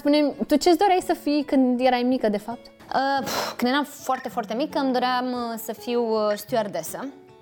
spune 0.00 0.18
tu 0.46 0.56
ce-ți 0.56 0.78
doreai 0.78 1.02
să 1.06 1.14
fii 1.22 1.42
când 1.46 1.80
erai 1.80 2.02
mică, 2.02 2.28
de 2.28 2.38
fapt? 2.38 2.66
Uh, 2.94 3.24
pf, 3.24 3.52
când 3.56 3.70
eram 3.72 3.84
foarte, 3.84 4.28
foarte 4.28 4.54
mică, 4.54 4.78
îmi 4.78 4.92
doream 4.92 5.26
uh, 5.32 5.58
să 5.64 5.72
fiu 5.72 6.02
uh, 6.02 6.32
stewardesă. 6.34 6.98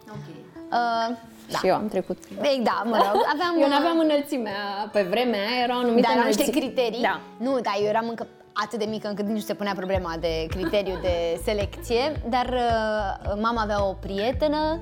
Ok. 0.08 0.26
Uh, 0.70 1.16
Da. 1.50 1.58
Și 1.58 1.66
eu 1.66 1.74
am 1.74 1.88
trecut. 1.88 2.18
Ei, 2.42 2.60
da, 2.64 2.82
mă 2.84 2.96
rog, 2.96 3.22
aveam... 3.34 3.52
Eu 3.60 3.68
nu 3.68 3.74
uh, 3.74 3.78
aveam 3.80 3.98
înălțimea, 3.98 4.88
pe 4.92 5.02
vremea 5.02 5.40
aia 5.40 5.62
erau 5.62 5.78
anumite 5.78 6.00
Dar 6.06 6.12
erau 6.16 6.26
niște 6.26 6.42
înălțimi. 6.42 6.64
criterii? 6.72 7.02
Da. 7.02 7.20
Nu, 7.36 7.52
dar 7.60 7.74
eu 7.80 7.86
eram 7.86 8.08
încă 8.08 8.26
atât 8.52 8.78
de 8.78 8.84
mică 8.84 9.08
încât 9.08 9.24
nici 9.24 9.34
nu 9.34 9.40
se 9.40 9.54
punea 9.54 9.72
problema 9.72 10.14
de 10.20 10.46
criteriu 10.50 10.98
de 11.02 11.40
selecție, 11.44 12.12
dar 12.28 12.46
uh, 12.46 13.32
mama 13.40 13.62
avea 13.62 13.84
o 13.88 13.92
prietenă 13.92 14.78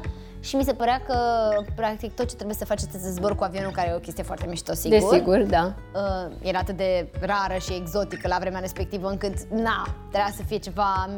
și 0.46 0.56
mi 0.56 0.64
se 0.64 0.72
părea 0.72 1.02
că 1.06 1.16
practic 1.74 2.14
tot 2.14 2.28
ce 2.28 2.34
trebuie 2.34 2.56
să 2.56 2.64
faci 2.64 2.80
este 2.80 2.98
să 2.98 3.10
zbor 3.10 3.34
cu 3.34 3.44
avionul, 3.44 3.70
care 3.70 3.88
e 3.88 3.94
o 3.94 3.98
chestie 3.98 4.22
foarte 4.22 4.46
mișto, 4.48 4.74
sigur. 4.74 4.98
Desigur, 4.98 5.38
da. 5.42 5.74
Uh, 5.94 6.32
era 6.42 6.58
atât 6.58 6.76
de 6.76 7.08
rară 7.20 7.58
și 7.60 7.72
exotică 7.72 8.28
la 8.28 8.36
vremea 8.40 8.60
respectivă 8.60 9.08
încât, 9.08 9.34
na, 9.42 9.86
trebuia 10.10 10.32
să 10.36 10.42
fie 10.46 10.56
ceva 10.58 11.08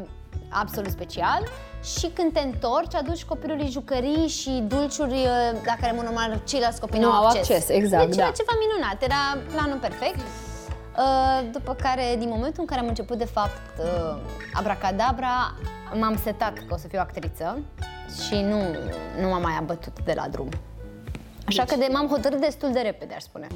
absolut 0.49 0.91
special 0.91 1.43
și 1.83 2.07
când 2.13 2.33
te 2.33 2.39
întorci, 2.39 2.95
aduci 2.95 3.23
copilului 3.23 3.69
jucării 3.69 4.27
și 4.27 4.63
dulciuri 4.67 5.11
uh, 5.13 5.59
la 5.65 5.75
care, 5.79 5.89
în 5.89 5.95
mod 5.95 6.05
normal, 6.05 6.41
ceilalți 6.47 6.79
copii 6.79 6.99
nu, 6.99 7.05
Nu 7.05 7.11
au 7.11 7.19
au 7.19 7.25
acces. 7.25 7.49
acces, 7.49 7.69
exact, 7.69 8.05
Deci 8.05 8.17
era 8.17 8.25
da. 8.25 8.31
ceva 8.31 8.53
minunat, 8.63 8.97
era 9.03 9.21
planul 9.53 9.77
perfect. 9.77 10.19
Uh, 10.99 11.49
după 11.51 11.73
care, 11.73 12.15
din 12.17 12.29
momentul 12.29 12.59
în 12.59 12.65
care 12.65 12.79
am 12.79 12.87
început, 12.87 13.17
de 13.17 13.25
fapt, 13.25 13.61
uh, 13.79 14.21
abracadabra, 14.53 15.53
m-am 15.99 16.17
setat 16.23 16.53
că 16.53 16.73
o 16.73 16.77
să 16.77 16.87
fiu 16.87 16.99
actriță 16.99 17.59
și 18.25 18.35
nu, 18.35 18.57
nu 19.21 19.29
m-am 19.29 19.41
mai 19.41 19.57
abătut 19.59 20.03
de 20.03 20.13
la 20.15 20.27
drum. 20.27 20.49
Așa 21.47 21.63
că 21.63 21.75
de, 21.75 21.87
m-am 21.91 22.07
hotărât 22.07 22.39
destul 22.39 22.71
de 22.71 22.79
repede, 22.79 23.13
aș 23.13 23.21
spune. 23.21 23.47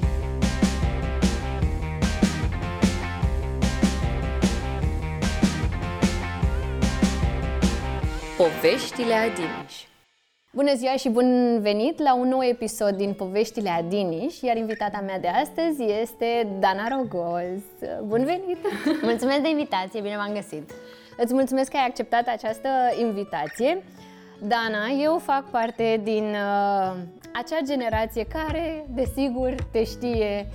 Poveștile 8.36 9.14
Adiniș 9.14 9.74
Bună 10.54 10.74
ziua 10.74 10.92
și 10.96 11.08
bun 11.08 11.58
venit 11.60 12.02
la 12.02 12.14
un 12.14 12.28
nou 12.28 12.42
episod 12.42 12.96
din 12.96 13.12
Poveștile 13.12 13.70
Adiniș, 13.70 14.40
iar 14.40 14.56
invitata 14.56 15.02
mea 15.06 15.18
de 15.18 15.28
astăzi 15.28 15.82
este 16.02 16.48
Dana 16.58 16.88
Rogoz. 16.88 17.62
Bun 18.04 18.24
venit! 18.24 18.58
Mulțumesc 19.10 19.40
de 19.40 19.48
invitație, 19.48 20.00
bine 20.00 20.16
v-am 20.16 20.34
găsit. 20.34 20.70
Îți 21.16 21.34
mulțumesc 21.34 21.70
că 21.70 21.76
ai 21.76 21.86
acceptat 21.86 22.28
această 22.28 22.68
invitație. 23.00 23.82
Dana, 24.38 24.86
eu 25.02 25.18
fac 25.18 25.50
parte 25.50 26.00
din 26.02 26.24
uh, 26.24 26.94
acea 27.32 27.60
generație 27.64 28.26
care, 28.26 28.86
desigur, 28.88 29.54
te 29.72 29.84
știe 29.84 30.46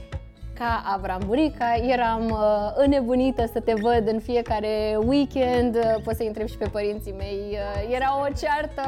ca 0.60 0.84
Avram 0.86 1.22
Burica. 1.26 1.74
Eram 1.76 2.30
uh, 2.30 2.72
înnebunită 2.76 3.50
să 3.54 3.60
te 3.60 3.74
văd 3.82 4.08
în 4.08 4.20
fiecare 4.20 4.98
weekend, 5.06 5.76
uh, 5.76 6.02
poți 6.04 6.18
să-i 6.18 6.28
întreb 6.28 6.48
și 6.48 6.58
pe 6.58 6.68
părinții 6.72 7.16
mei. 7.18 7.42
Uh, 7.52 7.96
era 7.96 8.20
o 8.22 8.26
ceartă 8.42 8.84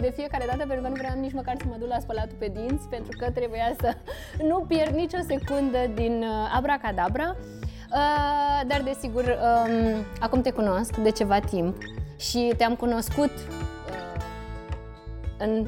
de 0.00 0.12
fiecare 0.16 0.44
dată 0.46 0.64
pentru 0.66 0.80
că 0.82 0.88
nu 0.88 0.94
vreau 0.94 1.20
nici 1.20 1.32
măcar 1.32 1.54
să 1.58 1.64
mă 1.68 1.76
duc 1.78 1.88
la 1.88 1.98
spălatul 1.98 2.36
pe 2.38 2.52
dinți, 2.54 2.88
pentru 2.88 3.16
că 3.18 3.30
trebuia 3.30 3.72
să 3.80 3.94
nu 4.48 4.64
pierd 4.68 4.94
nicio 4.94 5.18
secundă 5.26 5.78
din 5.94 6.22
uh, 6.22 6.56
Abracadabra. 6.56 7.36
Uh, 7.92 8.60
dar 8.66 8.80
desigur, 8.82 9.24
um, 9.24 10.04
acum 10.20 10.40
te 10.40 10.50
cunosc 10.50 10.96
de 10.96 11.10
ceva 11.10 11.38
timp 11.38 11.76
și 12.18 12.52
te-am 12.56 12.74
cunoscut 12.74 13.30
uh, 13.30 13.68
în, 15.38 15.66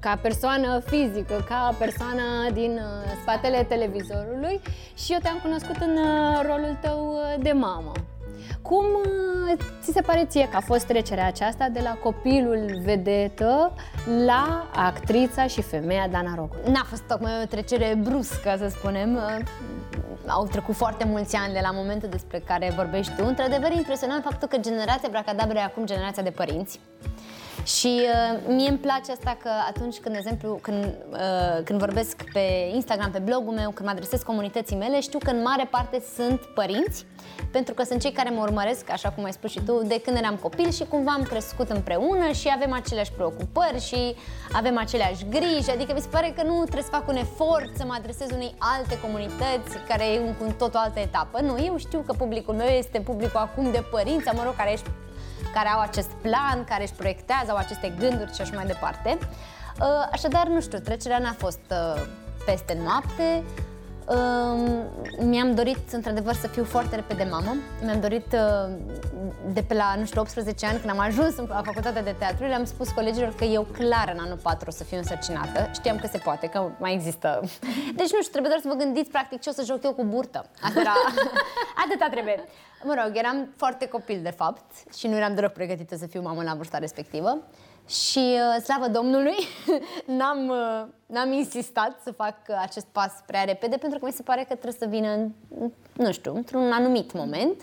ca 0.00 0.18
persoană 0.22 0.80
fizică, 0.86 1.44
ca 1.48 1.74
persoană 1.78 2.50
din 2.52 2.72
uh, 2.72 3.12
spatele 3.22 3.62
televizorului 3.62 4.60
și 4.94 5.12
eu 5.12 5.18
te-am 5.22 5.38
cunoscut 5.42 5.76
în 5.76 5.96
uh, 5.96 6.40
rolul 6.46 6.78
tău 6.80 7.12
uh, 7.12 7.42
de 7.42 7.52
mamă. 7.52 7.92
Cum 8.62 8.84
uh, 8.84 9.58
ți 9.82 9.92
se 9.92 10.00
pare 10.00 10.24
ție 10.28 10.48
că 10.48 10.56
a 10.56 10.60
fost 10.60 10.86
trecerea 10.86 11.26
aceasta 11.26 11.68
de 11.68 11.80
la 11.82 11.90
copilul 11.90 12.80
vedetă 12.84 13.72
la 14.24 14.70
actrița 14.74 15.46
și 15.46 15.62
femeia 15.62 16.08
Dana 16.08 16.34
Rocu? 16.36 16.56
N-a 16.70 16.84
fost 16.88 17.02
tocmai 17.02 17.32
o 17.42 17.46
trecere 17.46 17.98
bruscă, 18.02 18.54
să 18.58 18.68
spunem. 18.68 19.14
Uh, 19.14 19.38
Au 20.26 20.46
trecut 20.46 20.74
foarte 20.74 21.04
mulți 21.04 21.36
ani 21.36 21.52
de 21.52 21.60
la 21.62 21.70
momentul 21.70 22.08
despre 22.08 22.38
care 22.38 22.72
vorbești 22.76 23.12
tu. 23.16 23.24
Într-adevăr, 23.26 23.70
e 23.70 23.74
impresionant 23.74 24.22
faptul 24.22 24.48
că 24.48 24.56
generația 24.56 25.08
Bracadabră 25.10 25.58
e 25.58 25.62
acum 25.62 25.84
generația 25.86 26.22
de 26.22 26.30
părinți. 26.30 26.80
Și 27.64 28.00
uh, 28.02 28.40
mie 28.46 28.68
îmi 28.68 28.78
place 28.78 29.12
asta 29.12 29.36
că 29.42 29.50
atunci 29.68 29.98
când, 29.98 30.14
de 30.14 30.20
exemplu, 30.20 30.58
când, 30.62 30.84
uh, 30.84 31.64
când 31.64 31.78
vorbesc 31.78 32.24
pe 32.32 32.70
Instagram, 32.74 33.10
pe 33.10 33.18
blogul 33.18 33.52
meu, 33.54 33.70
când 33.70 33.88
mă 33.88 33.94
adresez 33.94 34.22
comunității 34.22 34.76
mele, 34.76 35.00
știu 35.00 35.18
că 35.18 35.30
în 35.30 35.42
mare 35.42 35.68
parte 35.70 36.02
sunt 36.14 36.40
părinți, 36.40 37.06
pentru 37.52 37.74
că 37.74 37.82
sunt 37.82 38.00
cei 38.00 38.12
care 38.12 38.30
mă 38.30 38.40
urmăresc, 38.40 38.90
așa 38.90 39.10
cum 39.10 39.24
ai 39.24 39.32
spus 39.32 39.50
și 39.50 39.60
tu, 39.60 39.82
de 39.84 40.00
când 40.04 40.16
eram 40.16 40.36
copil 40.36 40.70
și 40.70 40.84
cumva 40.84 41.12
am 41.12 41.22
crescut 41.22 41.70
împreună 41.70 42.30
și 42.32 42.50
avem 42.54 42.72
aceleași 42.72 43.12
preocupări 43.12 43.80
și 43.80 44.14
avem 44.52 44.78
aceleași 44.78 45.28
griji, 45.28 45.70
adică 45.70 45.92
mi 45.94 46.00
se 46.00 46.08
pare 46.10 46.32
că 46.36 46.42
nu 46.42 46.62
trebuie 46.62 46.82
să 46.82 46.90
fac 46.90 47.08
un 47.08 47.16
efort 47.16 47.76
să 47.76 47.84
mă 47.84 47.94
adresez 47.98 48.30
unei 48.30 48.54
alte 48.58 49.00
comunități 49.00 49.76
care 49.88 50.04
e 50.04 50.20
un, 50.20 50.34
cu 50.34 50.54
tot 50.58 50.74
o 50.74 50.78
altă 50.78 50.98
etapă. 50.98 51.40
Nu, 51.40 51.64
eu 51.64 51.76
știu 51.76 52.00
că 52.06 52.12
publicul 52.12 52.54
meu 52.54 52.66
este 52.66 53.00
publicul 53.00 53.40
acum 53.40 53.70
de 53.70 53.84
părinți, 53.90 54.28
mă 54.34 54.42
rog, 54.44 54.56
care 54.56 54.72
ești 54.72 54.90
care 55.54 55.68
au 55.68 55.80
acest 55.80 56.10
plan, 56.10 56.64
care 56.64 56.82
își 56.82 56.92
proiectează, 56.92 57.50
au 57.50 57.56
aceste 57.56 57.92
gânduri 57.98 58.34
și 58.34 58.40
așa 58.40 58.52
mai 58.54 58.66
departe. 58.66 59.18
Uh, 59.80 59.86
Așadar, 60.12 60.46
nu 60.46 60.60
știu, 60.60 60.78
trecerea 60.78 61.18
n-a 61.18 61.34
fost 61.38 61.60
uh, 61.70 62.02
peste 62.46 62.78
noapte. 62.84 63.44
Um, 64.06 64.82
Mi-am 65.28 65.54
dorit, 65.54 65.92
într-adevăr, 65.92 66.34
să 66.34 66.46
fiu 66.46 66.64
foarte 66.64 66.94
repede 66.94 67.26
mamă. 67.30 67.54
Mi-am 67.84 68.00
dorit 68.00 68.32
uh, 68.32 68.74
de 69.52 69.62
pe 69.62 69.74
la, 69.74 69.94
nu 69.98 70.04
știu, 70.04 70.20
18 70.20 70.66
ani, 70.66 70.78
când 70.78 70.90
am 70.90 70.98
ajuns 70.98 71.36
în- 71.36 71.46
la 71.48 71.62
facultatea 71.64 72.02
de 72.02 72.14
teatru, 72.18 72.46
le-am 72.46 72.64
spus 72.64 72.88
colegilor 72.90 73.34
că 73.34 73.44
eu 73.44 73.62
clar 73.62 74.10
în 74.14 74.20
anul 74.24 74.36
4 74.42 74.64
o 74.68 74.70
să 74.72 74.84
fiu 74.84 74.96
însărcinată. 74.96 75.70
Știam 75.74 75.98
că 75.98 76.06
se 76.06 76.18
poate, 76.18 76.46
că 76.46 76.68
mai 76.78 76.92
există. 76.94 77.40
Deci, 77.98 78.12
nu 78.12 78.18
știu, 78.20 78.30
trebuie 78.30 78.50
doar 78.52 78.60
să 78.62 78.68
vă 78.68 78.74
gândiți, 78.74 79.10
practic, 79.10 79.40
ce 79.40 79.48
o 79.48 79.52
să 79.52 79.62
joc 79.66 79.84
eu 79.84 79.92
cu 79.92 80.04
burtă. 80.04 80.44
Asta 80.62 80.80
era... 80.80 80.92
Atâta 81.84 82.08
trebuie. 82.10 82.44
Mă 82.82 82.94
rog, 83.04 83.16
eram 83.16 83.52
foarte 83.56 83.88
copil, 83.88 84.22
de 84.22 84.30
fapt, 84.30 84.94
și 84.96 85.06
nu 85.06 85.16
eram 85.16 85.34
deloc 85.34 85.52
pregătită 85.52 85.96
să 85.96 86.06
fiu 86.06 86.22
mamă 86.22 86.42
la 86.42 86.54
vârsta 86.54 86.78
respectivă. 86.78 87.38
Și, 87.88 88.18
uh, 88.18 88.62
slavă 88.62 88.88
Domnului, 88.88 89.34
n-am, 90.18 90.48
uh, 90.48 90.86
n-am 91.06 91.32
insistat 91.32 92.00
să 92.04 92.12
fac 92.12 92.36
uh, 92.48 92.56
acest 92.62 92.86
pas 92.92 93.12
prea 93.26 93.44
repede, 93.44 93.76
pentru 93.76 93.98
că 93.98 94.06
mi 94.06 94.12
se 94.12 94.22
pare 94.22 94.40
că 94.40 94.54
trebuie 94.54 94.72
să 94.78 94.86
vină, 94.86 95.08
în, 95.12 95.32
nu 95.92 96.12
știu, 96.12 96.34
într-un 96.34 96.72
anumit 96.72 97.12
moment 97.12 97.60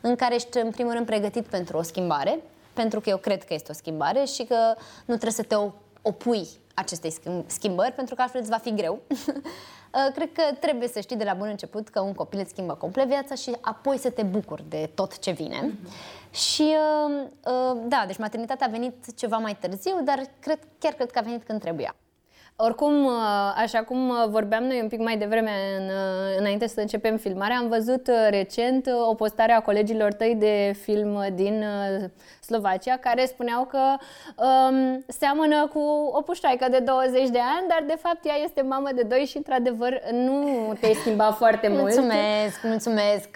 în 0.00 0.16
care 0.16 0.34
ești, 0.34 0.58
în 0.58 0.70
primul 0.70 0.92
rând, 0.92 1.06
pregătit 1.06 1.46
pentru 1.46 1.76
o 1.76 1.82
schimbare, 1.82 2.38
pentru 2.72 3.00
că 3.00 3.08
eu 3.08 3.16
cred 3.16 3.44
că 3.44 3.54
este 3.54 3.70
o 3.70 3.74
schimbare 3.74 4.24
și 4.24 4.44
că 4.44 4.56
nu 5.04 5.14
trebuie 5.16 5.30
să 5.32 5.42
te 5.42 5.54
o- 5.54 5.72
opui 6.02 6.48
acestei 6.74 7.10
schimb- 7.10 7.46
schimbări, 7.46 7.92
pentru 7.92 8.14
că 8.14 8.22
altfel 8.22 8.40
îți 8.40 8.50
va 8.50 8.56
fi 8.56 8.74
greu. 8.74 9.00
Uh, 9.94 10.12
Cred 10.14 10.32
că 10.32 10.42
trebuie 10.60 10.88
să 10.88 11.00
știi 11.00 11.16
de 11.16 11.24
la 11.24 11.34
bun 11.34 11.48
început 11.48 11.88
că 11.88 12.00
un 12.00 12.12
copil 12.12 12.38
îți 12.38 12.50
schimbă 12.50 12.74
complet 12.74 13.06
viața 13.06 13.34
și 13.34 13.56
apoi 13.60 13.98
să 13.98 14.10
te 14.10 14.22
bucuri 14.22 14.64
de 14.68 14.90
tot 14.94 15.18
ce 15.18 15.30
vine. 15.30 15.74
Și 16.30 16.74
uh, 17.08 17.26
uh, 17.44 17.80
da, 17.88 18.04
deci 18.06 18.18
maternitatea 18.18 18.66
a 18.66 18.70
venit 18.70 19.16
ceva 19.16 19.36
mai 19.36 19.56
târziu, 19.60 20.00
dar 20.04 20.20
cred, 20.40 20.58
chiar 20.78 20.92
cred 20.92 21.10
că 21.10 21.18
a 21.18 21.22
venit 21.22 21.42
când 21.42 21.60
trebuia. 21.60 21.96
Oricum, 22.62 23.04
uh, 23.04 23.12
așa 23.56 23.82
cum 23.82 24.08
uh, 24.08 24.24
vorbeam 24.28 24.64
noi 24.64 24.78
un 24.82 24.88
pic 24.88 24.98
mai 25.00 25.16
devreme 25.16 25.50
în, 25.78 25.84
uh, 25.84 26.38
înainte 26.38 26.66
să 26.66 26.80
începem 26.80 27.16
filmarea, 27.16 27.56
am 27.56 27.68
văzut 27.68 28.08
uh, 28.08 28.14
recent 28.30 28.86
uh, 28.86 29.08
o 29.08 29.14
postare 29.14 29.52
a 29.52 29.60
colegilor 29.60 30.12
tăi 30.12 30.34
de 30.34 30.76
film 30.82 31.14
uh, 31.14 31.26
din 31.34 31.62
uh, 31.62 32.04
Slovacia 32.40 32.96
care 32.96 33.24
spuneau 33.24 33.64
că 33.64 33.78
um, 34.44 35.04
seamănă 35.08 35.66
cu 35.72 35.80
o 36.12 36.22
puștoaică 36.22 36.66
de 36.70 36.78
20 36.78 37.28
de 37.28 37.38
ani, 37.38 37.68
dar 37.68 37.84
de 37.86 37.96
fapt 38.02 38.26
ea 38.26 38.36
este 38.44 38.62
mamă 38.62 38.88
de 38.94 39.02
2 39.02 39.18
și 39.24 39.36
într-adevăr 39.36 40.00
nu 40.12 40.72
te-ai 40.80 40.94
schimbat 40.94 41.36
foarte 41.36 41.68
mult. 41.68 41.80
Mulțumesc, 41.80 42.62
mulțumesc. 42.62 43.28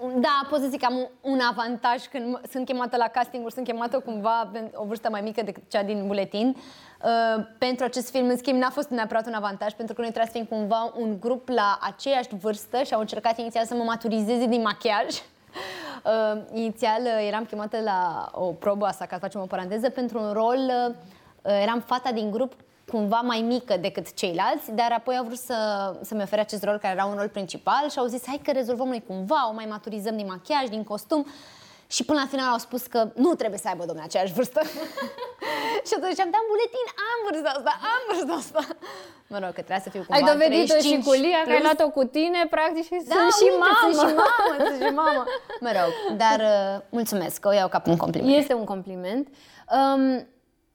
Uh, 0.00 0.10
Da, 0.20 0.46
pot 0.50 0.60
să 0.60 0.66
zic 0.68 0.80
că 0.80 0.86
am 0.86 0.96
un- 0.96 1.08
un 1.32 1.40
avantaj 1.50 2.02
când 2.06 2.30
mă- 2.30 2.40
sunt 2.50 2.66
chemată 2.66 2.96
la 2.96 3.08
castinguri, 3.08 3.52
sunt 3.52 3.66
chemată 3.66 3.98
cumva 3.98 4.48
pe 4.52 4.70
o 4.74 4.84
vârstă 4.84 5.10
mai 5.10 5.20
mică 5.20 5.42
decât 5.42 5.62
cea 5.70 5.82
din 5.82 6.06
buletin. 6.06 6.56
Uh, 7.04 7.44
pentru 7.58 7.84
acest 7.84 8.10
film, 8.10 8.28
în 8.28 8.36
schimb, 8.36 8.60
n-a 8.60 8.70
fost 8.70 8.88
neapărat 8.88 9.26
un 9.26 9.32
avantaj, 9.34 9.72
pentru 9.72 9.94
că 9.94 10.00
noi 10.00 10.10
trebuie 10.10 10.32
să 10.32 10.38
fim 10.38 10.58
cumva 10.58 10.92
un 10.96 11.20
grup 11.20 11.48
la 11.48 11.78
aceeași 11.80 12.28
vârstă 12.40 12.82
și 12.82 12.94
au 12.94 13.00
încercat 13.00 13.38
inițial 13.38 13.64
să 13.64 13.74
mă 13.74 13.82
maturizeze 13.82 14.46
din 14.46 14.62
machiaj. 14.62 15.06
Uh, 16.04 16.42
inițial 16.52 17.00
uh, 17.02 17.26
eram 17.28 17.44
chemată 17.44 17.80
la 17.84 18.28
o 18.32 18.44
probă, 18.44 18.86
asta 18.86 19.04
ca 19.06 19.14
să 19.14 19.20
facem 19.20 19.40
o 19.40 19.44
paranteză, 19.44 19.90
pentru 19.90 20.18
un 20.18 20.32
rol, 20.32 20.56
uh, 20.88 20.94
uh, 21.42 21.58
eram 21.62 21.80
fata 21.80 22.12
din 22.12 22.30
grup 22.30 22.52
cumva 22.90 23.20
mai 23.20 23.40
mică 23.40 23.76
decât 23.76 24.14
ceilalți, 24.14 24.72
dar 24.72 24.92
apoi 24.92 25.16
au 25.16 25.24
vrut 25.24 25.38
să, 25.38 25.54
să-mi 26.02 26.22
ofere 26.22 26.40
acest 26.40 26.64
rol 26.64 26.78
care 26.78 26.94
era 26.94 27.04
un 27.04 27.16
rol 27.16 27.28
principal 27.28 27.90
și 27.90 27.98
au 27.98 28.06
zis 28.06 28.22
hai 28.26 28.40
că 28.44 28.50
rezolvăm 28.52 28.88
noi 28.88 29.02
cumva, 29.06 29.48
o 29.50 29.54
mai 29.54 29.66
maturizăm 29.70 30.16
din 30.16 30.26
machiaj, 30.26 30.68
din 30.68 30.84
costum 30.84 31.26
și 31.86 32.04
până 32.04 32.18
la 32.20 32.26
final 32.26 32.52
au 32.52 32.58
spus 32.58 32.86
că 32.86 33.10
nu 33.14 33.34
trebuie 33.34 33.58
să 33.58 33.68
aibă 33.68 33.84
domnule 33.84 34.06
aceeași 34.06 34.32
vârstă 34.32 34.60
și 35.86 35.92
atunci 35.96 36.20
am 36.24 36.30
dat 36.36 36.44
buletin, 36.50 36.86
am 37.10 37.18
vârsta 37.26 37.50
asta, 37.56 37.72
am 37.94 38.02
vârsta 38.08 38.34
asta. 38.42 38.76
Mă 39.32 39.38
rog, 39.38 39.52
că 39.56 39.62
trebuia 39.66 39.80
să 39.86 39.90
fiu 39.90 40.02
cumva 40.06 40.14
Ai 40.16 40.32
dovedit-o 40.32 40.76
și 40.84 40.90
35 40.90 41.04
cu 41.04 41.12
Lia, 41.24 41.40
că 41.44 41.50
ai 41.50 41.58
plus. 41.60 41.68
luat-o 41.68 41.88
cu 41.98 42.04
tine, 42.16 42.40
practic, 42.50 42.84
și 42.84 42.96
Da, 43.12 43.14
sunt 43.16 43.32
și 43.40 43.46
uite, 43.48 43.64
mamă. 43.66 43.92
Sunt 43.94 44.08
și 44.08 44.14
mamă, 44.24 44.52
sunt 44.66 44.76
și 44.82 44.92
mamă. 45.02 45.22
Mă 45.64 45.70
rog, 45.78 45.92
dar 46.22 46.38
uh, 46.54 46.82
mulțumesc, 46.98 47.36
că 47.40 47.48
o 47.48 47.52
iau 47.60 47.68
ca 47.68 47.78
pe 47.78 47.90
un 47.90 47.96
compliment. 48.04 48.36
Este 48.40 48.54
un 48.54 48.64
compliment. 48.64 49.24
Um, 49.76 50.02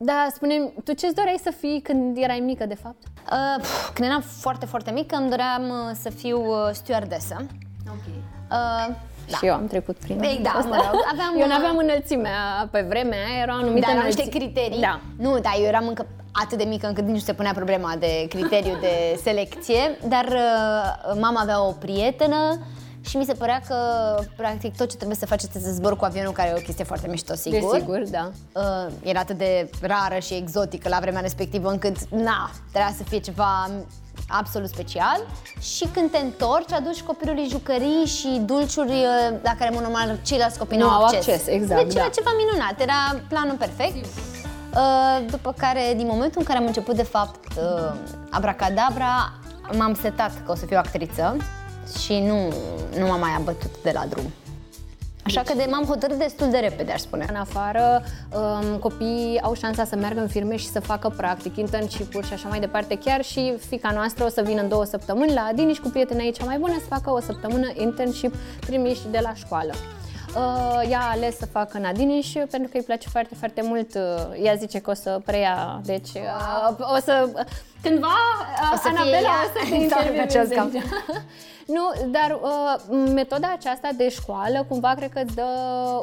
da, 0.03 0.27
spune 0.35 0.55
tu 0.83 0.93
ce-ți 0.93 1.15
doreai 1.15 1.39
să 1.43 1.51
fii 1.59 1.81
când 1.81 2.17
erai 2.17 2.39
mică, 2.39 2.65
de 2.65 2.75
fapt? 2.75 3.01
Uh, 3.31 3.61
pf, 3.61 3.89
când 3.93 4.07
eram 4.09 4.21
foarte, 4.21 4.65
foarte 4.65 4.91
mică, 4.91 5.15
îmi 5.15 5.29
doream 5.29 5.63
uh, 5.69 5.91
să 6.01 6.09
fiu 6.09 6.39
uh, 6.45 6.69
stewardesă. 6.71 7.35
Ok. 7.89 8.05
Uh, 8.51 8.95
Da. 9.29 9.37
Și 9.37 9.45
eu 9.45 9.53
am 9.53 9.67
trecut 9.67 9.97
prin 9.97 10.21
Ei, 10.23 10.39
da, 10.43 10.49
asta. 10.49 10.67
mă 10.69 10.75
rog, 10.91 11.01
aveam, 11.11 11.33
eu 11.37 11.41
uh, 11.47 11.47
n-aveam 11.47 11.77
înălțimea 11.77 12.67
pe 12.71 12.85
vremea 12.89 13.19
aia, 13.31 13.41
erau 13.41 13.55
anumite 13.57 13.79
Dar 13.85 13.89
erau 13.95 14.05
niște 14.05 14.21
înălțimi. 14.21 14.51
criterii. 14.51 14.81
Da. 14.81 14.99
Nu, 15.17 15.39
dar 15.39 15.53
eu 15.57 15.63
eram 15.65 15.87
încă 15.87 16.05
atât 16.31 16.57
de 16.57 16.63
mică 16.63 16.87
încât 16.87 17.03
nici 17.03 17.13
nu 17.13 17.19
se 17.19 17.33
punea 17.33 17.51
problema 17.53 17.95
de 17.99 18.25
criteriu 18.29 18.77
de 18.81 19.19
selecție, 19.23 19.97
dar 20.07 20.25
uh, 20.25 21.13
mama 21.19 21.41
avea 21.41 21.63
o 21.67 21.71
prietenă 21.71 22.59
și 23.11 23.17
mi 23.17 23.25
se 23.25 23.33
părea 23.33 23.61
că 23.67 23.75
practic 24.35 24.75
tot 24.75 24.89
ce 24.89 24.95
trebuie 24.95 25.17
să 25.17 25.25
faci 25.25 25.43
este 25.43 25.59
să 25.59 25.71
zbor 25.71 25.95
cu 25.95 26.05
avionul, 26.05 26.31
care 26.31 26.49
e 26.49 26.53
o 26.57 26.61
chestie 26.61 26.83
foarte 26.83 27.07
mișto, 27.07 27.35
sigur. 27.35 27.71
Desigur, 27.71 28.01
da. 28.09 28.31
Uh, 28.51 28.91
era 29.03 29.19
atât 29.19 29.37
de 29.37 29.69
rară 29.81 30.19
și 30.19 30.33
exotică 30.33 30.89
la 30.89 30.97
vremea 31.01 31.21
respectivă 31.21 31.69
încât, 31.69 31.95
na, 32.09 32.49
trebuia 32.71 32.93
să 32.97 33.03
fie 33.03 33.19
ceva 33.19 33.69
absolut 34.27 34.69
special 34.69 35.19
și 35.59 35.87
când 35.93 36.11
te 36.11 36.17
întorci, 36.17 36.71
aduci 36.71 37.01
copilului 37.01 37.47
jucării 37.49 38.05
și 38.05 38.41
dulciuri 38.45 38.91
uh, 38.91 39.37
la 39.41 39.55
care, 39.57 39.67
în 39.67 39.73
mod 39.73 39.83
normal, 39.83 40.19
ceilalți 40.25 40.57
copii 40.57 40.77
nu, 40.77 40.85
Nu 40.85 40.91
au 40.91 41.03
acces. 41.03 41.27
acces, 41.27 41.47
exact, 41.47 41.83
Deci 41.83 41.95
era 41.95 42.03
da. 42.03 42.09
ceva 42.09 42.31
minunat, 42.37 42.81
era 42.81 43.19
planul 43.27 43.55
perfect. 43.55 44.05
Uh, 44.05 45.25
după 45.29 45.53
care, 45.57 45.93
din 45.95 46.07
momentul 46.07 46.39
în 46.39 46.45
care 46.45 46.57
am 46.57 46.65
început, 46.65 46.95
de 46.95 47.03
fapt, 47.03 47.47
uh, 47.57 47.93
abracadabra, 48.29 49.33
m-am 49.77 49.97
setat 50.01 50.31
că 50.45 50.51
o 50.51 50.55
să 50.55 50.65
fiu 50.65 50.77
actriță 50.77 51.37
și 51.97 52.19
nu, 52.19 52.53
nu 52.99 53.07
m-am 53.07 53.19
mai 53.19 53.35
abătut 53.37 53.81
de 53.83 53.91
la 53.93 54.05
drum. 54.09 54.31
Așa 55.25 55.41
că 55.41 55.53
de, 55.55 55.67
m-am 55.69 55.83
hotărât 55.83 56.17
destul 56.17 56.49
de 56.49 56.57
repede, 56.57 56.91
aș 56.91 56.99
spune. 56.99 57.25
În 57.29 57.35
afară, 57.35 58.03
um, 58.33 58.77
copiii 58.77 59.41
au 59.41 59.53
șansa 59.53 59.83
să 59.85 59.95
meargă 59.95 60.19
în 60.19 60.27
firme 60.27 60.55
și 60.55 60.67
să 60.67 60.79
facă 60.79 61.13
practic, 61.17 61.57
internship-uri 61.57 62.27
și 62.27 62.33
așa 62.33 62.47
mai 62.47 62.59
departe. 62.59 62.97
Chiar 62.97 63.23
și 63.23 63.53
fica 63.67 63.91
noastră 63.91 64.23
o 64.23 64.27
să 64.27 64.41
vină 64.41 64.61
în 64.61 64.67
două 64.67 64.83
săptămâni 64.83 65.33
la 65.33 65.41
Adini 65.41 65.73
și 65.73 65.81
cu 65.81 65.89
prietena 65.89 66.23
ei 66.23 66.31
cea 66.31 66.45
mai 66.45 66.57
bună 66.57 66.73
să 66.73 66.85
facă 66.89 67.11
o 67.11 67.19
săptămână 67.19 67.71
internship 67.75 68.35
trimiși 68.59 69.01
de 69.11 69.19
la 69.21 69.33
școală. 69.33 69.73
Uh, 70.35 70.89
ea 70.89 70.99
a 70.99 71.11
ales 71.11 71.37
să 71.37 71.45
facă 71.45 71.77
în 71.77 71.85
Adiniș 71.85 72.31
pentru 72.31 72.69
că 72.71 72.77
îi 72.77 72.83
place 72.83 73.09
foarte, 73.09 73.35
foarte 73.35 73.61
mult. 73.63 73.95
Uh, 73.95 74.43
ea 74.43 74.55
zice 74.55 74.79
că 74.79 74.89
o 74.89 74.93
să 74.93 75.21
preia, 75.25 75.81
deci 75.83 76.09
uh, 76.13 76.95
o 76.95 76.99
să... 77.03 77.29
Cândva, 77.81 78.07
uh, 78.07 78.71
O 78.73 78.75
să 78.75 78.81
fie 78.89 78.97
Anabela, 78.97 79.17
ea 79.27 79.43
o 79.43 79.59
să 79.59 79.69
te 79.69 79.69
în 79.75 79.81
intervieveze 79.81 80.21
acest 80.37 80.53
camp. 80.53 80.73
aici. 80.73 80.83
Nu, 81.65 82.09
dar 82.11 82.39
uh, 82.41 82.97
metoda 83.13 83.53
aceasta 83.57 83.89
de 83.97 84.09
școală 84.09 84.65
cumva 84.69 84.93
cred 84.95 85.09
că 85.13 85.21
îți 85.25 85.35
dă 85.35 85.43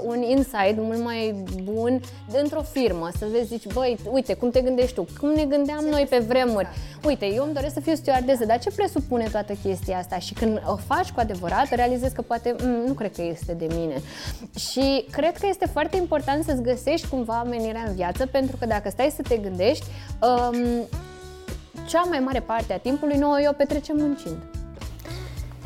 un 0.04 0.22
insight 0.22 0.76
mult 0.76 1.02
mai 1.04 1.44
bun 1.62 2.00
într-o 2.42 2.62
firmă, 2.62 3.08
să 3.18 3.26
vezi, 3.32 3.46
zici, 3.46 3.66
băi, 3.72 3.98
uite, 4.10 4.34
cum 4.34 4.50
te 4.50 4.60
gândești 4.60 4.94
tu, 4.94 5.06
cum 5.20 5.28
ne 5.28 5.44
gândeam 5.44 5.84
noi 5.90 6.06
pe 6.10 6.18
vremuri. 6.18 6.68
Uite, 7.06 7.26
eu 7.26 7.44
îmi 7.44 7.54
doresc 7.54 7.74
să 7.74 7.80
fiu 7.80 7.94
stewardesă, 7.94 8.44
dar 8.44 8.58
ce 8.58 8.70
presupune 8.70 9.28
toată 9.32 9.52
chestia 9.62 9.98
asta? 9.98 10.18
Și 10.18 10.34
când 10.34 10.62
o 10.66 10.76
faci 10.76 11.10
cu 11.10 11.20
adevărat, 11.20 11.68
realizezi 11.74 12.14
că 12.14 12.22
poate, 12.22 12.54
"Mm, 12.62 12.86
nu 12.86 12.92
cred 12.92 13.12
că 13.14 13.22
este 13.22 13.52
de 13.52 13.66
mine. 13.76 14.02
Și 14.58 15.04
cred 15.10 15.36
că 15.38 15.46
este 15.46 15.66
foarte 15.72 15.96
important 15.96 16.44
să-ți 16.44 16.62
găsești 16.62 17.08
cumva 17.08 17.42
menirea 17.48 17.84
în 17.86 17.94
viață, 17.94 18.26
pentru 18.26 18.56
că 18.56 18.66
dacă 18.66 18.88
stai 18.90 19.12
să 19.16 19.22
te 19.28 19.36
gândești, 19.36 19.84
um, 20.22 20.56
cea 21.88 22.02
mai 22.08 22.18
mare 22.18 22.40
parte 22.40 22.72
a 22.72 22.78
timpului 22.78 23.16
noi 23.16 23.46
o 23.48 23.52
petrecem 23.52 23.96
muncind. 23.98 24.36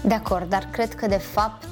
De 0.02 0.14
acord, 0.14 0.48
dar 0.48 0.68
cred 0.70 0.94
că 0.94 1.06
de 1.06 1.16
fapt 1.16 1.68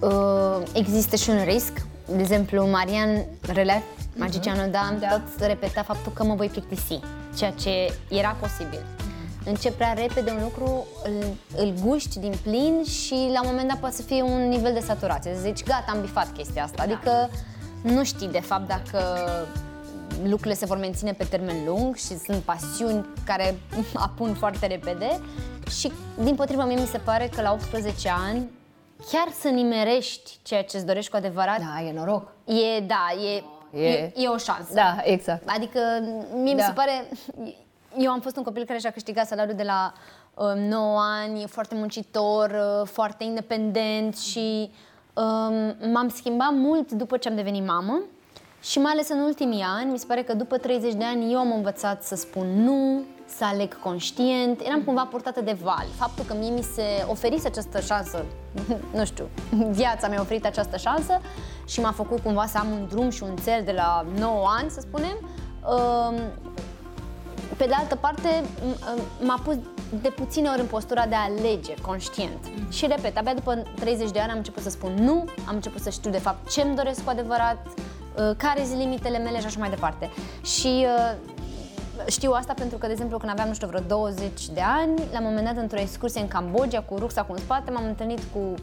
uh, 0.00 0.62
există 0.74 1.16
și 1.16 1.30
un 1.30 1.44
risc. 1.44 1.72
De 2.08 2.20
exemplu, 2.20 2.66
Marian 2.66 3.24
Relea, 3.52 3.82
magicianul 4.16 4.70
Dan, 4.70 4.98
Da. 5.00 5.08
tot 5.08 5.46
repeta 5.46 5.82
faptul 5.82 6.12
că 6.12 6.24
mă 6.24 6.34
voi 6.34 6.48
plictisi, 6.48 7.00
ceea 7.36 7.50
ce 7.50 7.70
era 8.10 8.36
posibil. 8.40 8.80
Încep 9.44 9.74
prea 9.74 9.92
repede 9.92 10.30
un 10.30 10.42
lucru, 10.42 10.86
îl, 11.04 11.24
îl 11.56 11.74
guști 11.84 12.18
din 12.18 12.34
plin 12.42 12.84
și 12.84 13.30
la 13.32 13.40
un 13.42 13.48
moment 13.50 13.68
dat 13.68 13.78
poate 13.78 13.94
să 13.94 14.02
fie 14.02 14.22
un 14.22 14.48
nivel 14.48 14.72
de 14.72 14.80
saturație. 14.80 15.34
Să 15.34 15.40
zici, 15.40 15.64
gata, 15.64 15.84
am 15.92 16.00
bifat 16.00 16.32
chestia 16.32 16.64
asta. 16.64 16.82
Adică 16.82 17.30
nu 17.82 18.04
știi 18.04 18.28
de 18.28 18.40
fapt 18.40 18.68
dacă 18.68 18.98
lucrurile 20.22 20.54
se 20.54 20.66
vor 20.66 20.76
menține 20.76 21.12
pe 21.12 21.24
termen 21.24 21.64
lung 21.66 21.94
și 21.96 22.18
sunt 22.18 22.42
pasiuni 22.42 23.06
care 23.26 23.54
apun 24.08 24.34
foarte 24.34 24.66
repede 24.66 25.20
și 25.78 25.92
din 26.22 26.34
potrivă 26.34 26.64
mie 26.64 26.80
mi 26.80 26.86
se 26.86 26.98
pare 26.98 27.30
că 27.36 27.42
la 27.42 27.52
18 27.52 28.08
ani 28.28 28.50
chiar 29.10 29.28
să 29.40 29.48
nimerești 29.48 30.38
ceea 30.42 30.64
ce 30.64 30.76
îți 30.76 30.86
dorești 30.86 31.10
cu 31.10 31.16
adevărat 31.16 31.58
Da, 31.58 31.82
e 31.82 31.92
noroc. 31.92 32.32
e, 32.44 32.80
da, 32.80 33.06
e, 33.34 33.42
E- 33.80 33.88
e, 33.88 34.12
e 34.16 34.28
o 34.28 34.36
șansă. 34.36 34.72
Da, 34.74 34.96
exact. 35.02 35.48
Adică 35.48 35.78
mie 36.34 36.52
mi 36.52 36.58
Da. 36.58 36.64
se 36.64 36.72
pare... 36.72 37.08
Eu 37.98 38.10
am 38.10 38.20
fost 38.20 38.36
un 38.36 38.42
copil 38.42 38.64
care 38.64 38.78
și-a 38.78 38.90
câștigat 38.90 39.26
salariul 39.26 39.56
de 39.56 39.62
la 39.62 39.92
uh, 40.34 40.54
9 40.56 41.00
ani, 41.00 41.46
foarte 41.48 41.74
muncitor, 41.74 42.50
uh, 42.50 42.86
foarte 42.88 43.24
independent 43.24 44.16
și 44.18 44.70
um, 45.14 45.90
m-am 45.92 46.08
schimbat 46.14 46.52
mult 46.52 46.92
după 46.92 47.16
ce 47.16 47.28
am 47.28 47.34
devenit 47.34 47.66
mamă 47.66 48.00
și 48.64 48.78
mai 48.78 48.92
ales 48.92 49.08
în 49.08 49.18
ultimii 49.18 49.62
ani, 49.62 49.90
mi 49.90 49.98
se 49.98 50.06
pare 50.06 50.22
că 50.22 50.34
după 50.34 50.56
30 50.58 50.92
de 50.94 51.04
ani 51.04 51.32
eu 51.32 51.38
am 51.38 51.52
învățat 51.52 52.02
să 52.02 52.14
spun 52.14 52.62
nu, 52.62 53.02
să 53.26 53.44
aleg 53.44 53.80
conștient, 53.80 54.60
eram 54.60 54.82
cumva 54.82 55.04
purtată 55.10 55.40
de 55.40 55.56
val. 55.62 55.86
Faptul 55.96 56.24
că 56.24 56.34
mie 56.38 56.50
mi 56.50 56.62
se 56.62 56.82
oferise 57.06 57.46
această 57.46 57.80
șansă, 57.80 58.24
nu 58.96 59.04
știu, 59.04 59.28
viața 59.70 60.08
mi-a 60.08 60.20
oferit 60.20 60.46
această 60.46 60.76
șansă 60.76 61.20
și 61.66 61.80
m-a 61.80 61.92
făcut 61.92 62.18
cumva 62.18 62.46
să 62.46 62.58
am 62.58 62.70
un 62.70 62.86
drum 62.88 63.10
și 63.10 63.22
un 63.22 63.36
țel 63.36 63.62
de 63.64 63.72
la 63.72 64.06
9 64.18 64.46
ani, 64.58 64.70
să 64.70 64.80
spunem, 64.80 65.18
um, 65.68 66.14
pe 67.56 67.64
de 67.64 67.74
altă 67.74 67.96
parte, 67.96 68.42
m- 68.42 69.24
m-a 69.24 69.40
pus 69.44 69.54
de 70.02 70.08
puține 70.08 70.48
ori 70.48 70.60
în 70.60 70.66
postura 70.66 71.06
de 71.06 71.14
a 71.14 71.22
alege 71.22 71.74
conștient. 71.86 72.38
Și 72.70 72.86
repet, 72.86 73.16
abia 73.16 73.34
după 73.34 73.62
30 73.80 74.10
de 74.10 74.18
ani 74.18 74.30
am 74.30 74.36
început 74.36 74.62
să 74.62 74.70
spun 74.70 74.94
nu, 74.94 75.24
am 75.48 75.54
început 75.54 75.80
să 75.80 75.90
știu 75.90 76.10
de 76.10 76.18
fapt 76.18 76.50
ce 76.50 76.62
îmi 76.62 76.76
doresc 76.76 77.04
cu 77.04 77.10
adevărat, 77.10 77.66
uh, 77.66 77.93
care 78.36 78.64
sunt 78.64 78.78
limitele 78.78 79.18
mele 79.18 79.40
și 79.40 79.46
așa 79.46 79.58
mai 79.58 79.70
departe. 79.70 80.10
Și 80.42 80.86
uh, 80.86 81.14
știu 82.06 82.32
asta 82.32 82.52
pentru 82.52 82.78
că, 82.78 82.86
de 82.86 82.92
exemplu, 82.92 83.18
când 83.18 83.32
aveam, 83.32 83.48
nu 83.48 83.54
știu, 83.54 83.66
vreo 83.66 83.80
20 83.80 84.48
de 84.48 84.60
ani, 84.60 85.02
la 85.12 85.18
un 85.18 85.24
moment 85.24 85.46
dat, 85.46 85.56
într-o 85.56 85.80
excursie 85.80 86.20
în 86.20 86.28
Cambodgia, 86.28 86.80
cu 86.80 86.96
rucsacul 86.98 87.34
în 87.34 87.42
spate, 87.42 87.70
m-am 87.70 87.84
întâlnit 87.84 88.20
cu 88.32 88.54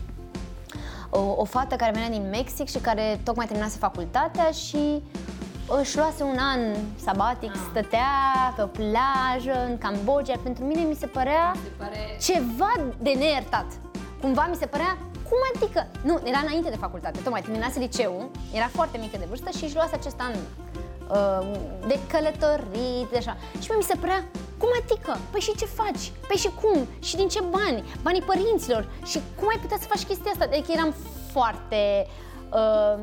o, 1.09 1.19
o 1.19 1.44
fată 1.44 1.75
care 1.75 1.92
venea 1.92 2.09
din 2.09 2.30
Mexic 2.30 2.67
și 2.70 2.77
care 2.77 3.20
tocmai 3.24 3.46
terminase 3.46 3.77
facultatea 3.77 4.51
și 4.51 5.01
își 5.79 5.98
luase 5.98 6.24
un 6.24 6.38
an 6.39 6.60
sabatic, 7.03 7.51
stătea 7.70 8.53
pe 8.55 8.62
o 8.62 8.65
plajă 8.65 9.65
în 9.70 9.77
Cambodgia. 9.77 10.39
Pentru 10.43 10.63
mine 10.63 10.81
mi 10.81 10.96
se 10.96 11.08
părea 11.08 11.55
ceva 12.20 12.74
de 12.98 13.12
neiertat. 13.17 13.65
Cumva 14.22 14.48
mi 14.50 14.55
se 14.55 14.65
părea, 14.65 14.98
cum 15.31 15.41
adică? 15.53 15.88
Nu, 16.03 16.15
era 16.23 16.39
înainte 16.39 16.69
de 16.69 16.75
facultate, 16.75 17.19
tocmai 17.23 17.41
terminase 17.41 17.79
liceul, 17.79 18.29
era 18.53 18.67
foarte 18.67 18.97
mică 18.97 19.17
de 19.17 19.25
vârstă 19.29 19.50
și 19.57 19.63
își 19.63 19.75
luase 19.75 19.95
acest 19.95 20.19
an 20.19 20.33
uh, 20.35 21.59
de 21.88 22.00
călătorit, 22.11 23.07
de 23.11 23.17
așa. 23.17 23.38
Și 23.61 23.67
mie 23.69 23.77
mi 23.77 23.83
se 23.83 23.95
părea, 24.00 24.23
cum 24.57 24.69
adică? 24.81 25.17
Păi 25.31 25.39
și 25.39 25.55
ce 25.55 25.65
faci? 25.65 26.03
Păi 26.27 26.35
și 26.35 26.50
cum? 26.61 26.88
Și 27.00 27.15
din 27.15 27.27
ce 27.27 27.41
bani? 27.41 27.83
Banii 28.01 28.21
părinților? 28.21 28.89
Și 29.05 29.19
cum 29.39 29.47
ai 29.47 29.59
putea 29.61 29.77
să 29.79 29.88
faci 29.88 30.03
chestia 30.03 30.31
asta? 30.31 30.43
Adică 30.43 30.71
eram 30.71 30.93
foarte, 31.31 32.07
uh, 32.53 32.95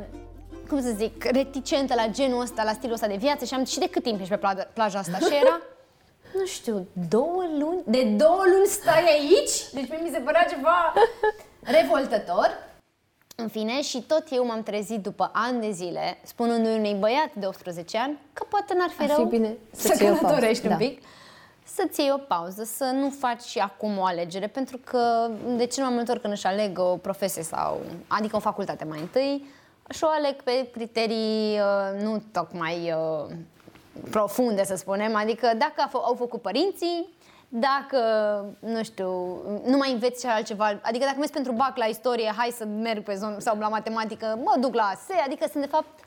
cum 0.69 0.83
să 0.83 0.91
zic, 0.97 1.25
reticentă 1.25 1.95
la 1.95 2.07
genul 2.07 2.41
ăsta, 2.41 2.63
la 2.65 2.73
stilul 2.73 2.95
ăsta 2.95 3.07
de 3.07 3.17
viață 3.17 3.45
și 3.45 3.55
am 3.55 3.65
și 3.65 3.79
de 3.79 3.89
cât 3.89 4.03
timp 4.03 4.21
ești 4.21 4.33
pe 4.33 4.39
plaja, 4.39 4.69
plaja 4.73 4.99
asta? 4.99 5.19
Și 5.19 5.35
era, 5.43 5.61
nu 6.35 6.45
știu, 6.47 6.87
două 7.09 7.43
luni? 7.59 7.83
De 7.85 8.03
două 8.05 8.43
luni 8.53 8.67
stai 8.67 9.05
aici? 9.17 9.57
Deci 9.73 9.89
mie 9.89 10.01
mi 10.03 10.11
se 10.13 10.19
părea 10.19 10.47
ceva 10.51 10.93
revoltător. 11.71 12.67
În 13.37 13.49
fine, 13.49 13.83
și 13.83 14.03
tot 14.03 14.25
eu 14.31 14.47
m-am 14.47 14.63
trezit 14.63 15.03
după 15.03 15.31
ani 15.33 15.61
de 15.61 15.71
zile, 15.71 16.19
spunându-i 16.23 16.77
unui 16.77 16.95
băiat 16.95 17.31
de 17.35 17.47
18 17.47 17.99
ani 17.99 18.19
că 18.33 18.45
poate 18.49 18.75
n-ar 18.75 18.89
fi 18.89 19.03
Ar 19.03 19.09
fi 19.09 19.15
rău 19.15 19.25
bine 19.25 19.57
să 19.73 19.87
să-ți 19.87 20.03
iei 20.03 20.11
o 20.11 20.15
pauză, 20.15 20.27
călătorești 20.27 20.67
un 20.67 20.71
da. 20.71 20.77
pic, 20.77 21.03
să-ți 21.65 22.01
iei 22.01 22.11
o 22.13 22.17
pauză, 22.17 22.65
să 22.65 22.85
nu 22.85 23.11
faci 23.11 23.43
și 23.43 23.59
acum 23.59 23.99
o 23.99 24.05
alegere, 24.05 24.47
pentru 24.47 24.79
că 24.85 25.31
de 25.57 25.67
cel 25.67 25.85
mai 25.85 25.95
multe 25.95 26.11
ori 26.11 26.21
când 26.21 26.33
își 26.33 26.47
aleg 26.47 26.79
o 26.79 26.97
profesie 26.97 27.43
sau, 27.43 27.81
adică 28.07 28.37
o 28.37 28.41
facultate 28.41 28.85
mai 28.85 29.01
întâi, 29.01 29.47
și 29.91 30.05
o 30.05 30.09
aleg 30.09 30.43
pe 30.43 30.69
criterii 30.73 31.59
uh, 31.59 32.03
nu 32.03 32.23
tocmai 32.33 32.93
uh, 32.93 33.35
profunde, 34.11 34.65
să 34.65 34.77
spunem, 34.77 35.17
adică 35.17 35.47
dacă 35.59 35.75
a 35.77 35.89
f- 35.89 36.05
au 36.05 36.15
făcut 36.15 36.43
părinții, 36.43 37.09
dacă, 37.49 38.01
nu 38.59 38.83
știu, 38.83 39.11
nu 39.65 39.77
mai 39.77 39.93
înveți 39.93 40.21
și 40.21 40.27
altceva, 40.27 40.65
adică 40.83 41.05
dacă 41.05 41.17
mergi 41.17 41.33
pentru 41.33 41.53
bac 41.53 41.77
la 41.77 41.85
istorie, 41.85 42.33
hai 42.37 42.55
să 42.57 42.65
merg 42.65 43.03
pe 43.03 43.15
zonă 43.15 43.39
sau 43.39 43.59
la 43.59 43.69
matematică, 43.69 44.39
mă 44.45 44.55
duc 44.61 44.75
la 44.75 44.83
ASE, 44.83 45.15
adică 45.25 45.47
sunt 45.51 45.63
de 45.63 45.69
fapt 45.69 46.05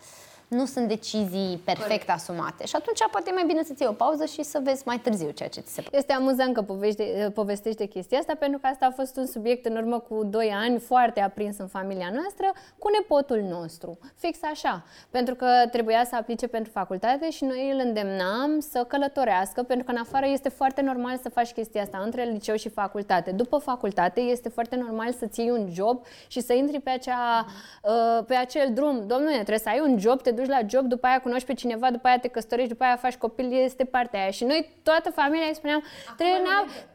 nu 0.58 0.66
sunt 0.66 0.88
decizii 0.88 1.62
perfect 1.64 2.10
asumate. 2.10 2.66
Și 2.66 2.76
atunci 2.76 3.00
poate 3.12 3.30
e 3.30 3.34
mai 3.34 3.44
bine 3.48 3.64
să-ți 3.64 3.82
iei 3.82 3.90
o 3.92 3.94
pauză 3.94 4.26
și 4.26 4.44
să 4.44 4.60
vezi 4.64 4.84
mai 4.86 5.00
târziu 5.00 5.30
ceea 5.30 5.50
ce 5.50 5.60
ți 5.60 5.74
se 5.74 5.84
Este 5.92 6.14
amuzant 6.14 6.54
că 6.54 6.62
povește, 6.62 7.32
povestește 7.34 7.86
chestia 7.86 8.18
asta 8.18 8.34
pentru 8.40 8.60
că 8.60 8.68
asta 8.68 8.86
a 8.86 8.92
fost 8.92 9.18
un 9.18 9.26
subiect 9.26 9.66
în 9.66 9.76
urmă 9.76 10.00
cu 10.00 10.24
2 10.24 10.52
ani 10.56 10.80
foarte 10.80 11.22
aprins 11.22 11.58
în 11.58 11.68
familia 11.68 12.10
noastră 12.14 12.46
cu 12.78 12.90
nepotul 13.00 13.42
nostru. 13.50 14.00
Fix 14.16 14.40
așa. 14.52 14.84
Pentru 15.10 15.36
că 15.36 15.48
trebuia 15.72 16.06
să 16.06 16.16
aplice 16.16 16.48
pentru 16.48 16.72
facultate 16.72 17.30
și 17.30 17.44
noi 17.44 17.72
îl 17.72 17.82
îndemnam 17.86 18.60
să 18.60 18.86
călătorească 18.88 19.64
pentru 19.64 19.86
că 19.86 19.92
în 19.92 19.98
afară 19.98 20.26
este 20.28 20.50
foarte 20.50 20.82
normal 20.82 21.20
să 21.22 21.30
faci 21.30 21.52
chestia 21.52 21.82
asta 21.82 22.02
între 22.04 22.24
liceu 22.24 22.56
și 22.56 22.70
facultate. 22.70 23.32
După 23.32 23.58
facultate 23.58 24.20
este 24.20 24.50
foarte 24.50 24.76
normal 24.76 25.12
să 25.12 25.26
ții 25.26 25.50
un 25.50 25.70
job 25.74 26.06
și 26.28 26.42
să 26.42 26.54
intri 26.54 26.80
pe, 26.80 26.90
acea, 26.90 27.46
uh, 27.84 28.26
pe 28.28 28.36
acel 28.36 28.74
drum. 28.74 29.08
Domnule, 29.08 29.34
trebuie 29.34 29.58
să 29.58 29.70
ai 29.70 29.80
un 29.80 30.00
job, 30.00 30.22
te 30.22 30.32
duci 30.32 30.41
la 30.50 30.60
job, 30.68 30.86
după 30.86 31.08
aia 31.08 31.20
cunoști 31.20 31.48
pe 31.48 31.54
cineva, 31.54 31.92
după 31.92 32.08
aia 32.08 32.20
te 32.20 32.28
căsătorești, 32.28 32.72
după 32.72 32.84
aia 32.84 32.96
faci 32.96 33.16
copil, 33.16 33.54
este 33.54 33.84
partea 33.86 34.20
aia. 34.22 34.30
Și 34.30 34.44
noi, 34.44 34.70
toată 34.84 35.12
familia, 35.12 35.48
îi 35.48 35.56
spuneam, 35.56 35.84
trebuie, 36.18 36.42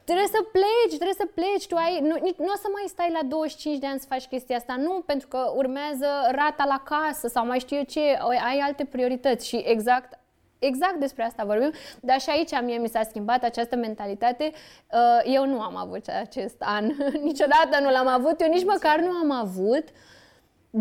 trebuie 0.05 0.26
să 0.26 0.41
pleci, 0.53 0.97
trebuie 1.00 1.17
să 1.19 1.29
pleci, 1.35 1.67
tu 1.67 1.76
ai, 1.76 2.00
nu, 2.00 2.15
nu 2.37 2.53
o 2.55 2.57
să 2.62 2.69
mai 2.73 2.85
stai 2.87 3.11
la 3.12 3.29
25 3.29 3.79
de 3.79 3.87
ani 3.87 4.00
să 4.00 4.07
faci 4.09 4.26
chestia 4.26 4.57
asta, 4.57 4.76
nu, 4.79 5.03
pentru 5.07 5.29
că 5.29 5.53
urmează 5.55 6.07
rata 6.31 6.65
la 6.65 6.83
casă 6.85 7.29
sau 7.29 7.47
mai 7.47 7.59
știu 7.59 7.76
eu 7.76 7.83
ce, 7.83 8.00
ai 8.45 8.59
alte 8.59 8.85
priorități. 8.85 9.49
Și 9.49 9.62
exact 9.67 10.19
Exact 10.59 10.95
despre 10.99 11.25
asta 11.25 11.45
vorbim, 11.45 11.73
dar 12.00 12.21
și 12.21 12.31
aici 12.31 12.61
mie 12.62 12.79
mi 12.79 12.88
s-a 12.88 13.03
schimbat 13.03 13.43
această 13.43 13.76
mentalitate. 13.76 14.53
Uh, 14.93 15.33
eu 15.35 15.47
nu 15.47 15.61
am 15.61 15.76
avut 15.76 16.07
acest 16.21 16.57
an, 16.59 16.85
niciodată 17.29 17.81
nu 17.81 17.91
l-am 17.91 18.07
avut, 18.07 18.41
eu 18.41 18.49
nici 18.49 18.65
măcar 18.65 19.00
nu 19.00 19.11
am 19.11 19.31
avut 19.31 19.85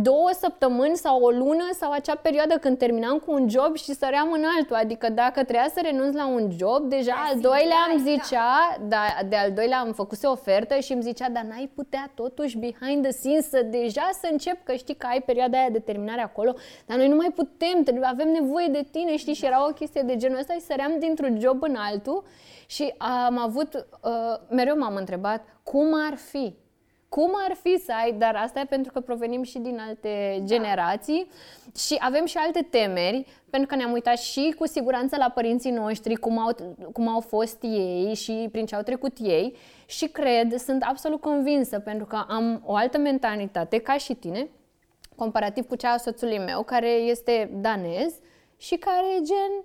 două 0.02 0.30
săptămâni 0.40 0.96
sau 0.96 1.22
o 1.22 1.30
lună 1.30 1.70
sau 1.74 1.92
acea 1.92 2.16
perioadă 2.16 2.58
când 2.58 2.78
terminam 2.78 3.18
cu 3.18 3.32
un 3.32 3.50
job 3.50 3.76
și 3.76 3.94
săream 3.94 4.32
în 4.32 4.44
altul. 4.58 4.76
Adică 4.76 5.10
dacă 5.10 5.44
trebuia 5.44 5.70
să 5.74 5.80
renunț 5.84 6.16
la 6.16 6.28
un 6.28 6.50
job, 6.58 6.90
deja 6.90 7.04
de 7.04 7.34
al 7.34 7.40
doilea 7.40 7.88
îmi 7.92 8.02
zicea, 8.02 8.78
da. 8.82 8.88
da, 8.88 9.28
de 9.28 9.36
al 9.36 9.52
doilea 9.52 9.80
am 9.80 9.94
făcut 9.94 10.24
o 10.24 10.32
ofertă 10.32 10.80
și 10.80 10.94
îmi 10.94 11.02
zicea, 11.02 11.30
dar 11.30 11.44
n-ai 11.44 11.72
putea 11.76 12.12
totuși 12.16 12.58
behind 12.58 13.02
the 13.04 13.12
scenes 13.12 13.50
să 13.50 13.62
deja 13.62 14.10
să 14.22 14.28
încep, 14.32 14.64
că 14.64 14.74
știi 14.74 14.96
că 14.96 15.08
ai 15.10 15.22
perioada 15.22 15.58
aia 15.58 15.70
de 15.70 15.80
terminare 15.80 16.22
acolo, 16.22 16.54
dar 16.86 16.98
noi 16.98 17.08
nu 17.08 17.16
mai 17.16 17.32
putem, 17.36 17.84
trebuie, 17.84 18.08
avem 18.08 18.32
nevoie 18.32 18.68
de 18.68 18.88
tine, 18.92 19.18
știi, 19.18 19.34
și 19.34 19.46
era 19.46 19.68
o 19.68 19.74
chestie 19.74 20.02
de 20.02 20.16
genul 20.16 20.40
ăsta 20.40 20.54
și 20.54 20.62
săream 20.62 21.00
dintr-un 21.00 21.40
job 21.40 21.64
în 21.64 21.76
altul 21.76 22.24
și 22.68 22.94
am 22.98 23.38
avut, 23.38 23.74
uh, 23.74 24.12
mereu 24.50 24.78
m-am 24.78 24.96
întrebat, 24.96 25.44
cum 25.64 25.94
ar 26.10 26.16
fi 26.16 26.56
cum 27.16 27.32
ar 27.48 27.56
fi 27.62 27.78
să 27.86 27.92
ai, 28.04 28.12
dar 28.12 28.36
asta 28.36 28.60
e 28.60 28.66
pentru 28.66 28.92
că 28.92 29.00
provenim 29.00 29.44
și 29.44 29.58
din 29.58 29.80
alte 29.88 30.36
da. 30.40 30.46
generații 30.46 31.28
și 31.76 31.96
avem 32.00 32.26
și 32.26 32.38
alte 32.38 32.68
temeri, 32.70 33.26
pentru 33.50 33.70
că 33.70 33.76
ne-am 33.76 33.92
uitat 33.92 34.18
și 34.18 34.56
cu 34.58 34.68
siguranță 34.68 35.16
la 35.18 35.30
părinții 35.30 35.72
noștri, 35.72 36.16
cum 36.16 36.40
au, 36.40 36.56
cum 36.94 37.08
au 37.08 37.20
fost 37.20 37.64
ei 37.64 38.14
și 38.14 38.50
prin 38.52 38.66
ce 38.66 38.76
au 38.76 38.82
trecut 38.82 39.18
ei 39.22 39.56
și 39.86 40.08
cred, 40.08 40.56
sunt 40.56 40.84
absolut 40.84 41.22
convinsă, 41.22 41.80
pentru 41.80 42.06
că 42.06 42.26
am 42.28 42.62
o 42.66 42.76
altă 42.76 42.98
mentalitate 42.98 43.78
ca 43.78 43.98
și 43.98 44.14
tine, 44.14 44.48
comparativ 45.16 45.68
cu 45.68 45.76
cea 45.76 45.92
a 45.92 45.98
soțului 45.98 46.40
meu, 46.40 46.64
care 46.64 46.90
este 46.90 47.50
danez 47.54 48.14
și 48.58 48.76
care 48.76 49.06
e 49.18 49.22
gen 49.24 49.64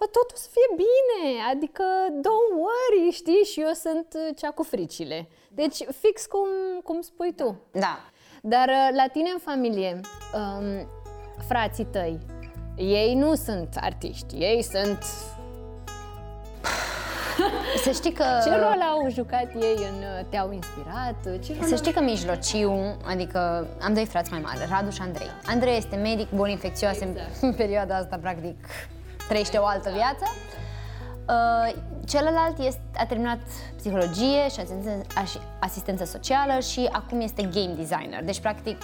bă, 0.00 0.06
totul 0.06 0.36
să 0.36 0.48
fie 0.56 0.68
bine, 0.86 1.20
adică 1.52 1.84
don't 2.26 2.52
worry, 2.64 3.10
știi, 3.10 3.44
și 3.50 3.60
eu 3.60 3.72
sunt 3.72 4.06
uh, 4.14 4.36
cea 4.36 4.50
cu 4.50 4.62
fricile. 4.62 5.28
Deci 5.48 5.76
fix 6.00 6.26
cum, 6.26 6.48
cum 6.84 7.00
spui 7.00 7.32
tu. 7.34 7.60
Da. 7.70 7.98
Dar 8.42 8.68
uh, 8.68 8.88
la 8.96 9.06
tine 9.12 9.30
în 9.32 9.38
familie, 9.38 10.00
um, 10.34 10.88
frații 11.48 11.84
tăi, 11.84 12.18
ei 12.76 13.14
nu 13.14 13.34
sunt 13.34 13.68
artiști, 13.80 14.34
ei 14.34 14.62
sunt... 14.62 15.04
Să 17.84 17.90
știi 17.90 18.12
că... 18.12 18.24
Ce 18.44 18.50
rol 18.50 18.80
au 18.92 19.10
jucat 19.10 19.54
ei 19.54 19.76
în... 19.76 19.98
Uh, 19.98 20.26
te-au 20.28 20.52
inspirat? 20.52 21.44
Ce 21.44 21.64
Să 21.64 21.76
știi 21.76 21.92
că 21.92 22.00
mijlociu, 22.00 22.96
adică 23.06 23.68
am 23.80 23.94
doi 23.94 24.06
frați 24.06 24.30
mai 24.30 24.40
mari, 24.40 24.58
Radu 24.70 24.90
și 24.90 25.00
Andrei. 25.00 25.26
Andrei 25.46 25.76
este 25.76 25.96
medic, 25.96 26.30
boli 26.30 26.50
infecțioase 26.50 27.04
exact. 27.04 27.42
în 27.42 27.54
perioada 27.62 27.96
asta, 27.96 28.18
practic, 28.20 28.56
trăiește 29.30 29.56
o 29.56 29.66
altă 29.66 29.90
viață. 29.94 30.24
Uh, 31.28 31.74
celălalt 32.06 32.58
este, 32.58 32.80
a 32.96 33.06
terminat 33.06 33.38
psihologie 33.76 34.48
și 34.52 34.60
asistență, 34.60 35.06
asistență 35.58 36.04
socială 36.04 36.60
și 36.60 36.88
acum 36.92 37.20
este 37.20 37.42
game 37.42 37.74
designer. 37.76 38.24
Deci, 38.24 38.40
practic, 38.40 38.76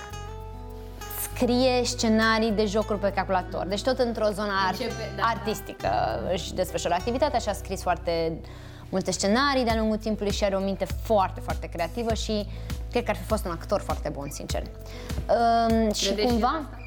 scrie 1.23 1.85
scenarii 1.85 2.51
de 2.51 2.67
jocuri 2.67 2.99
pe 2.99 3.13
calculator. 3.15 3.67
Deci 3.67 3.83
tot 3.83 3.99
într-o 3.99 4.29
zonă 4.31 4.53
art- 4.69 4.81
Începe, 4.81 5.13
da, 5.17 5.23
artistică 5.23 5.89
da. 5.89 6.31
își 6.33 6.55
desfășoară 6.55 6.95
activitatea 6.99 7.39
și 7.39 7.49
a 7.49 7.53
scris 7.53 7.83
foarte 7.83 8.41
multe 8.89 9.11
scenarii 9.11 9.65
de-a 9.65 9.77
lungul 9.77 9.97
timpului 9.97 10.33
și 10.33 10.45
are 10.45 10.57
o 10.57 10.61
minte 10.61 10.87
foarte, 11.03 11.41
foarte 11.41 11.67
creativă 11.67 12.15
și 12.15 12.47
cred 12.91 13.05
că 13.05 13.11
ar 13.11 13.17
fi 13.17 13.25
fost 13.25 13.45
un 13.45 13.51
actor 13.51 13.81
foarte 13.81 14.09
bun, 14.09 14.29
sincer. 14.31 14.63
Uh, 14.63 15.95
și 15.95 16.15
cumva... 16.15 16.47
Asta? 16.47 16.86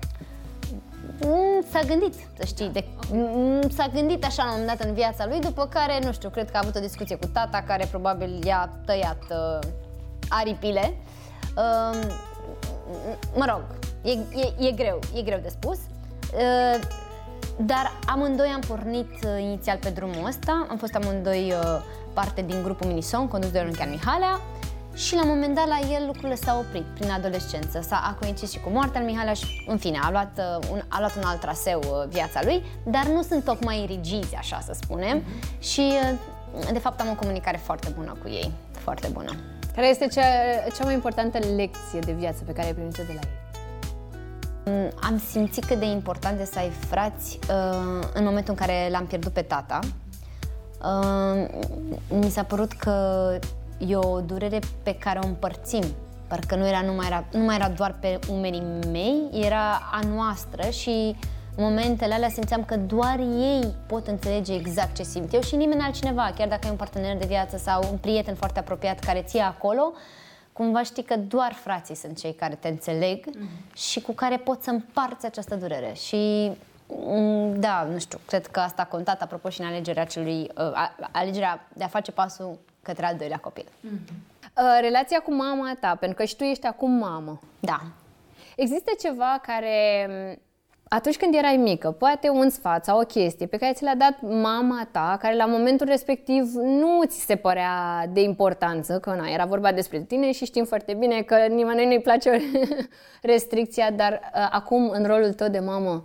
Mm, 1.25 1.65
s-a 1.71 1.79
gândit, 1.87 2.13
să 2.37 2.45
știi, 2.45 2.69
de, 2.69 2.85
mm, 3.11 3.69
s-a 3.69 3.87
gândit 3.93 4.25
așa 4.25 4.43
la 4.43 4.51
un 4.51 4.59
moment 4.59 4.77
dat 4.77 4.87
în 4.87 4.93
viața 4.93 5.25
lui, 5.27 5.39
după 5.39 5.67
care, 5.67 5.99
nu 6.03 6.11
știu, 6.11 6.29
cred 6.29 6.51
că 6.51 6.57
a 6.57 6.59
avut 6.63 6.75
o 6.75 6.79
discuție 6.79 7.15
cu 7.15 7.27
tata, 7.27 7.63
care 7.67 7.85
probabil 7.89 8.45
i-a 8.45 8.69
tăiat 8.85 9.23
uh, 9.29 9.67
aripile. 10.29 10.97
Uh, 11.57 11.99
mă 13.35 13.45
rog, 13.49 13.61
e, 14.01 14.11
e, 14.11 14.67
e 14.67 14.71
greu, 14.71 14.99
e 15.15 15.21
greu 15.21 15.39
de 15.41 15.49
spus. 15.49 15.77
Uh, 15.77 16.79
dar 17.57 17.91
amândoi 18.05 18.47
am 18.47 18.61
pornit 18.67 19.11
uh, 19.23 19.41
inițial 19.41 19.77
pe 19.77 19.89
drumul 19.89 20.25
ăsta, 20.27 20.67
am 20.69 20.77
fost 20.77 20.95
amândoi 20.95 21.51
uh, 21.51 21.81
parte 22.13 22.41
din 22.41 22.63
grupul 22.63 22.87
Minison, 22.87 23.27
condus 23.27 23.51
de 23.51 23.59
Olimpian 23.59 23.89
Mihalea. 23.89 24.39
Și 25.05 25.15
la 25.15 25.21
un 25.21 25.27
moment 25.27 25.55
dat 25.55 25.67
la 25.67 25.79
el 25.79 26.05
lucrurile 26.05 26.35
s-au 26.35 26.59
oprit 26.59 26.83
prin 26.83 27.11
adolescență. 27.11 27.81
S-a 27.81 28.01
a 28.05 28.13
coincis 28.19 28.51
și 28.51 28.59
cu 28.59 28.69
moartea 28.69 29.01
lui 29.01 29.09
Mihalea 29.09 29.33
și 29.33 29.63
în 29.67 29.77
fine 29.77 29.99
a 30.03 30.11
luat, 30.11 30.31
uh, 30.37 30.67
un, 30.71 30.81
a 30.87 30.99
luat 30.99 31.15
un 31.15 31.23
alt 31.23 31.39
traseu 31.39 31.79
uh, 31.79 32.07
viața 32.07 32.39
lui, 32.43 32.63
dar 32.83 33.05
nu 33.05 33.21
sunt 33.21 33.43
tocmai 33.43 33.85
rigizi, 33.87 34.35
așa 34.35 34.59
să 34.65 34.73
spunem. 34.81 35.21
Mm-hmm. 35.21 35.59
Și 35.59 35.91
uh, 36.51 36.69
de 36.71 36.79
fapt 36.79 37.01
am 37.01 37.09
o 37.09 37.15
comunicare 37.15 37.57
foarte 37.57 37.93
bună 37.95 38.17
cu 38.21 38.29
ei, 38.29 38.51
foarte 38.71 39.07
bună. 39.07 39.31
Care 39.75 39.87
este 39.87 40.07
cea, 40.07 40.21
cea 40.77 40.83
mai 40.83 40.93
importantă 40.93 41.37
lecție 41.37 41.99
de 41.99 42.11
viață 42.11 42.43
pe 42.45 42.51
care 42.51 42.67
ai 42.67 42.73
primit-o 42.73 43.03
de 43.03 43.13
la 43.13 43.19
ei? 43.23 43.37
Mm, 44.65 44.91
am 45.01 45.21
simțit 45.29 45.65
cât 45.65 45.79
de 45.79 45.85
important 45.85 46.39
este 46.39 46.53
să 46.53 46.59
ai 46.59 46.69
frați 46.69 47.39
uh, 47.49 48.07
în 48.13 48.23
momentul 48.23 48.55
în 48.57 48.65
care 48.65 48.87
l-am 48.91 49.05
pierdut 49.05 49.31
pe 49.31 49.41
tata. 49.41 49.79
Uh, 50.83 51.47
mi 52.09 52.29
s-a 52.29 52.43
părut 52.43 52.71
că 52.71 53.29
e 53.87 53.95
o 53.95 54.21
durere 54.21 54.59
pe 54.83 54.95
care 54.95 55.19
o 55.23 55.27
împărțim. 55.27 55.83
Parcă 56.27 56.55
nu 56.55 56.67
era, 56.67 56.81
nu 56.81 56.93
mai 56.93 57.07
era, 57.07 57.25
nu 57.31 57.43
mai 57.43 57.55
era 57.55 57.69
doar 57.69 57.95
pe 57.99 58.19
umerii 58.31 58.63
mei, 58.91 59.29
era 59.31 59.89
a 59.91 59.99
noastră 60.13 60.69
și 60.69 61.15
în 61.55 61.63
momentele 61.63 62.13
alea 62.13 62.29
simțeam 62.29 62.63
că 62.63 62.77
doar 62.77 63.19
ei 63.19 63.73
pot 63.87 64.07
înțelege 64.07 64.53
exact 64.53 64.95
ce 64.95 65.03
simt 65.03 65.33
eu 65.33 65.41
și 65.41 65.55
nimeni 65.55 65.81
altcineva, 65.81 66.31
chiar 66.37 66.47
dacă 66.47 66.61
ai 66.63 66.71
un 66.71 66.77
partener 66.77 67.17
de 67.17 67.25
viață 67.25 67.57
sau 67.57 67.87
un 67.91 67.97
prieten 67.97 68.35
foarte 68.35 68.59
apropiat 68.59 68.99
care 68.99 69.21
ție 69.21 69.41
acolo, 69.41 69.93
cumva 70.53 70.83
știi 70.83 71.03
că 71.03 71.17
doar 71.17 71.53
frații 71.53 71.95
sunt 71.95 72.19
cei 72.19 72.33
care 72.33 72.55
te 72.55 72.67
înțeleg 72.67 73.25
mm-hmm. 73.25 73.73
și 73.75 74.01
cu 74.01 74.11
care 74.11 74.37
poți 74.37 74.63
să 74.63 74.69
împarți 74.69 75.25
această 75.25 75.55
durere. 75.55 75.93
Și 75.93 76.51
mm, 76.87 77.59
da, 77.59 77.87
nu 77.91 77.99
știu, 77.99 78.19
cred 78.25 78.47
că 78.47 78.59
asta 78.59 78.81
a 78.81 78.85
contat 78.85 79.21
apropo 79.21 79.49
și 79.49 79.61
în 79.61 79.67
alegerea 79.67 80.05
celui, 80.05 80.51
uh, 80.57 80.89
alegerea 81.11 81.67
de 81.73 81.83
a 81.83 81.87
face 81.87 82.11
pasul 82.11 82.59
către 82.89 83.05
al 83.05 83.15
doilea 83.17 83.37
copil. 83.37 83.65
Mm-hmm. 83.65 84.81
relația 84.81 85.19
cu 85.19 85.33
mama 85.33 85.77
ta, 85.79 85.95
pentru 85.99 86.17
că 86.17 86.23
și 86.23 86.35
tu 86.35 86.43
ești 86.43 86.65
acum 86.65 86.91
mamă. 86.91 87.39
Da. 87.59 87.79
Există 88.55 88.91
ceva 88.99 89.39
care 89.41 89.97
atunci 90.89 91.17
când 91.17 91.35
erai 91.35 91.57
mică, 91.57 91.91
poate 91.91 92.29
un 92.29 92.49
sfat 92.49 92.83
sau 92.83 92.99
o 92.99 93.03
chestie 93.03 93.45
pe 93.45 93.57
care 93.57 93.73
ți 93.73 93.83
l-a 93.83 93.95
dat 93.95 94.21
mama 94.21 94.87
ta, 94.91 95.17
care 95.21 95.35
la 95.35 95.45
momentul 95.45 95.87
respectiv 95.87 96.43
nu 96.53 97.03
ți 97.05 97.25
se 97.25 97.35
părea 97.35 98.05
de 98.13 98.21
importanță, 98.21 98.99
că 98.99 99.09
na, 99.09 99.29
era 99.29 99.45
vorba 99.45 99.71
despre 99.71 99.99
tine 99.99 100.31
și 100.31 100.45
știm 100.45 100.65
foarte 100.65 100.93
bine 100.93 101.21
că 101.21 101.35
nimănui 101.35 101.85
nu-i 101.85 102.01
place 102.01 102.41
restricția, 103.21 103.91
dar 103.91 104.13
uh, 104.13 104.47
acum 104.51 104.89
în 104.89 105.05
rolul 105.05 105.33
tău 105.33 105.47
de 105.47 105.59
mamă, 105.59 106.03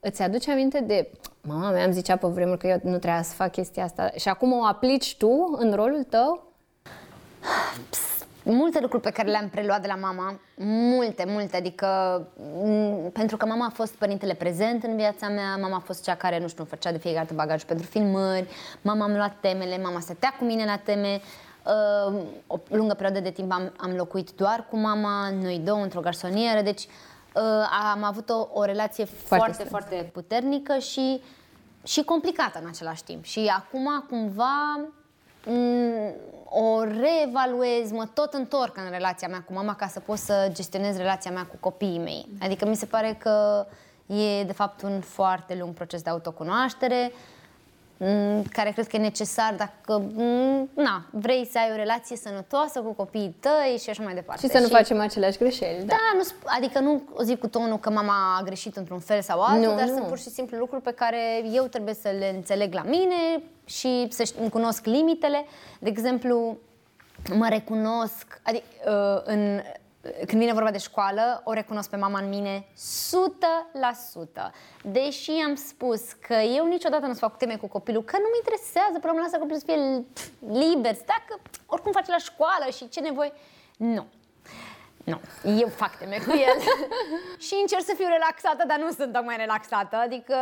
îți 0.00 0.22
aduce 0.22 0.50
aminte 0.50 0.80
de 0.80 1.10
mama 1.46 1.70
mea 1.70 1.84
îmi 1.84 1.92
zicea 1.92 2.16
pe 2.16 2.26
vremuri 2.26 2.58
că 2.58 2.66
eu 2.66 2.80
nu 2.82 2.98
trebuia 2.98 3.22
să 3.22 3.34
fac 3.34 3.50
chestia 3.52 3.84
asta. 3.84 4.10
Și 4.16 4.28
acum 4.28 4.52
o 4.52 4.64
aplici 4.64 5.16
tu 5.16 5.56
în 5.58 5.74
rolul 5.74 6.02
tău? 6.02 6.52
Multe 8.42 8.80
lucruri 8.80 9.02
pe 9.02 9.10
care 9.10 9.28
le-am 9.28 9.48
preluat 9.48 9.80
de 9.80 9.86
la 9.86 9.94
mama, 9.94 10.40
multe, 10.56 11.24
multe, 11.26 11.56
adică 11.56 11.86
m- 12.62 13.12
pentru 13.12 13.36
că 13.36 13.46
mama 13.46 13.66
a 13.66 13.70
fost 13.70 13.92
părintele 13.92 14.34
prezent 14.34 14.82
în 14.82 14.96
viața 14.96 15.28
mea, 15.28 15.56
mama 15.56 15.76
a 15.76 15.80
fost 15.84 16.02
cea 16.04 16.14
care, 16.14 16.38
nu 16.38 16.48
știu, 16.48 16.64
făcea 16.64 16.92
de 16.92 16.98
fiecare 16.98 17.24
dată 17.24 17.36
bagajul 17.36 17.66
pentru 17.66 17.86
filmări, 17.86 18.48
mama 18.82 19.04
am 19.04 19.12
luat 19.12 19.34
temele, 19.40 19.78
mama 19.82 20.00
stătea 20.00 20.34
cu 20.38 20.44
mine 20.44 20.64
la 20.64 20.76
teme, 20.76 21.20
uh, 22.10 22.20
o 22.46 22.58
lungă 22.68 22.94
perioadă 22.94 23.20
de 23.20 23.30
timp 23.30 23.52
am, 23.52 23.72
am 23.76 23.94
locuit 23.96 24.30
doar 24.30 24.66
cu 24.70 24.76
mama, 24.76 25.30
noi 25.42 25.60
două 25.64 25.82
într-o 25.82 26.00
garsonieră, 26.00 26.62
deci 26.62 26.82
uh, 26.82 26.90
am 27.92 28.02
avut 28.04 28.30
o, 28.30 28.48
o 28.52 28.64
relație 28.64 29.04
foarte, 29.04 29.44
foarte, 29.52 29.64
foarte 29.64 30.10
puternică 30.12 30.78
și, 30.78 31.22
și 31.84 32.02
complicată 32.02 32.58
în 32.62 32.68
același 32.68 33.04
timp. 33.04 33.24
Și 33.24 33.52
acum, 33.56 34.04
cumva, 34.08 34.80
m- 35.42 36.14
o 36.48 36.82
reevaluez, 36.82 37.90
mă 37.90 38.06
tot 38.14 38.32
întorc 38.32 38.76
în 38.76 38.90
relația 38.90 39.28
mea 39.28 39.42
cu 39.46 39.52
mama 39.52 39.74
ca 39.74 39.86
să 39.86 40.00
pot 40.00 40.18
să 40.18 40.50
gestionez 40.52 40.96
relația 40.96 41.30
mea 41.30 41.46
cu 41.46 41.56
copiii 41.60 41.98
mei. 41.98 42.26
Adică 42.40 42.66
mi 42.66 42.76
se 42.76 42.86
pare 42.86 43.16
că 43.20 43.66
e, 44.06 44.44
de 44.44 44.52
fapt, 44.52 44.82
un 44.82 45.00
foarte 45.00 45.56
lung 45.60 45.74
proces 45.74 46.02
de 46.02 46.10
autocunoaștere, 46.10 47.12
m, 47.12 47.14
care 48.52 48.70
cred 48.70 48.86
că 48.86 48.96
e 48.96 48.98
necesar 48.98 49.54
dacă 49.56 49.98
m, 49.98 50.20
na, 50.74 51.06
vrei 51.10 51.48
să 51.52 51.58
ai 51.58 51.70
o 51.72 51.76
relație 51.76 52.16
sănătoasă 52.16 52.80
cu 52.80 52.92
copiii 52.92 53.36
tăi 53.40 53.78
și 53.82 53.90
așa 53.90 54.02
mai 54.02 54.14
departe. 54.14 54.46
Și 54.46 54.52
să 54.52 54.58
nu 54.60 54.68
facem 54.68 55.00
aceleași 55.00 55.38
greșeli. 55.38 55.84
Da, 55.86 55.96
nu, 56.16 56.22
sp- 56.22 56.42
adică 56.44 56.78
nu 56.78 57.02
o 57.14 57.22
zic 57.22 57.38
cu 57.38 57.48
tonul 57.48 57.78
că 57.78 57.90
mama 57.90 58.36
a 58.38 58.42
greșit 58.42 58.76
într-un 58.76 58.98
fel 58.98 59.20
sau 59.22 59.40
altul, 59.40 59.70
Nu, 59.70 59.76
dar 59.76 59.86
nu. 59.86 59.94
sunt 59.94 60.06
pur 60.06 60.18
și 60.18 60.28
simplu 60.28 60.58
lucruri 60.58 60.82
pe 60.82 60.92
care 60.92 61.42
eu 61.52 61.64
trebuie 61.64 61.94
să 61.94 62.08
le 62.18 62.32
înțeleg 62.34 62.74
la 62.74 62.82
mine 62.82 63.42
și 63.64 64.06
să 64.10 64.32
îmi 64.40 64.50
cunosc 64.50 64.84
limitele. 64.84 65.44
De 65.78 65.88
exemplu, 65.88 66.56
mă 67.34 67.46
recunosc, 67.48 68.40
adică 68.42 68.64
uh, 68.86 69.32
în, 69.34 69.60
când 70.26 70.40
vine 70.40 70.52
vorba 70.52 70.70
de 70.70 70.78
școală, 70.78 71.40
o 71.44 71.52
recunosc 71.52 71.90
pe 71.90 71.96
mama 71.96 72.18
în 72.18 72.28
mine 72.28 72.66
100%. 74.48 74.50
Deși 74.82 75.30
am 75.30 75.54
spus 75.54 76.12
că 76.12 76.34
eu 76.34 76.66
niciodată 76.66 77.06
nu-ți 77.06 77.20
fac 77.20 77.36
teme 77.38 77.56
cu 77.56 77.68
copilul, 77.68 78.02
că 78.04 78.16
nu 78.16 78.26
mă 78.30 78.36
interesează, 78.36 78.98
până 78.98 79.06
la 79.06 79.12
urmă 79.12 79.22
lasă 79.22 79.38
copilul 79.38 79.58
să 79.58 79.66
fie 79.66 80.04
liber, 80.60 80.94
dacă 80.94 81.40
oricum 81.66 81.92
face 81.92 82.10
la 82.10 82.18
școală 82.18 82.66
și 82.76 82.88
ce 82.88 83.00
nevoie. 83.00 83.32
Nu. 83.76 84.06
Nu, 85.04 85.20
eu 85.58 85.68
fac 85.68 85.98
teme 85.98 86.16
cu 86.26 86.30
el 86.30 86.58
și 87.46 87.54
încerc 87.60 87.84
să 87.84 87.92
fiu 87.96 88.06
relaxată, 88.08 88.64
dar 88.66 88.78
nu 88.78 88.90
sunt 88.90 89.12
tocmai 89.12 89.36
relaxată. 89.36 89.96
Adică, 89.96 90.36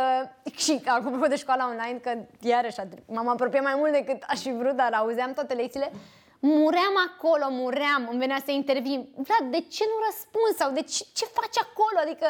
și 0.55 0.81
acum 0.85 1.25
de 1.29 1.35
școala 1.35 1.67
online, 1.67 1.99
că 1.99 2.11
iarăși 2.39 2.79
m-am 3.05 3.27
apropiat 3.27 3.63
mai 3.63 3.73
mult 3.77 3.91
decât 3.91 4.23
aș 4.27 4.39
fi 4.39 4.51
vrut, 4.51 4.75
dar 4.75 4.93
auzeam 4.93 5.33
toate 5.33 5.53
lecțiile, 5.53 5.91
muream 6.39 6.95
acolo, 7.07 7.45
muream, 7.49 8.07
îmi 8.09 8.19
venea 8.19 8.41
să 8.45 8.51
intervin. 8.51 9.07
Vlad, 9.15 9.51
de 9.51 9.61
ce 9.75 9.83
nu 9.91 9.97
răspunzi? 10.05 10.57
Sau 10.57 10.71
de 10.71 10.81
ce, 10.81 11.05
ce 11.13 11.25
faci 11.25 11.57
acolo? 11.65 11.97
Adică, 12.01 12.27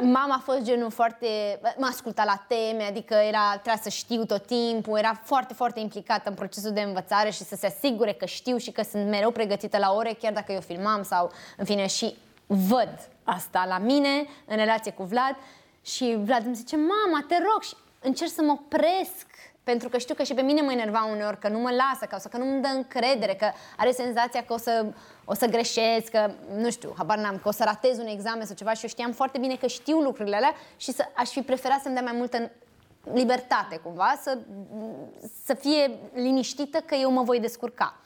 Mama 0.00 0.34
a 0.34 0.38
fost 0.38 0.62
genul 0.62 0.90
foarte... 0.90 1.60
M-a 1.76 1.88
ascultat 1.88 2.26
la 2.26 2.44
teme, 2.48 2.82
adică 2.82 3.14
era, 3.14 3.50
trebuia 3.52 3.82
să 3.82 3.88
știu 3.88 4.24
tot 4.24 4.46
timpul, 4.46 4.98
era 4.98 5.20
foarte, 5.24 5.54
foarte 5.54 5.80
implicată 5.80 6.28
în 6.28 6.34
procesul 6.34 6.72
de 6.72 6.80
învățare 6.80 7.30
și 7.30 7.44
să 7.44 7.56
se 7.56 7.66
asigure 7.66 8.12
că 8.12 8.26
știu 8.26 8.56
și 8.56 8.70
că 8.70 8.82
sunt 8.82 9.08
mereu 9.08 9.30
pregătită 9.30 9.78
la 9.78 9.92
ore, 9.92 10.12
chiar 10.20 10.32
dacă 10.32 10.52
eu 10.52 10.60
filmam 10.60 11.02
sau, 11.02 11.30
în 11.56 11.64
fine, 11.64 11.86
și 11.86 12.16
văd 12.46 13.08
asta 13.24 13.64
la 13.68 13.78
mine, 13.78 14.26
în 14.46 14.56
relație 14.56 14.92
cu 14.92 15.02
Vlad. 15.02 15.36
Și 15.82 16.16
Vlad 16.18 16.46
îmi 16.46 16.54
zice, 16.54 16.76
mama, 16.76 17.24
te 17.28 17.36
rog, 17.38 17.62
și 17.62 17.74
încerc 18.00 18.30
să 18.30 18.42
mă 18.42 18.52
opresc 18.52 19.26
pentru 19.70 19.88
că 19.88 19.98
știu 19.98 20.14
că 20.14 20.22
și 20.22 20.34
pe 20.34 20.42
mine 20.42 20.60
mă 20.60 20.72
enerva 20.72 21.08
uneori 21.12 21.38
că 21.38 21.48
nu 21.48 21.58
mă 21.58 21.70
lasă 21.70 22.04
că, 22.08 22.16
sau 22.18 22.30
că 22.30 22.36
nu 22.36 22.50
îmi 22.52 22.62
dă 22.62 22.68
încredere, 22.68 23.34
că 23.34 23.50
are 23.76 23.90
senzația 23.90 24.44
că 24.44 24.52
o 24.52 24.58
să, 24.58 24.86
o 25.24 25.34
să 25.34 25.46
greșesc, 25.46 26.08
că 26.10 26.30
nu 26.56 26.70
știu, 26.70 26.94
habar 26.96 27.18
n-am, 27.18 27.38
că 27.42 27.48
o 27.48 27.50
să 27.50 27.64
ratez 27.64 27.98
un 27.98 28.06
examen 28.06 28.46
sau 28.46 28.54
ceva 28.54 28.72
și 28.72 28.82
eu 28.82 28.88
știam 28.88 29.12
foarte 29.12 29.38
bine 29.38 29.56
că 29.56 29.66
știu 29.66 30.00
lucrurile 30.00 30.36
alea 30.36 30.54
și 30.76 30.92
să, 30.92 31.04
aș 31.14 31.28
fi 31.28 31.40
preferat 31.40 31.80
să-mi 31.80 31.94
dea 31.94 32.02
mai 32.02 32.12
multă 32.16 32.50
libertate 33.12 33.76
cumva, 33.76 34.18
să, 34.22 34.38
să 35.44 35.54
fie 35.54 35.98
liniștită 36.12 36.78
că 36.78 36.94
eu 36.94 37.10
mă 37.10 37.22
voi 37.22 37.40
descurca. 37.40 38.00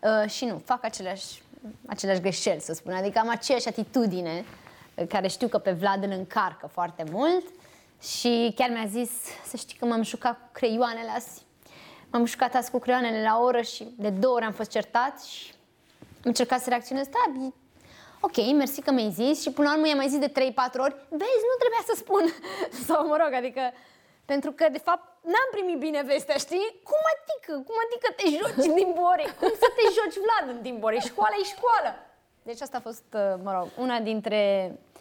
Uh, 0.00 0.30
și 0.30 0.44
nu, 0.44 0.62
fac 0.64 0.84
aceleași, 0.84 1.42
aceleași 1.86 2.20
greșeli, 2.20 2.60
să 2.60 2.72
spun, 2.72 2.92
adică 2.92 3.18
am 3.18 3.28
aceeași 3.28 3.68
atitudine 3.68 4.44
uh, 4.94 5.06
care 5.06 5.28
știu 5.28 5.48
că 5.48 5.58
pe 5.58 5.70
Vlad 5.70 6.02
îl 6.02 6.10
încarcă 6.10 6.66
foarte 6.66 7.04
mult 7.10 7.44
și 8.04 8.52
chiar 8.56 8.70
mi-a 8.70 8.86
zis 8.86 9.10
să 9.46 9.56
știi 9.56 9.78
că 9.78 9.84
m-am 9.84 10.02
jucat 10.02 10.32
cu 10.32 10.48
creioanele 10.52 11.10
azi. 11.14 11.42
M-am 12.10 12.24
jucat 12.24 12.54
azi 12.54 12.70
cu 12.70 12.78
creioanele 12.78 13.22
la 13.22 13.40
oră 13.40 13.60
și 13.60 13.94
de 13.96 14.10
două 14.10 14.34
ori 14.34 14.44
am 14.44 14.52
fost 14.52 14.70
certat 14.70 15.22
și 15.22 15.52
am 15.52 16.20
încercat 16.22 16.60
să 16.60 16.68
reacționez. 16.68 17.06
Da, 17.06 17.40
e- 17.44 17.52
ok, 18.20 18.36
mersi 18.56 18.80
că 18.82 18.90
mi-ai 18.92 19.10
zis 19.10 19.42
și 19.42 19.50
până 19.50 19.68
la 19.68 19.74
urmă 19.74 19.86
i-am 19.88 19.96
mai 19.96 20.08
zis 20.08 20.18
de 20.18 20.28
3-4 20.28 20.32
ori. 20.86 20.96
Vezi, 21.08 21.46
nu 21.50 21.56
trebuia 21.62 21.84
să 21.86 21.94
spun. 21.96 22.24
Sau 22.86 23.06
mă 23.06 23.16
rog, 23.22 23.32
adică 23.34 23.60
pentru 24.24 24.50
că, 24.52 24.66
de 24.72 24.78
fapt, 24.78 25.04
n-am 25.32 25.48
primit 25.50 25.78
bine 25.78 26.02
vestea, 26.02 26.36
știi? 26.36 26.80
Cum 26.90 27.02
adică? 27.14 27.52
Cum 27.68 27.76
adică 27.84 28.08
te 28.18 28.26
joci 28.36 28.66
în 28.68 28.74
timpul 28.74 29.04
orei? 29.12 29.30
Cum 29.40 29.52
să 29.62 29.68
te 29.76 29.84
joci, 29.96 30.22
Vlad, 30.24 30.56
în 30.56 30.62
timpul 30.62 30.88
orei? 30.88 31.00
Școala 31.10 31.34
e 31.40 31.54
școală! 31.56 31.90
Deci 32.42 32.60
asta 32.60 32.76
a 32.76 32.86
fost, 32.88 33.08
uh, 33.14 33.34
mă 33.44 33.52
rog, 33.56 33.68
una 33.84 33.98
dintre 34.00 34.40
uh, 34.72 34.93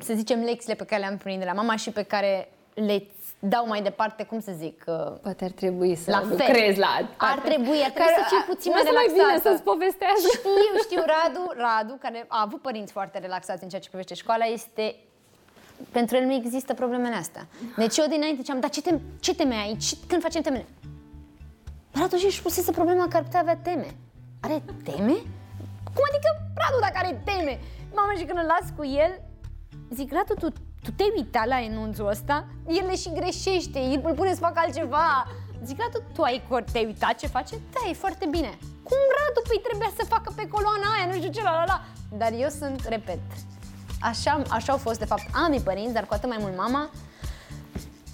să 0.00 0.12
zicem, 0.14 0.40
lecțiile 0.42 0.74
pe 0.74 0.84
care 0.84 1.00
le-am 1.00 1.16
primit 1.16 1.38
de 1.38 1.44
la 1.44 1.52
mama 1.52 1.76
și 1.76 1.90
pe 1.90 2.02
care 2.02 2.48
le 2.74 3.06
dau 3.38 3.66
mai 3.66 3.82
departe, 3.82 4.22
cum 4.24 4.40
să 4.40 4.52
zic, 4.56 4.84
uh, 4.86 4.94
Poate 5.22 5.44
ar 5.44 5.50
trebui 5.50 5.94
să 5.94 6.10
La 6.10 6.18
fel. 6.18 6.28
lucrezi 6.28 6.78
la 6.78 6.86
ar 6.86 7.04
partea- 7.16 7.42
trebui, 7.50 7.78
ar 7.84 7.90
trebui 7.90 8.12
să 8.18 8.24
fii 8.28 8.44
puțin 8.54 8.70
nu 8.72 8.76
mai 8.76 8.82
o 8.82 8.86
să 8.86 8.92
mai 8.94 9.06
relaxată. 9.06 9.28
bine 9.28 9.40
să-ți 9.46 9.62
povestească. 9.70 10.28
Știu, 10.38 10.72
știu, 10.86 11.02
Radu, 11.14 11.42
Radu, 11.64 11.94
care 12.04 12.24
a 12.28 12.40
avut 12.46 12.60
părinți 12.68 12.92
foarte 12.92 13.18
relaxați 13.18 13.62
în 13.62 13.68
ceea 13.68 13.80
ce 13.80 13.88
privește 13.88 14.14
școala, 14.14 14.44
este 14.44 14.84
pentru 15.92 16.16
el 16.16 16.24
nu 16.24 16.32
există 16.32 16.74
problemele 16.74 17.14
astea. 17.14 17.44
Deci 17.76 17.96
eu 17.96 18.06
dinainte 18.14 18.40
ziceam, 18.42 18.60
dar 18.60 18.70
ce, 18.70 18.82
tem- 18.88 19.02
ce 19.20 19.34
teme 19.34 19.54
ai? 19.54 19.76
Ce, 19.76 19.96
când 20.08 20.22
facem 20.22 20.42
temele? 20.42 20.66
Radu 21.92 22.16
și 22.16 22.24
își 22.26 22.42
pusese 22.42 22.70
problema 22.70 23.04
că 23.08 23.16
ar 23.16 23.22
putea 23.22 23.40
avea 23.40 23.56
teme. 23.68 23.88
Are 24.40 24.62
teme? 24.88 25.14
Cum 25.94 26.04
adică, 26.10 26.30
Radu, 26.62 26.78
dacă 26.86 26.96
are 27.02 27.20
teme? 27.24 27.58
Mama, 27.94 28.12
și 28.18 28.24
când 28.24 28.38
îl 28.38 28.46
las 28.54 28.66
cu 28.76 28.84
el, 28.84 29.12
zic, 29.94 30.12
Radu, 30.12 30.34
tu, 30.34 30.48
tu 30.82 30.90
te-ai 30.96 31.12
uitat 31.16 31.46
la 31.46 31.60
enunțul 31.60 32.08
ăsta? 32.08 32.46
El 32.68 32.86
le 32.86 32.96
și 32.96 33.12
greșește, 33.12 33.78
el 33.78 34.00
îl 34.04 34.14
pune 34.14 34.32
să 34.34 34.40
facă 34.40 34.60
altceva. 34.64 35.26
Zic, 35.64 35.78
Radu, 35.80 36.02
tu 36.14 36.22
ai 36.22 36.42
cor, 36.48 36.62
te-ai 36.72 36.84
uitat 36.84 37.14
ce 37.14 37.26
face? 37.26 37.54
Da, 37.72 37.90
e 37.90 37.92
foarte 37.92 38.26
bine. 38.30 38.58
Cum, 38.88 38.98
Radu? 39.18 39.40
Păi 39.48 39.60
trebuia 39.62 39.90
să 39.98 40.04
facă 40.04 40.32
pe 40.36 40.48
coloana 40.48 40.88
aia, 40.96 41.06
nu 41.06 41.16
știu 41.18 41.30
ce, 41.30 41.42
la 41.42 41.50
la 41.50 41.64
la. 41.66 41.80
Dar 42.16 42.32
eu 42.32 42.48
sunt, 42.48 42.84
repet, 42.84 43.20
așa, 44.00 44.42
așa 44.48 44.72
au 44.72 44.78
fost, 44.78 44.98
de 44.98 45.04
fapt, 45.04 45.22
ambii 45.32 45.60
părinți, 45.60 45.92
dar 45.92 46.06
cu 46.06 46.14
atât 46.14 46.28
mai 46.28 46.38
mult 46.40 46.56
mama. 46.56 46.90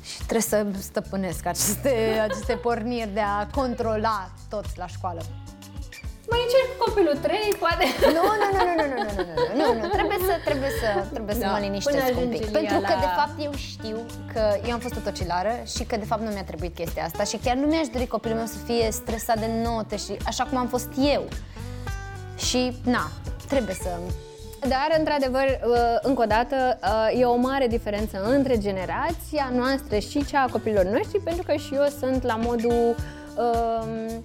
Și 0.03 0.17
trebuie 0.17 0.41
să 0.41 0.67
stăpânesc 0.79 1.47
aceste, 1.47 2.19
aceste 2.23 2.55
porniri 2.55 3.11
de 3.13 3.21
a 3.21 3.47
controla 3.47 4.31
tot 4.49 4.77
la 4.77 4.87
școală. 4.87 5.21
Mai 6.33 6.41
încerc 6.47 6.67
cu 6.73 6.77
copilul 6.85 7.17
3, 7.27 7.57
poate. 7.65 7.85
Nu, 8.17 8.25
nu, 8.43 8.49
nu, 8.57 8.61
nu, 8.69 8.75
nu, 8.81 8.87
nu, 8.93 8.97
nu, 9.07 9.23
nu, 9.29 9.35
nu, 9.61 9.67
nu, 9.81 9.87
trebuie 9.99 10.19
să, 10.29 10.35
trebuie 10.49 10.73
să, 10.81 10.89
trebuie 11.17 11.35
să 11.41 11.45
Da, 11.45 11.51
mă 11.51 11.55
până 11.57 11.67
liniștesc 11.67 11.97
un 11.97 12.11
ajunge 12.11 12.37
pic. 12.39 12.43
Lia 12.51 12.57
Pentru 12.59 12.79
că, 12.89 12.95
la- 12.97 13.05
de 13.07 13.11
fapt, 13.21 13.35
eu 13.47 13.53
știu 13.71 13.99
că 14.33 14.43
eu 14.67 14.73
am 14.77 14.83
fost 14.87 14.97
o 15.01 15.03
tocilară 15.09 15.53
și 15.75 15.83
că, 15.89 15.95
de 16.03 16.09
fapt, 16.11 16.23
nu 16.27 16.31
mi-a 16.35 16.47
trebuit 16.51 16.75
chestia 16.81 17.05
asta 17.09 17.23
și 17.31 17.37
chiar 17.45 17.57
nu 17.63 17.67
mi-aș 17.73 17.87
dori 17.95 18.07
copilul 18.17 18.37
meu 18.37 18.47
să 18.57 18.59
fie 18.69 18.87
stresat 19.01 19.39
de 19.45 19.49
note 19.67 19.97
și 20.05 20.13
așa 20.31 20.45
cum 20.49 20.57
am 20.59 20.69
fost 20.75 20.91
eu. 21.17 21.23
Și, 22.47 22.61
na, 22.95 23.05
trebuie 23.53 23.75
să... 23.85 23.91
Dar, 24.61 24.89
într-adevăr, 24.99 25.47
uh, 25.65 25.77
încă 26.03 26.23
o 26.23 26.25
dată, 26.25 26.57
uh, 26.83 27.21
e 27.21 27.25
o 27.25 27.37
mare 27.37 27.67
diferență 27.67 28.23
între 28.25 28.59
generația 28.59 29.51
noastră 29.55 29.99
și 29.99 30.25
cea 30.25 30.43
a 30.43 30.51
copilor 30.53 30.85
noștri, 30.85 31.19
pentru 31.21 31.43
că 31.47 31.53
și 31.55 31.75
eu 31.75 31.87
sunt 32.01 32.23
la 32.23 32.37
modul... 32.37 32.95
um, 33.37 34.05
uh, 34.07 34.17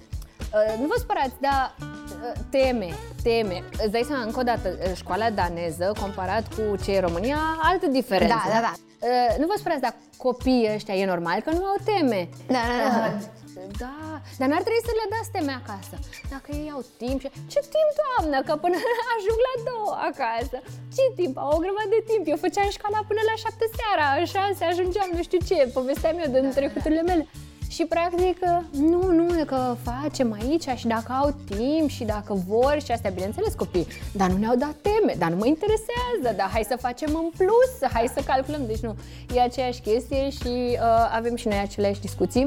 nu 0.80 0.86
vă 0.86 0.94
spărați, 0.98 1.34
dar 1.40 1.74
uh, 1.78 2.32
teme, 2.50 2.88
teme. 3.22 3.62
Îți 3.82 3.90
dai 3.90 4.04
seama, 4.06 4.22
încă 4.22 4.40
o 4.40 4.42
dată, 4.42 4.68
uh, 4.68 4.92
școala 4.94 5.30
daneză, 5.30 5.92
comparat 6.00 6.44
cu 6.54 6.76
cei 6.84 6.94
în 6.94 7.00
România, 7.00 7.38
altă 7.62 7.86
diferență. 7.86 8.34
Da, 8.34 8.52
da, 8.52 8.60
da. 8.60 8.72
Uh, 9.08 9.34
nu 9.38 9.46
vă 9.46 9.54
spărați, 9.56 9.80
dar 9.80 9.94
copiii 10.16 10.70
ăștia 10.74 10.94
e 10.94 11.12
normal 11.14 11.40
că 11.40 11.50
nu 11.50 11.64
au 11.64 11.76
teme. 11.84 12.28
Da, 12.46 12.62
da, 12.82 12.88
da. 12.98 13.06
Uh, 13.06 13.42
Da, 13.84 13.96
dar 14.38 14.48
n-ar 14.50 14.62
trebui 14.66 14.86
să 14.88 14.92
le 15.00 15.06
dați 15.14 15.30
teme 15.36 15.54
acasă. 15.62 15.94
Dacă 16.34 16.48
ei 16.60 16.68
au 16.76 16.82
timp 17.02 17.18
și... 17.22 17.28
Ce 17.52 17.60
timp, 17.74 17.90
doamnă, 18.00 18.38
că 18.46 18.52
până 18.64 18.76
ajung 19.14 19.40
la 19.48 19.54
două 19.70 19.92
acasă. 20.10 20.56
Ce 20.96 21.04
timp? 21.18 21.34
Au 21.44 21.52
o 21.56 21.62
grămadă 21.64 21.90
de 21.96 22.02
timp. 22.10 22.22
Eu 22.32 22.38
făceam 22.46 22.68
școala 22.78 23.00
până 23.10 23.22
la 23.30 23.34
șapte 23.42 23.66
seara, 23.76 24.06
în 24.20 24.26
șase 24.34 24.62
ajungeam, 24.64 25.08
nu 25.18 25.22
știu 25.28 25.40
ce, 25.48 25.56
povesteam 25.78 26.16
eu 26.22 26.28
din 26.34 26.46
trecuturile 26.58 27.02
mele. 27.10 27.24
Și 27.68 27.84
practic, 27.84 28.38
nu, 28.70 29.10
nu, 29.10 29.44
că 29.46 29.76
facem 29.82 30.32
aici 30.32 30.66
și 30.76 30.86
dacă 30.86 31.12
au 31.12 31.34
timp 31.56 31.88
și 31.90 32.04
dacă 32.04 32.42
vor 32.46 32.76
și 32.84 32.92
astea, 32.92 33.10
bineînțeles 33.10 33.54
copii, 33.54 33.86
dar 34.12 34.28
nu 34.30 34.36
ne-au 34.36 34.56
dat 34.56 34.74
teme, 34.82 35.14
dar 35.18 35.30
nu 35.30 35.36
mă 35.36 35.46
interesează, 35.46 36.36
dar 36.36 36.48
hai 36.52 36.64
să 36.68 36.76
facem 36.80 37.14
în 37.14 37.30
plus, 37.36 37.90
hai 37.92 38.10
să 38.14 38.22
calculăm. 38.26 38.66
Deci 38.66 38.78
nu, 38.80 38.96
e 39.34 39.40
aceeași 39.40 39.80
chestie 39.80 40.30
și 40.30 40.48
uh, 40.48 40.78
avem 41.14 41.36
și 41.36 41.48
noi 41.48 41.58
aceleași 41.58 42.00
discuții. 42.00 42.46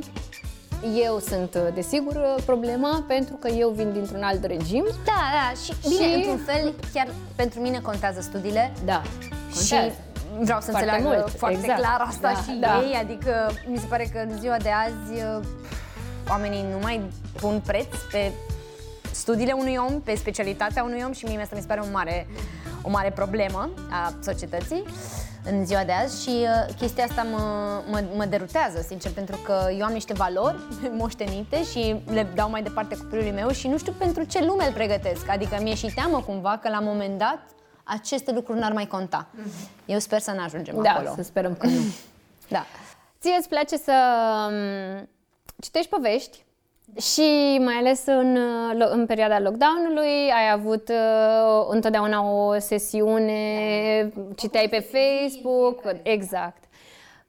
Eu 1.04 1.20
sunt, 1.20 1.54
uh, 1.56 1.62
desigur, 1.74 2.16
uh, 2.16 2.44
problema 2.46 3.04
pentru 3.08 3.36
că 3.36 3.48
eu 3.48 3.70
vin 3.70 3.94
dintr-un 3.94 4.22
alt 4.24 4.44
regim. 4.46 4.86
Da, 5.06 5.22
da, 5.38 5.54
și, 5.64 5.74
bine, 5.90 6.10
Și- 6.10 6.16
într-un 6.16 6.38
fel, 6.46 6.74
chiar 6.94 7.08
pentru 7.36 7.60
mine 7.60 7.80
contează 7.80 8.22
studiile 8.22 8.72
Da, 8.86 9.02
și 9.52 9.70
contează. 9.70 9.96
Vreau 10.40 10.60
să 10.60 10.72
Foarte 10.72 10.90
înțeleagă 10.90 11.18
mult, 11.18 11.38
foarte 11.38 11.58
exact. 11.58 11.80
clar 11.80 12.02
asta 12.08 12.32
Da, 12.32 12.42
și 12.42 12.58
da. 12.60 12.82
ei, 12.88 12.96
adică 13.02 13.52
mi 13.68 13.78
se 13.78 13.86
pare 13.86 14.10
că 14.14 14.20
în 14.30 14.40
ziua 14.40 14.58
de 14.58 14.70
azi 14.70 15.24
uh, 15.24 15.46
oamenii 16.30 16.66
nu 16.72 16.78
mai 16.82 17.02
pun 17.42 17.62
preț 17.66 17.88
pe 18.12 18.32
studiile 19.12 19.52
unui 19.52 19.76
om, 19.90 20.02
pe 20.02 20.16
specialitatea 20.16 20.84
unui 20.84 21.04
om 21.06 21.12
și 21.12 21.26
mie 21.26 21.42
asta 21.42 21.56
mi 21.56 21.62
se 21.62 21.68
pare 21.68 21.82
un 21.82 21.92
mare, 21.92 22.28
o 22.82 22.90
mare 22.90 23.12
problemă 23.12 23.70
a 23.92 24.14
societății 24.22 24.84
în 25.52 25.66
ziua 25.66 25.84
de 25.84 25.92
azi 25.92 26.24
și 26.24 26.30
uh, 26.30 26.76
chestia 26.78 27.04
asta 27.04 27.26
mă, 27.32 27.42
mă, 27.90 28.04
mă 28.16 28.26
derutează, 28.26 28.82
sincer, 28.88 29.12
pentru 29.12 29.36
că 29.46 29.68
eu 29.78 29.86
am 29.86 29.94
niște 29.94 30.14
valori 30.14 30.58
moștenite 31.00 31.64
și 31.64 31.96
le 32.06 32.28
dau 32.36 32.50
mai 32.50 32.64
departe 32.64 32.98
copilului 32.98 33.32
meu 33.32 33.50
și 33.50 33.68
nu 33.68 33.78
știu 33.78 33.94
pentru 33.98 34.24
ce 34.24 34.46
lume 34.46 34.66
îl 34.66 34.74
pregătesc. 34.74 35.30
Adică 35.30 35.58
mi-e 35.62 35.76
și 35.76 35.94
teamă 35.96 36.22
cumva 36.26 36.60
că 36.62 36.70
la 36.70 36.80
un 36.80 36.86
moment 36.86 37.18
dat 37.18 37.40
aceste 37.88 38.32
lucruri 38.32 38.60
n-ar 38.60 38.72
mai 38.72 38.88
conta. 38.88 39.28
Mm-hmm. 39.28 39.86
Eu 39.86 40.00
sper 40.00 40.20
să 40.20 40.32
ne 40.32 40.42
ajungem 40.42 40.82
da, 40.82 40.90
acolo. 40.90 41.14
să 41.16 41.24
sperăm 41.24 41.56
că 41.56 41.68
nu. 41.68 41.80
Da. 42.50 42.66
Ție 43.20 43.36
îți 43.40 43.50
place 43.50 43.78
să 43.78 43.94
um, 44.50 45.10
citești 45.62 45.90
povești 45.90 46.46
și 47.00 47.58
mai 47.64 47.76
ales 47.76 48.06
în, 48.06 48.36
uh, 48.36 48.88
în 48.90 49.06
perioada 49.06 49.40
lockdown-ului 49.40 50.32
ai 50.32 50.52
avut 50.52 50.90
uh, 50.90 51.66
întotdeauna 51.70 52.32
o 52.32 52.60
sesiune, 52.60 54.12
citeai 54.36 54.70
pe 54.70 54.80
Facebook, 54.80 55.82
exact. 56.04 56.64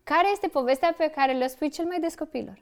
Care 0.05 0.29
este 0.33 0.47
povestea 0.47 0.95
pe 0.97 1.13
care 1.15 1.33
le 1.33 1.47
spui 1.47 1.71
cel 1.71 1.85
mai 1.85 2.01
des 2.01 2.15
copilor? 2.15 2.59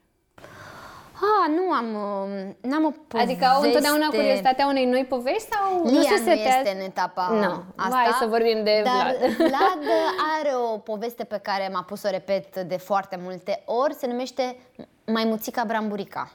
Ah, 1.20 1.48
nu 1.57 1.72
am, 1.72 1.87
uh, 1.94 2.70
n-am 2.70 2.85
o 2.85 2.90
poveste. 3.09 3.33
Adică 3.33 3.44
au 3.44 3.62
întotdeauna 3.62 4.07
curiozitatea 4.07 4.66
unei 4.66 4.85
noi 4.85 5.05
povești 5.05 5.48
sau 5.52 5.85
nu, 5.85 5.90
nu 5.90 6.02
se 6.02 6.16
se 6.16 6.22
nu 6.24 6.31
este 6.33 6.72
în 6.74 6.81
etapa 6.81 7.29
Nu. 7.33 7.64
asta. 7.76 7.94
Hai 7.96 8.12
să 8.20 8.26
vorbim 8.26 8.64
de 8.64 8.83
dar 8.85 9.16
Vlad. 9.18 9.33
Vlad 9.37 9.81
are 10.38 10.50
o 10.72 10.79
poveste 10.79 11.24
pe 11.24 11.38
care 11.42 11.70
m-a 11.72 11.83
pus 11.83 12.00
să 12.00 12.07
o 12.09 12.11
repet 12.11 12.61
de 12.61 12.76
foarte 12.76 13.18
multe 13.22 13.62
ori. 13.64 13.94
Se 13.94 14.07
numește 14.07 14.57
Maimuțica 15.07 15.64
Bramburica. 15.64 16.31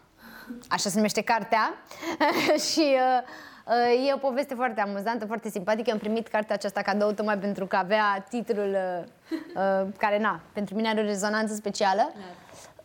Așa 0.67 0.89
se 0.89 0.95
numește 0.95 1.21
cartea. 1.21 1.73
și 2.71 2.79
uh, 2.79 3.21
uh, 3.65 4.07
e 4.07 4.13
o 4.13 4.17
poveste 4.17 4.53
foarte 4.53 4.81
amuzantă, 4.81 5.25
foarte 5.25 5.49
simpatică. 5.49 5.91
Am 5.91 5.97
primit 5.97 6.27
cartea 6.27 6.55
aceasta 6.55 6.81
cadou 6.81 7.11
tocmai 7.11 7.37
pentru 7.37 7.65
că 7.65 7.75
avea 7.75 8.25
titlul 8.29 8.75
uh, 8.75 9.37
uh, 9.55 9.87
care, 9.97 10.19
na, 10.19 10.39
pentru 10.53 10.75
mine 10.75 10.89
are 10.89 11.01
o 11.01 11.03
rezonanță 11.05 11.53
specială. 11.53 12.11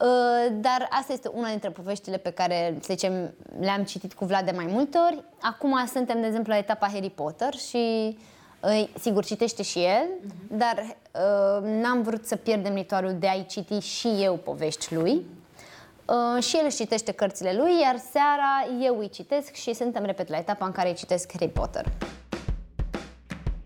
Uh, 0.00 0.57
dar 0.61 0.87
asta 0.90 1.12
este 1.12 1.31
una 1.35 1.48
dintre 1.48 1.70
poveștile 1.70 2.16
pe 2.16 2.31
care, 2.31 2.76
să 2.81 2.88
zicem, 2.90 3.35
le-am 3.61 3.83
citit 3.83 4.14
cu 4.14 4.24
Vlad 4.24 4.44
de 4.44 4.50
mai 4.50 4.66
multe 4.68 4.98
ori. 4.98 5.24
Acum 5.40 5.87
suntem, 5.87 6.20
de 6.20 6.26
exemplu, 6.26 6.52
la 6.52 6.59
etapa 6.59 6.88
Harry 6.92 7.11
Potter 7.11 7.55
și, 7.55 8.16
uh, 8.61 8.88
sigur, 8.98 9.24
citește 9.24 9.62
și 9.62 9.79
el, 9.79 10.07
dar 10.48 10.96
uh, 11.12 11.62
n-am 11.62 12.02
vrut 12.02 12.26
să 12.26 12.37
pierdem 12.37 12.74
ritualul 12.74 13.16
de 13.18 13.29
a-i 13.29 13.46
citi 13.48 13.79
și 13.79 14.09
eu 14.20 14.35
povești 14.35 14.94
lui. 14.94 15.26
Uh, 16.07 16.42
și 16.42 16.57
el 16.57 16.62
își 16.64 16.77
citește 16.77 17.12
cărțile 17.12 17.53
lui, 17.57 17.81
iar 17.81 17.97
seara 18.12 18.85
eu 18.85 18.99
îi 18.99 19.09
citesc 19.09 19.53
și 19.53 19.75
suntem, 19.75 20.05
repet, 20.05 20.29
la 20.29 20.37
etapa 20.37 20.66
în 20.66 20.73
care 20.73 20.88
îi 20.88 20.95
citesc 20.95 21.33
Harry 21.33 21.49
Potter. 21.49 21.85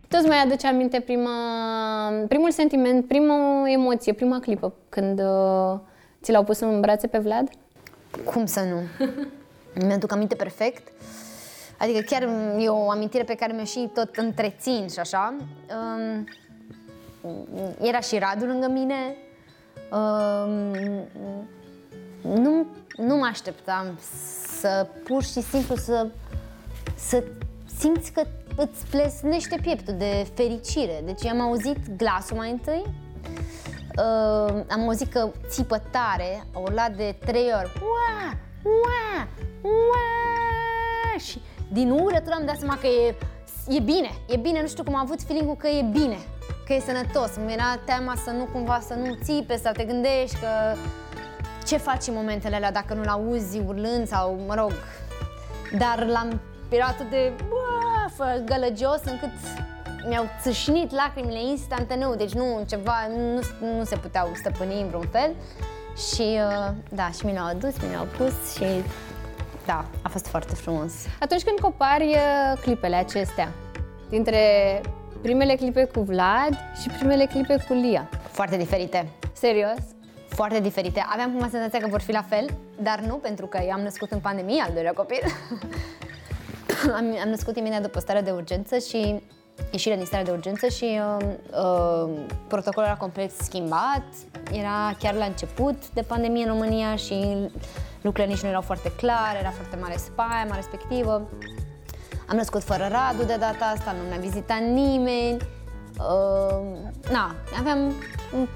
Tu 0.09 0.16
îți 0.18 0.26
mai 0.29 0.42
aduce 0.42 0.66
aminte 0.66 1.00
prima, 1.00 1.31
primul 2.29 2.50
sentiment, 2.50 3.07
prima 3.07 3.68
emoție, 3.70 4.12
prima 4.12 4.40
clipă 4.40 4.72
când 4.88 5.20
uh, 5.20 5.79
ți 6.22 6.33
l-au 6.33 6.44
pus 6.44 6.61
în 6.61 6.81
brațe 6.81 7.07
pe 7.07 7.18
Vlad? 7.18 7.48
Cum 8.24 8.46
să 8.46 8.61
nu? 8.61 9.07
Mi-aduc 9.87 10.12
aminte 10.12 10.35
perfect. 10.35 10.92
Adică 11.79 12.00
chiar 12.00 12.22
e 12.59 12.68
o 12.68 12.90
amintire 12.90 13.24
pe 13.24 13.35
care 13.35 13.53
mi-o 13.53 13.64
și 13.64 13.90
tot 13.94 14.16
întrețin 14.16 14.88
și 14.88 14.98
așa. 14.98 15.35
Um, 16.03 16.29
era 17.81 18.00
și 18.00 18.18
Radu 18.18 18.44
lângă 18.44 18.68
mine. 18.68 19.16
Um, 19.92 20.76
nu, 22.22 22.66
nu 22.96 23.16
mă 23.16 23.26
așteptam 23.30 23.98
să 24.61 24.87
pur 25.04 25.22
și 25.22 25.42
simplu 25.42 25.76
să, 25.76 26.06
să 26.94 27.24
simți 27.78 28.12
că 28.12 28.22
îți 28.56 28.87
plesnește 28.90 29.59
pieptul 29.62 29.94
de 29.98 30.26
fericire. 30.35 31.02
Deci 31.04 31.26
am 31.26 31.40
auzit 31.40 31.96
glasul 31.96 32.37
mai 32.37 32.50
întâi, 32.50 32.85
uh, 33.98 34.64
am 34.70 34.80
auzit 34.80 35.12
că 35.12 35.30
țipă 35.48 35.83
tare, 35.90 36.44
a 36.54 36.59
urlat 36.59 36.96
de 36.96 37.16
trei 37.24 37.52
ori. 37.61 37.72
Ua, 37.83 38.37
ua, 38.62 39.28
ua, 39.62 41.18
și 41.18 41.40
din 41.72 41.90
urătură 41.90 42.35
am 42.35 42.46
dat 42.46 42.59
seama 42.59 42.78
că 42.78 42.87
e, 42.87 43.14
e 43.68 43.80
bine, 43.80 44.11
e 44.28 44.37
bine, 44.37 44.61
nu 44.61 44.66
știu 44.66 44.85
cum 44.85 44.94
am 44.94 45.00
avut 45.00 45.22
feeling 45.22 45.56
că 45.56 45.68
e 45.68 45.83
bine, 45.83 46.18
că 46.66 46.72
e 46.72 46.80
sănătos. 46.80 47.30
Mi 47.44 47.52
era 47.52 47.78
teama 47.85 48.14
să 48.24 48.30
nu 48.30 48.44
cumva 48.44 48.80
să 48.87 48.94
nu 48.94 49.18
țipe, 49.22 49.56
să 49.56 49.70
te 49.72 49.85
gândești 49.85 50.37
că 50.37 50.76
ce 51.70 51.76
faci 51.76 52.06
în 52.06 52.14
momentele 52.14 52.56
alea 52.56 52.72
dacă 52.72 52.94
nu-l 52.94 53.06
auzi 53.09 53.59
urlând 53.66 54.09
sau, 54.09 54.38
mă 54.46 54.54
rog, 54.54 54.72
dar 55.78 56.06
l-am 56.06 56.40
pirat 56.68 57.11
de 57.11 57.33
bă, 57.48 58.42
gălăgios 58.44 59.00
încât 59.04 59.30
mi-au 60.09 60.24
țâșnit 60.42 60.90
lacrimile 60.90 61.42
instantaneu, 61.42 62.14
deci 62.14 62.33
nu 62.33 62.64
ceva, 62.68 63.06
nu, 63.09 63.40
nu 63.76 63.85
se 63.85 63.96
puteau 63.96 64.30
stăpâni 64.35 64.80
în 64.80 64.88
vreun 64.88 65.09
fel. 65.12 65.35
Și 65.96 66.22
uh, 66.22 66.68
da, 66.88 67.11
și 67.11 67.26
mi 67.26 67.33
le-au 67.33 67.46
adus, 67.46 67.80
mi 67.83 67.90
le-au 67.90 68.06
pus 68.16 68.54
și 68.56 68.64
da, 69.66 69.85
a 70.02 70.09
fost 70.09 70.26
foarte 70.26 70.54
frumos. 70.54 70.92
Atunci 71.20 71.42
când 71.42 71.59
compari 71.59 72.09
uh, 72.09 72.61
clipele 72.61 72.96
acestea, 72.96 73.48
dintre 74.09 74.40
primele 75.22 75.54
clipe 75.54 75.85
cu 75.85 76.00
Vlad 76.00 76.59
și 76.83 76.88
primele 76.88 77.26
clipe 77.26 77.64
cu 77.68 77.72
Lia, 77.72 78.09
Foarte 78.30 78.56
diferite. 78.56 79.09
serios? 79.33 79.78
Foarte 80.40 80.61
diferite. 80.61 81.05
Aveam 81.12 81.31
cumva 81.31 81.48
senzația 81.50 81.79
că 81.79 81.87
vor 81.87 82.00
fi 82.00 82.12
la 82.12 82.22
fel, 82.22 82.46
dar 82.83 83.00
nu, 83.00 83.14
pentru 83.14 83.46
că 83.46 83.61
eu 83.62 83.72
am 83.72 83.81
născut 83.81 84.11
în 84.11 84.18
pandemie 84.18 84.62
al 84.66 84.72
doilea 84.72 84.92
copil. 84.92 85.20
am, 86.98 87.16
am 87.22 87.29
născut 87.29 87.57
imediat 87.57 87.83
după 87.83 88.00
starea 88.00 88.22
de 88.22 88.31
urgență 88.31 88.79
și 88.79 89.22
ieșirea 89.70 89.96
din 89.96 90.07
starea 90.07 90.24
de 90.24 90.31
urgență 90.31 90.68
și 90.68 91.00
uh, 91.18 91.26
uh, 91.50 92.11
protocolul 92.48 92.88
era 92.88 92.96
complet 92.98 93.31
schimbat. 93.31 94.05
Era 94.53 94.96
chiar 94.98 95.14
la 95.14 95.24
început 95.24 95.90
de 95.90 96.03
pandemie 96.03 96.42
în 96.42 96.50
România 96.50 96.96
și 96.96 97.37
lucrurile 98.00 98.33
nici 98.33 98.42
nu 98.42 98.48
erau 98.48 98.62
foarte 98.62 98.92
clare, 98.96 99.38
era 99.38 99.50
foarte 99.50 99.76
mare 99.76 99.96
spaima 99.96 100.55
respectivă. 100.55 101.29
Am 102.29 102.37
născut 102.37 102.62
fără 102.62 102.88
Radu 102.90 103.24
de 103.24 103.37
data 103.37 103.64
asta, 103.64 103.92
nu 104.03 104.09
ne-a 104.09 104.18
vizitat 104.18 104.61
nimeni. 104.61 105.37
Uh, 106.08 106.66
na, 107.10 107.34
aveam 107.58 107.92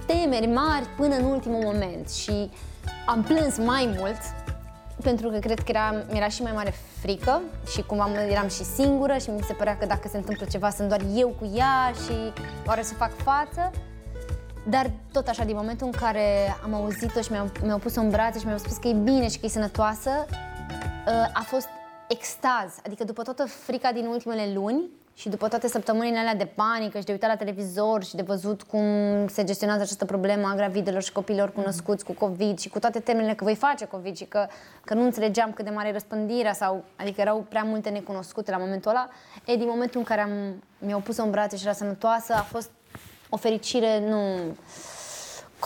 temeri 0.06 0.46
mari 0.46 0.86
până 0.96 1.14
în 1.14 1.24
ultimul 1.24 1.62
moment 1.62 2.10
și 2.10 2.50
am 3.06 3.22
plâns 3.22 3.58
mai 3.58 3.94
mult 3.98 4.18
pentru 5.02 5.28
că 5.28 5.38
cred 5.38 5.58
că 5.58 5.64
era, 5.66 6.04
mi-era 6.10 6.28
și 6.28 6.42
mai 6.42 6.52
mare 6.52 6.74
frică 7.00 7.40
și 7.72 7.82
cumva 7.82 8.04
mă- 8.06 8.28
eram 8.30 8.48
și 8.48 8.64
singură 8.64 9.16
și 9.18 9.30
mi 9.30 9.42
se 9.42 9.52
părea 9.52 9.76
că 9.76 9.86
dacă 9.86 10.08
se 10.08 10.16
întâmplă 10.16 10.46
ceva 10.50 10.70
sunt 10.70 10.88
doar 10.88 11.00
eu 11.14 11.28
cu 11.28 11.50
ea 11.54 11.92
și 12.04 12.32
oare 12.66 12.82
să 12.82 12.94
fac 12.94 13.10
față. 13.16 13.70
Dar 14.68 14.90
tot 15.12 15.28
așa, 15.28 15.44
din 15.44 15.56
momentul 15.56 15.86
în 15.86 15.92
care 16.00 16.56
am 16.62 16.74
auzit-o 16.74 17.20
și 17.20 17.30
mi-au, 17.30 17.50
mi-au 17.62 17.78
pus-o 17.78 18.00
în 18.00 18.10
brațe 18.10 18.38
și 18.38 18.46
mi-au 18.46 18.58
spus 18.58 18.76
că 18.76 18.88
e 18.88 18.92
bine 18.92 19.28
și 19.28 19.38
că 19.38 19.46
e 19.46 19.48
sănătoasă, 19.48 20.10
uh, 20.30 21.30
a 21.32 21.42
fost 21.46 21.68
extaz. 22.08 22.72
Adică 22.86 23.04
după 23.04 23.22
toată 23.22 23.44
frica 23.44 23.92
din 23.92 24.06
ultimele 24.06 24.52
luni 24.54 24.82
și 25.14 25.28
după 25.28 25.48
toate 25.48 25.68
săptămânile 25.68 26.18
alea 26.18 26.34
de 26.34 26.44
panică 26.54 26.98
și 26.98 27.04
de 27.04 27.12
uitat 27.12 27.30
la 27.30 27.36
televizor 27.36 28.04
și 28.04 28.14
de 28.14 28.22
văzut 28.22 28.62
cum 28.62 28.84
se 29.28 29.44
gestionează 29.44 29.82
această 29.82 30.04
problemă 30.04 30.48
a 30.48 30.54
gravidelor 30.54 31.02
și 31.02 31.12
copiilor 31.12 31.52
cu 31.52 31.60
născuți 31.60 32.04
cu 32.04 32.12
COVID 32.12 32.58
și 32.58 32.68
cu 32.68 32.78
toate 32.78 33.00
temerile 33.00 33.34
că 33.34 33.44
voi 33.44 33.54
face 33.54 33.84
COVID 33.84 34.16
și 34.16 34.24
că, 34.24 34.46
că 34.84 34.94
nu 34.94 35.04
înțelegeam 35.04 35.52
cât 35.52 35.64
de 35.64 35.70
mare 35.70 35.88
e 35.88 35.92
răspândirea 35.92 36.52
sau, 36.52 36.84
adică 36.96 37.20
erau 37.20 37.46
prea 37.48 37.62
multe 37.62 37.88
necunoscute 37.88 38.50
la 38.50 38.56
momentul 38.56 38.90
ăla, 38.90 39.08
e 39.44 39.56
din 39.56 39.68
momentul 39.68 39.98
în 39.98 40.06
care 40.06 40.20
am, 40.20 40.62
mi-au 40.78 41.00
pus-o 41.00 41.22
în 41.22 41.30
brațe 41.30 41.56
și 41.56 41.64
era 41.64 41.72
sănătoasă, 41.72 42.32
a 42.32 42.42
fost 42.42 42.70
o 43.28 43.36
fericire, 43.36 44.08
nu... 44.08 44.18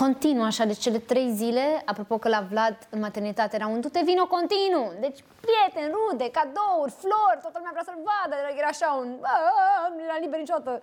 Continuă 0.05 0.45
așa, 0.45 0.65
de 0.65 0.73
cele 0.73 0.99
trei 0.99 1.33
zile, 1.33 1.83
apropo 1.85 2.19
că 2.19 2.29
la 2.29 2.47
Vlad 2.51 2.79
în 2.91 3.01
maternitate 3.01 3.57
era 3.57 3.67
un 3.67 3.81
du-te 3.81 4.03
vino 4.05 4.27
continuu, 4.27 4.93
deci 5.01 5.25
prieteni, 5.41 5.93
rude, 5.95 6.31
cadouri, 6.31 6.91
flori, 6.91 7.41
toată 7.41 7.57
lumea 7.59 7.71
vrea 7.71 7.83
să-l 7.85 8.03
vadă, 8.09 8.37
era 8.57 8.67
așa 8.67 8.99
un, 9.01 9.19
"A, 9.23 9.29
a, 9.29 9.85
a", 9.85 9.93
nu 9.97 10.03
era 10.03 10.19
liber 10.21 10.39
niciodată 10.39 10.81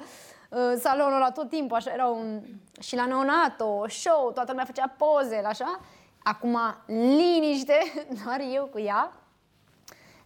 uh, 0.49 0.73
salonul 0.79 1.19
la 1.19 1.31
tot 1.31 1.49
timpul, 1.49 1.77
așa 1.77 1.91
era 1.91 2.07
un, 2.07 2.41
și 2.79 2.95
la 2.95 3.05
neonato, 3.05 3.85
show, 3.87 4.31
toată 4.31 4.51
lumea 4.51 4.65
făcea 4.65 4.95
poze, 4.97 5.41
așa, 5.45 5.79
acum 6.23 6.57
liniște, 6.87 7.77
doar 8.23 8.39
eu 8.53 8.65
cu 8.65 8.79
ea, 8.79 9.11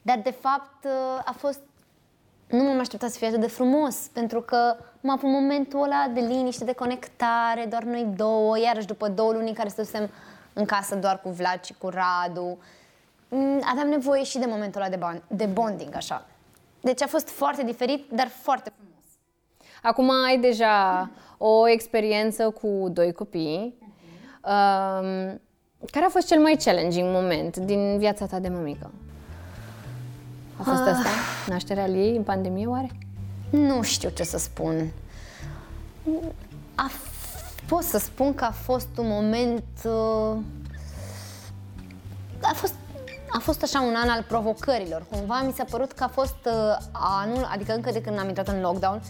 dar 0.01 0.17
de 0.17 0.31
fapt 0.31 0.83
uh, 0.85 1.21
a 1.25 1.31
fost 1.37 1.61
nu 2.49 2.63
m-am 2.63 2.79
așteptat 2.79 3.09
să 3.09 3.17
fie 3.17 3.27
atât 3.27 3.39
de 3.39 3.47
frumos, 3.47 3.95
pentru 4.13 4.41
că 4.41 4.75
m-a 5.01 5.13
avut 5.13 5.29
momentul 5.29 5.83
ăla 5.83 6.11
de 6.13 6.19
liniște, 6.19 6.63
de 6.65 6.73
conectare, 6.73 7.65
doar 7.69 7.83
noi 7.83 8.07
două, 8.15 8.59
iarăși 8.59 8.85
după 8.87 9.07
două 9.07 9.31
luni 9.31 9.47
în 9.47 9.53
care 9.53 9.69
stătusem 9.69 10.09
în 10.53 10.65
casă 10.65 10.95
doar 10.95 11.21
cu 11.21 11.29
Vlad 11.29 11.63
și 11.63 11.73
cu 11.77 11.89
Radu. 11.89 12.57
Mm, 13.29 13.61
Aveam 13.71 13.87
nevoie 13.87 14.23
și 14.23 14.37
de 14.37 14.45
momentul 14.49 14.81
ăla 14.81 14.89
de, 14.89 14.95
bond, 14.95 15.21
de 15.27 15.45
bonding, 15.45 15.95
așa. 15.95 16.25
Deci 16.81 17.01
a 17.01 17.07
fost 17.07 17.29
foarte 17.29 17.63
diferit, 17.63 18.09
dar 18.11 18.27
foarte 18.27 18.71
frumos. 18.75 19.03
Acum 19.81 20.09
ai 20.25 20.37
deja 20.39 21.09
o 21.37 21.67
experiență 21.67 22.49
cu 22.49 22.89
doi 22.91 23.11
copii. 23.13 23.77
Um, 24.43 25.41
care 25.91 26.05
a 26.05 26.09
fost 26.09 26.27
cel 26.27 26.41
mai 26.41 26.57
challenging 26.63 27.07
moment 27.11 27.57
din 27.57 27.97
viața 27.97 28.25
ta 28.25 28.39
de 28.39 28.47
mămică? 28.47 28.91
A 30.59 30.63
fost 30.63 30.81
asta? 30.81 31.09
Nașterea 31.47 31.87
ei 31.87 32.15
în 32.15 32.23
pandemie, 32.23 32.67
oare? 32.67 32.89
Nu 33.49 33.81
știu 33.81 34.09
ce 34.09 34.23
să 34.23 34.37
spun. 34.37 34.91
A, 36.75 36.91
pot 37.67 37.83
să 37.83 37.97
spun 37.97 38.33
că 38.33 38.43
a 38.43 38.51
fost 38.51 38.87
un 38.97 39.07
moment... 39.07 39.63
Uh, 39.83 40.37
a 42.41 42.53
fost 42.53 42.73
a 43.31 43.39
fost 43.39 43.63
așa 43.63 43.81
un 43.81 43.93
an 43.95 44.09
al 44.09 44.23
provocărilor. 44.27 45.05
Cumva 45.11 45.41
mi 45.45 45.51
s-a 45.51 45.63
părut 45.69 45.91
că 45.91 46.03
a 46.03 46.07
fost 46.07 46.37
uh, 46.45 46.77
anul, 46.91 47.49
adică 47.51 47.73
încă 47.73 47.91
de 47.91 48.01
când 48.01 48.19
am 48.19 48.27
intrat 48.27 48.47
în 48.47 48.61
lockdown, 48.61 49.01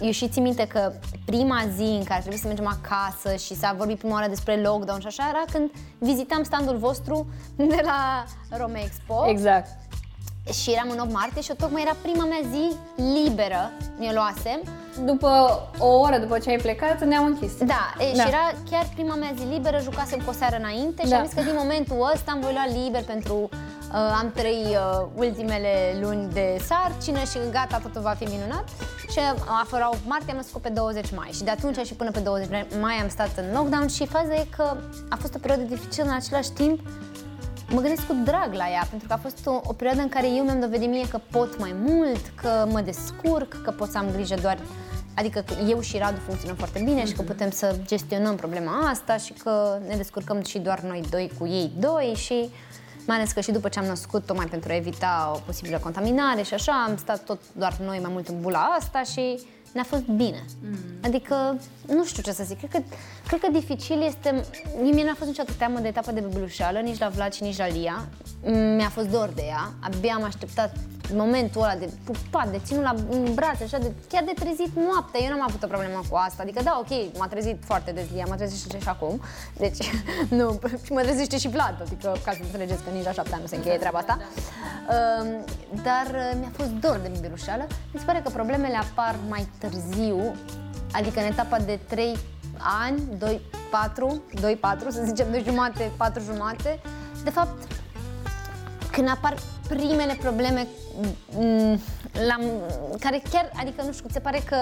eu 0.00 0.10
și 0.10 0.28
țin 0.28 0.42
minte 0.42 0.66
că 0.66 0.92
prima 1.24 1.62
zi 1.74 1.82
în 1.82 2.04
care 2.04 2.18
trebuie 2.18 2.40
să 2.40 2.46
mergem 2.46 2.66
acasă 2.66 3.34
și 3.36 3.56
s-a 3.56 3.74
vorbit 3.78 3.98
prima 3.98 4.14
oară 4.14 4.28
despre 4.28 4.60
lockdown 4.60 5.00
și 5.00 5.06
așa 5.06 5.26
era 5.28 5.44
când 5.52 5.70
vizitam 5.98 6.42
standul 6.42 6.76
vostru 6.76 7.26
de 7.56 7.80
la 7.82 8.24
Rome 8.58 8.82
Expo. 8.84 9.24
Exact. 9.28 9.68
Și 10.52 10.70
eram 10.70 10.90
în 10.90 10.98
8 10.98 11.12
martie 11.12 11.42
și 11.42 11.52
tocmai 11.56 11.82
era 11.82 11.96
prima 12.02 12.24
mea 12.24 12.42
zi 12.50 12.64
liberă, 13.14 13.70
mi-o 13.98 14.12
luasem. 14.12 14.60
După 15.04 15.30
o 15.78 15.86
oră 15.86 16.18
după 16.18 16.38
ce 16.38 16.50
ai 16.50 16.56
plecat, 16.56 17.04
ne-am 17.04 17.24
închis. 17.24 17.52
Da, 17.58 17.94
e, 17.98 18.16
da. 18.16 18.22
și 18.22 18.28
era 18.28 18.52
chiar 18.70 18.88
prima 18.94 19.14
mea 19.14 19.32
zi 19.38 19.44
liberă, 19.44 19.78
jucasem 19.82 20.18
cu 20.18 20.30
o 20.30 20.32
seară 20.32 20.56
înainte 20.56 21.02
da. 21.02 21.08
și 21.08 21.12
am 21.14 21.24
zis 21.24 21.34
că 21.34 21.42
din 21.42 21.54
momentul 21.56 22.10
ăsta 22.14 22.30
am 22.32 22.40
voi 22.40 22.52
lua 22.52 22.82
liber 22.82 23.02
pentru 23.02 23.34
uh, 23.34 24.20
am 24.20 24.32
trei 24.34 24.64
uh, 24.70 25.06
ultimele 25.14 25.72
luni 26.00 26.32
de 26.32 26.46
sarcină 26.68 27.18
și 27.18 27.38
gata, 27.50 27.78
totul 27.78 28.00
va 28.00 28.14
fi 28.18 28.24
minunat. 28.24 28.64
Și 29.10 29.18
a 29.46 29.64
fost 29.66 29.82
martie, 30.06 30.30
am 30.30 30.36
născut 30.36 30.62
pe 30.62 30.68
20 30.68 31.10
mai 31.16 31.30
și 31.32 31.42
de 31.42 31.50
atunci 31.50 31.86
și 31.86 31.94
până 31.94 32.10
pe 32.10 32.20
20 32.20 32.48
mai 32.80 32.94
am 32.94 33.08
stat 33.08 33.30
în 33.36 33.44
lockdown 33.54 33.88
și 33.88 34.06
faza 34.06 34.34
e 34.34 34.46
că 34.56 34.76
a 35.08 35.16
fost 35.20 35.34
o 35.34 35.38
perioadă 35.38 35.62
dificilă 35.62 36.06
în 36.06 36.14
același 36.14 36.50
timp 36.50 36.80
mă 37.68 37.80
gândesc 37.80 38.06
cu 38.06 38.16
drag 38.24 38.52
la 38.52 38.70
ea, 38.70 38.86
pentru 38.90 39.08
că 39.08 39.14
a 39.14 39.16
fost 39.16 39.46
o, 39.46 39.60
o 39.62 39.72
perioadă 39.72 40.02
în 40.02 40.08
care 40.08 40.26
eu 40.26 40.44
mi-am 40.44 40.60
dovedit 40.60 40.88
mie 40.88 41.08
că 41.08 41.20
pot 41.30 41.58
mai 41.58 41.74
mult, 41.86 42.32
că 42.34 42.68
mă 42.70 42.80
descurc, 42.80 43.62
că 43.62 43.70
pot 43.70 43.90
să 43.90 43.98
am 43.98 44.10
grijă 44.12 44.34
doar 44.40 44.58
Adică 45.14 45.40
că 45.40 45.54
eu 45.68 45.80
și 45.80 45.98
Radu 45.98 46.20
funcționăm 46.26 46.56
foarte 46.56 46.78
bine 46.84 47.02
mm-hmm. 47.02 47.06
și 47.06 47.12
că 47.12 47.22
mhm. 47.22 47.32
putem 47.32 47.50
să 47.50 47.76
gestionăm 47.82 48.36
problema 48.36 48.88
asta 48.90 49.16
și 49.16 49.32
că 49.32 49.78
ne 49.88 49.96
descurcăm 49.96 50.42
și 50.42 50.58
doar 50.58 50.80
noi 50.80 51.02
doi 51.10 51.30
cu 51.38 51.46
ei 51.46 51.72
doi 51.78 52.14
și 52.16 52.50
mai 53.06 53.16
ales 53.16 53.32
că 53.32 53.40
și 53.40 53.50
după 53.50 53.68
ce 53.68 53.78
am 53.78 53.84
născut, 53.84 54.26
tocmai 54.26 54.46
pentru 54.46 54.72
a 54.72 54.76
evita 54.76 55.32
o 55.34 55.38
posibilă 55.38 55.78
contaminare 55.78 56.42
și 56.42 56.54
așa, 56.54 56.84
am 56.88 56.96
stat 56.96 57.24
tot 57.24 57.40
doar 57.52 57.76
noi 57.84 57.98
mai 57.98 58.10
mult 58.12 58.28
în 58.28 58.40
bula 58.40 58.76
asta 58.78 59.02
și 59.02 59.40
ne-a 59.74 59.84
fost 59.84 60.02
bine. 60.02 60.44
Mm. 60.62 60.76
Adică, 61.02 61.60
nu 61.86 62.04
știu 62.04 62.22
ce 62.22 62.32
să 62.32 62.44
zic, 62.46 62.58
cred 62.58 62.70
că, 62.70 62.80
cred 63.26 63.40
că 63.40 63.48
dificil 63.52 64.02
este... 64.02 64.44
Mie 64.82 65.04
n-a 65.04 65.14
fost 65.14 65.28
niciodată 65.28 65.54
teamă 65.58 65.78
de 65.78 65.88
etapa 65.88 66.12
de 66.12 66.20
bebelușeală, 66.20 66.78
nici 66.78 66.98
la 66.98 67.08
Vlad 67.08 67.32
și 67.32 67.42
nici 67.42 67.56
la 67.56 67.66
Lia. 67.66 68.08
Mi-a 68.76 68.88
fost 68.88 69.08
dor 69.08 69.28
de 69.34 69.42
ea, 69.46 69.72
abia 69.80 70.14
am 70.14 70.22
așteptat 70.22 70.76
momentul 71.12 71.62
ăla 71.62 71.74
de 71.74 71.90
pupat, 72.04 72.50
de 72.50 72.60
ținut 72.64 72.82
la 72.82 72.94
în 73.10 73.34
brațe, 73.34 73.64
așa, 73.64 73.78
de, 73.78 73.92
chiar 74.08 74.24
de 74.24 74.32
trezit 74.34 74.76
noaptea. 74.76 75.20
Eu 75.20 75.28
n-am 75.28 75.44
avut 75.48 75.62
o 75.62 75.66
problemă 75.66 76.00
cu 76.10 76.16
asta. 76.16 76.42
Adică, 76.42 76.62
da, 76.62 76.82
ok, 76.82 77.16
m-a 77.18 77.26
trezit 77.26 77.62
foarte 77.64 77.92
des 77.92 78.04
Lia, 78.12 78.24
m-a 78.28 78.34
trezit 78.34 78.58
și, 78.58 78.80
și 78.80 78.88
acum. 78.88 79.20
Deci, 79.56 79.90
nu, 80.38 80.60
și 80.84 80.92
mă 80.92 81.00
trezește 81.00 81.38
și 81.38 81.48
Vlad, 81.48 81.76
adică, 81.80 82.16
ca 82.24 82.32
să 82.32 82.38
înțelegeți 82.42 82.82
că 82.82 82.90
nici 82.90 83.04
la 83.04 83.12
șapte 83.12 83.32
ani 83.32 83.42
nu 83.42 83.48
se 83.48 83.56
încheie 83.56 83.78
treaba 83.78 83.98
asta. 83.98 84.18
Uh, 84.20 85.44
dar 85.82 86.06
uh, 86.14 86.36
mi-a 86.38 86.50
fost 86.52 86.70
dor 86.70 87.00
de 87.02 87.08
bebelușeală. 87.08 87.66
Mi 87.92 87.98
se 87.98 88.04
pare 88.06 88.20
că 88.24 88.30
problemele 88.30 88.76
apar 88.76 89.16
mai 89.28 89.48
târziu, 89.58 90.34
adică 90.92 91.20
în 91.20 91.26
etapa 91.26 91.58
de 91.58 91.78
3 91.88 92.16
ani, 92.84 93.02
2, 93.18 93.40
4, 93.70 94.22
2, 94.40 94.56
4, 94.56 94.90
să 94.90 95.02
zicem 95.04 95.30
2 95.30 95.42
jumate, 95.46 95.90
4 95.96 96.22
jumate. 96.22 96.80
De 97.24 97.30
fapt, 97.30 97.72
când 98.90 99.08
apar 99.08 99.34
primele 99.68 100.16
probleme 100.20 100.66
mm, 101.36 101.78
la, 102.26 102.36
care 103.00 103.22
chiar, 103.30 103.50
adică 103.56 103.82
nu 103.82 103.92
știu, 103.92 104.08
se 104.12 104.20
pare 104.20 104.42
că 104.46 104.56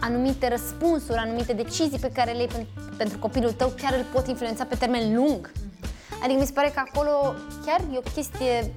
anumite 0.00 0.48
răspunsuri, 0.48 1.18
anumite 1.18 1.52
decizii 1.52 1.98
pe 1.98 2.10
care 2.14 2.32
le 2.32 2.38
iei 2.38 2.66
pentru 2.96 3.18
copilul 3.18 3.52
tău 3.52 3.68
chiar 3.68 3.92
îl 3.92 4.04
pot 4.12 4.26
influența 4.26 4.64
pe 4.64 4.76
termen 4.76 5.14
lung. 5.14 5.52
Adică 6.22 6.38
mi 6.40 6.46
se 6.46 6.52
pare 6.52 6.70
că 6.74 6.82
acolo 6.86 7.34
chiar 7.66 7.80
e 7.92 7.96
o 7.96 8.10
chestie, 8.14 8.72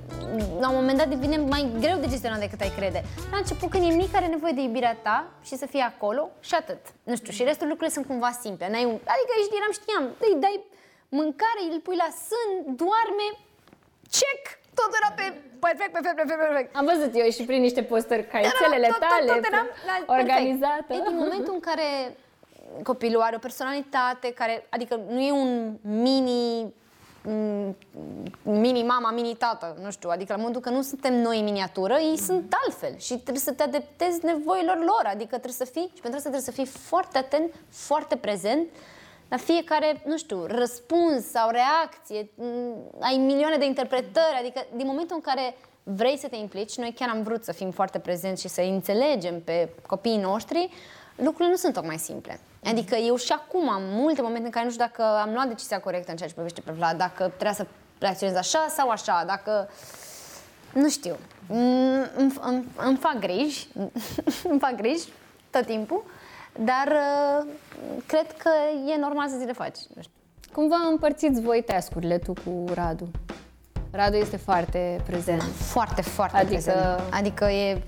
la 0.59 0.69
un 0.69 0.75
moment 0.75 0.97
dat 0.97 1.09
devine 1.09 1.37
mai 1.37 1.71
greu 1.79 1.97
de 1.97 2.07
gestionat 2.07 2.39
decât 2.39 2.61
ai 2.61 2.73
crede. 2.77 3.03
La 3.31 3.37
început 3.37 3.69
când 3.69 3.83
e 3.83 3.95
mic 3.95 4.15
are 4.15 4.25
nevoie 4.25 4.53
de 4.53 4.61
iubirea 4.61 4.95
ta 4.95 5.31
și 5.43 5.55
să 5.57 5.65
fie 5.65 5.81
acolo 5.81 6.29
și 6.39 6.53
atât. 6.53 6.81
Nu 7.03 7.15
știu, 7.15 7.31
și 7.31 7.43
restul 7.43 7.67
lucrurile 7.67 7.95
sunt 7.95 8.05
cumva 8.05 8.31
simple. 8.41 8.69
N-ai 8.69 8.85
un... 8.85 8.97
Adică 9.15 9.33
ești, 9.39 9.55
eram, 9.59 9.73
știam, 9.79 10.05
îi 10.25 10.41
dai 10.43 10.63
mâncare, 11.09 11.61
îl 11.71 11.79
pui 11.79 11.95
la 11.95 12.09
sân, 12.27 12.75
doarme, 12.81 13.27
check, 14.17 14.43
tot 14.79 14.91
era 14.99 15.09
pe 15.19 15.25
perfect, 15.65 15.91
perfect, 15.91 16.15
perfect, 16.15 16.39
perfect. 16.47 16.75
Am 16.75 16.85
văzut 16.93 17.11
eu 17.13 17.29
și 17.29 17.43
prin 17.43 17.61
niște 17.61 17.83
postări 17.83 18.27
caițelele 18.27 18.89
tale, 18.99 19.25
tot, 19.25 19.35
tot, 19.35 19.35
tot 19.35 19.45
era, 19.51 19.63
organizată. 20.19 20.89
E 20.93 21.07
din 21.09 21.17
momentul 21.23 21.53
în 21.53 21.59
care 21.69 21.87
copilul 22.83 23.21
are 23.21 23.35
o 23.35 23.39
personalitate 23.47 24.33
care, 24.33 24.65
adică 24.69 24.99
nu 25.09 25.19
e 25.19 25.31
un 25.31 25.51
mini 25.81 26.73
Mm, 27.29 27.75
mini-mama, 28.43 29.11
mini-tată, 29.11 29.77
nu 29.83 29.91
știu, 29.91 30.09
adică 30.09 30.33
la 30.33 30.41
modul 30.43 30.61
că 30.61 30.69
nu 30.69 30.81
suntem 30.81 31.21
noi 31.21 31.37
în 31.37 31.43
miniatură, 31.43 31.93
ei 31.93 32.13
mm-hmm. 32.13 32.25
sunt 32.25 32.53
altfel 32.65 32.97
și 32.97 33.13
trebuie 33.13 33.39
să 33.39 33.51
te 33.51 33.63
adeptezi 33.63 34.25
nevoilor 34.25 34.77
lor, 34.77 35.01
adică 35.03 35.29
trebuie 35.29 35.51
să 35.51 35.65
fii, 35.65 35.91
și 35.93 36.01
pentru 36.01 36.17
asta 36.17 36.29
trebuie 36.29 36.41
să 36.41 36.51
fii 36.51 36.65
foarte 36.65 37.17
atent, 37.17 37.53
foarte 37.69 38.15
prezent 38.15 38.67
la 39.29 39.37
fiecare, 39.37 40.01
nu 40.05 40.17
știu, 40.17 40.45
răspuns 40.45 41.25
sau 41.31 41.49
reacție, 41.49 42.29
mm, 42.35 42.91
ai 42.99 43.17
milioane 43.17 43.57
de 43.57 43.65
interpretări, 43.65 44.37
adică 44.39 44.65
din 44.75 44.85
momentul 44.87 45.15
în 45.15 45.21
care 45.21 45.55
vrei 45.83 46.17
să 46.17 46.27
te 46.27 46.35
implici, 46.35 46.77
noi 46.77 46.93
chiar 46.95 47.09
am 47.09 47.23
vrut 47.23 47.43
să 47.43 47.51
fim 47.51 47.71
foarte 47.71 47.99
prezenți 47.99 48.41
și 48.41 48.47
să 48.47 48.61
înțelegem 48.61 49.41
pe 49.41 49.69
copiii 49.87 50.17
noștri, 50.17 50.69
lucrurile 51.15 51.49
nu 51.49 51.55
sunt 51.55 51.73
tocmai 51.73 51.97
simple. 51.97 52.39
Adică 52.63 52.95
eu 52.95 53.15
și 53.15 53.31
acum 53.31 53.69
am 53.69 53.81
multe 53.83 54.21
momente 54.21 54.45
în 54.45 54.51
care 54.51 54.65
nu 54.65 54.71
știu 54.71 54.85
dacă 54.85 55.03
am 55.03 55.33
luat 55.33 55.47
decizia 55.47 55.79
corectă 55.79 56.11
în 56.11 56.17
ceea 56.17 56.29
ce 56.29 56.35
privește 56.35 56.61
pe 56.61 56.71
Vlad, 56.71 56.97
dacă 56.97 57.23
trebuie 57.23 57.53
să 57.53 57.65
reacționez 57.99 58.35
așa 58.35 58.65
sau 58.69 58.89
așa, 58.89 59.23
dacă... 59.27 59.69
Nu 60.73 60.89
știu. 60.89 61.17
Mm, 61.47 62.07
îmi, 62.15 62.33
îmi, 62.41 62.65
îmi 62.75 62.97
fac 62.97 63.19
griji, 63.19 63.67
îmi 64.51 64.59
fac 64.59 64.75
griji 64.75 65.07
tot 65.49 65.65
timpul, 65.65 66.03
dar 66.59 66.87
uh, 66.87 67.47
cred 68.05 68.31
că 68.31 68.49
e 68.95 68.99
normal 68.99 69.27
să 69.29 69.35
ți 69.39 69.45
le 69.45 69.53
faci. 69.53 69.77
Nu 69.95 70.01
știu. 70.01 70.13
Cum 70.53 70.67
vă 70.67 70.75
împărțiți 70.91 71.41
voi 71.41 71.63
tascurile 71.65 72.17
tu 72.17 72.33
cu 72.33 72.65
Radu? 72.73 73.11
Radu 73.91 74.15
este 74.15 74.37
foarte 74.37 75.01
prezent. 75.05 75.41
Foarte, 75.41 76.01
foarte 76.01 76.37
adică... 76.37 76.51
prezent. 76.51 77.13
Adică 77.13 77.45
e, 77.45 77.81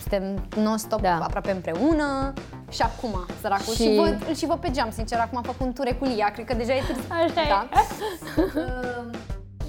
suntem 0.00 0.46
non-stop 0.56 1.00
da. 1.00 1.18
aproape 1.22 1.50
împreună 1.50 2.32
și 2.70 2.82
acum, 2.82 3.26
săracul. 3.40 3.74
Și, 3.74 3.82
și 3.82 3.94
văd, 3.94 4.36
și 4.36 4.46
văd 4.46 4.58
pe 4.58 4.70
geam, 4.70 4.90
sincer, 4.90 5.18
acum 5.18 5.36
am 5.36 5.42
făcut 5.42 5.60
un 5.60 5.72
ture 5.72 5.92
cu 5.92 6.04
Lia, 6.04 6.30
cred 6.30 6.46
că 6.46 6.54
deja 6.54 6.74
e 6.74 6.82
târziu. 6.86 7.04
Așa 7.24 7.32
da. 7.34 7.68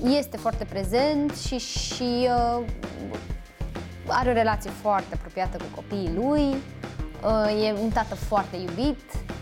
e. 0.10 0.18
este 0.18 0.38
foarte 0.38 0.64
prezent 0.64 1.36
și, 1.36 1.58
și 1.58 2.28
uh, 2.60 2.66
are 4.08 4.30
o 4.30 4.34
relație 4.34 4.70
foarte 4.70 5.14
apropiată 5.14 5.58
cu 5.58 5.76
copiii 5.76 6.12
lui. 6.16 6.56
Uh, 7.24 7.68
e 7.68 7.74
un 7.82 7.90
tată 7.90 8.16
foarte 8.16 8.56
iubit. 8.56 9.00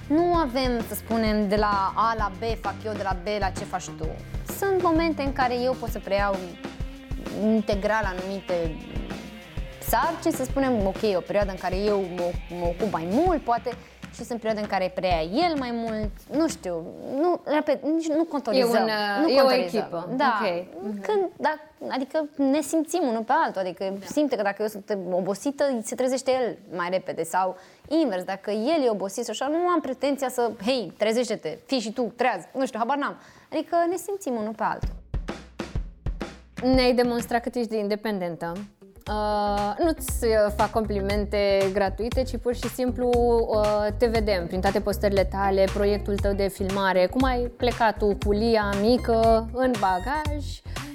Nu 0.08 0.34
avem, 0.36 0.86
să 0.88 0.96
spunem, 0.96 1.48
de 1.48 1.56
la 1.56 1.94
A 1.96 2.14
la 2.18 2.32
B 2.40 2.44
fac 2.62 2.74
eu, 2.86 2.94
de 2.94 3.04
la 3.04 3.18
B 3.24 3.28
la 3.40 3.50
ce 3.50 3.64
faci 3.64 3.90
tu. 3.98 4.08
Sunt 4.58 4.82
momente 4.82 5.22
în 5.22 5.34
care 5.34 5.56
eu 5.60 5.74
pot 5.80 5.90
să 5.90 6.00
preiau 6.00 6.36
integral 7.44 8.04
anumite 8.04 8.76
sarcini, 9.90 10.34
să 10.34 10.44
spunem, 10.44 10.86
ok, 10.86 11.16
o 11.16 11.20
perioadă 11.20 11.52
în 11.52 11.58
care 11.58 11.76
eu 11.76 12.06
mă, 12.16 12.32
mă 12.60 12.66
ocup 12.66 12.92
mai 12.92 13.08
mult, 13.12 13.44
poate, 13.44 13.70
și 14.16 14.24
sunt 14.24 14.40
perioade 14.40 14.62
în 14.62 14.68
care 14.68 14.92
preia 14.96 15.22
el 15.22 15.58
mai 15.58 15.72
mult, 15.74 16.10
nu 16.32 16.48
știu, 16.48 16.84
nu, 17.16 17.42
repet, 17.44 17.84
nici 17.84 18.08
nu 18.08 18.24
controlizăm. 18.24 18.76
E, 18.76 18.80
un, 18.80 19.22
nu 19.22 19.28
e 19.28 19.42
o 19.42 19.54
echipă. 19.54 20.14
Da, 20.16 20.38
okay. 20.40 20.68
când, 21.02 21.30
da, 21.36 21.56
adică 21.88 22.30
ne 22.36 22.62
simțim 22.62 23.02
unul 23.08 23.24
pe 23.24 23.32
altul, 23.46 23.62
adică 23.62 23.94
da. 24.00 24.06
simte 24.06 24.36
că 24.36 24.42
dacă 24.42 24.62
eu 24.62 24.68
sunt 24.68 24.98
obosită, 25.12 25.64
se 25.84 25.96
trezește 25.96 26.32
el 26.32 26.58
mai 26.76 26.90
repede 26.90 27.24
sau 27.24 27.58
invers, 27.88 28.24
dacă 28.24 28.52
el 28.52 28.84
e 28.86 28.90
obosit 28.90 29.30
așa, 29.30 29.48
nu 29.48 29.68
am 29.68 29.82
pretenția 29.82 30.30
să, 30.30 30.52
hei, 30.66 30.94
trezește-te, 30.98 31.58
fii 31.66 31.80
și 31.80 31.92
tu, 31.92 32.14
treaz, 32.16 32.44
nu 32.54 32.66
știu, 32.66 32.80
habar 32.80 32.98
n-am. 32.98 33.18
Adică 33.52 33.76
ne 33.90 33.96
simțim 33.96 34.34
unul 34.36 34.54
pe 34.54 34.64
altul. 34.64 34.90
Ne-ai 36.62 36.94
demonstrat 36.94 37.42
cât 37.42 37.56
ești 37.56 37.70
de 37.70 37.78
independentă 37.78 38.54
Uh, 39.12 39.74
nu-ți 39.84 40.26
uh, 40.26 40.54
fac 40.56 40.72
complimente 40.72 41.70
gratuite, 41.74 42.24
ci 42.24 42.38
pur 42.38 42.56
și 42.56 42.70
simplu 42.70 43.10
uh, 43.48 43.88
te 43.98 44.06
vedem 44.06 44.48
prin 44.48 44.60
toate 44.62 44.80
postările 44.80 45.24
tale, 45.24 45.66
proiectul 45.74 46.16
tău 46.16 46.34
de 46.34 46.48
filmare, 46.48 47.06
cum 47.06 47.24
ai 47.24 47.52
plecat 47.58 47.98
tu 47.98 48.18
cu 48.26 48.32
Lia 48.32 48.74
mică 48.82 49.50
în 49.54 49.72
bagaj 49.80 50.44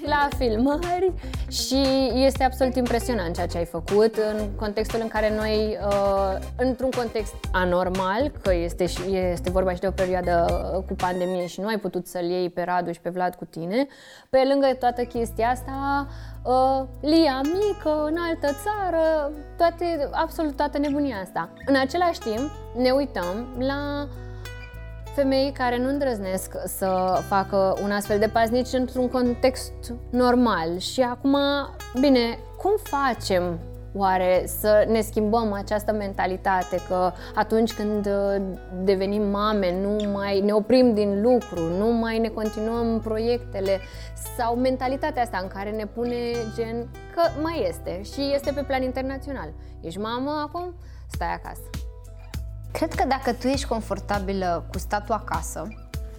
la 0.05 0.29
filmări 0.38 1.12
și 1.49 2.11
este 2.14 2.44
absolut 2.44 2.75
impresionant 2.75 3.35
ceea 3.35 3.46
ce 3.46 3.59
ai 3.59 3.64
făcut 3.64 4.16
în 4.16 4.49
contextul 4.57 5.01
în 5.03 5.09
care 5.09 5.35
noi, 5.37 5.79
uh, 5.87 6.38
într-un 6.57 6.90
context 6.90 7.35
anormal, 7.53 8.33
că 8.42 8.55
este, 8.55 8.87
și, 8.87 9.01
este 9.33 9.51
vorba 9.51 9.75
și 9.75 9.81
de 9.81 9.87
o 9.87 9.90
perioadă 9.90 10.46
uh, 10.77 10.85
cu 10.87 10.94
pandemie 10.94 11.46
și 11.46 11.61
nu 11.61 11.66
ai 11.66 11.79
putut 11.79 12.07
să-l 12.07 12.25
iei 12.25 12.51
pe 12.51 12.62
Radu 12.62 12.92
și 12.92 13.01
pe 13.01 13.11
Vlad 13.11 13.35
cu 13.35 13.44
tine, 13.44 13.87
pe 14.31 14.38
lângă 14.49 14.66
toată 14.79 15.03
chestia 15.03 15.49
asta, 15.49 16.07
uh, 16.42 16.83
Lia 17.00 17.40
mică, 17.42 18.05
în 18.05 18.16
altă 18.29 18.46
țară, 18.46 19.33
toate, 19.57 20.09
absolut 20.12 20.57
toată 20.57 20.79
nebunia 20.79 21.16
asta. 21.22 21.48
În 21.66 21.76
același 21.76 22.18
timp, 22.18 22.50
ne 22.76 22.90
uităm 22.90 23.46
la 23.59 24.09
femei 25.14 25.53
care 25.53 25.79
nu 25.79 25.88
îndrăznesc 25.88 26.53
să 26.66 27.20
facă 27.29 27.76
un 27.83 27.90
astfel 27.90 28.18
de 28.18 28.26
pas 28.26 28.48
nici 28.48 28.72
într-un 28.72 29.09
context 29.09 29.72
normal. 30.11 30.79
Și 30.79 31.00
acum, 31.00 31.37
bine, 32.00 32.38
cum 32.57 32.72
facem 32.83 33.59
oare 33.94 34.44
să 34.46 34.85
ne 34.88 35.00
schimbăm 35.00 35.53
această 35.53 35.92
mentalitate 35.92 36.76
că 36.88 37.12
atunci 37.35 37.72
când 37.72 38.07
uh, 38.07 38.42
devenim 38.83 39.31
mame 39.31 39.81
nu 39.81 40.11
mai 40.11 40.40
ne 40.40 40.53
oprim 40.53 40.94
din 40.94 41.22
lucru, 41.22 41.61
nu 41.79 41.92
mai 41.92 42.18
ne 42.18 42.29
continuăm 42.29 43.00
proiectele 43.00 43.79
sau 44.37 44.55
mentalitatea 44.55 45.22
asta 45.22 45.38
în 45.42 45.48
care 45.48 45.70
ne 45.70 45.87
pune 45.87 46.16
gen 46.55 46.88
că 47.14 47.40
mai 47.42 47.66
este 47.68 48.03
și 48.03 48.33
este 48.35 48.53
pe 48.53 48.62
plan 48.62 48.83
internațional. 48.83 49.53
Ești 49.81 49.98
mamă 49.98 50.46
acum? 50.46 50.74
Stai 51.11 51.33
acasă. 51.33 51.70
Cred 52.72 52.94
că 52.94 53.05
dacă 53.09 53.33
tu 53.33 53.46
ești 53.46 53.66
confortabilă 53.66 54.64
cu 54.72 54.79
statul 54.79 55.14
acasă, 55.14 55.68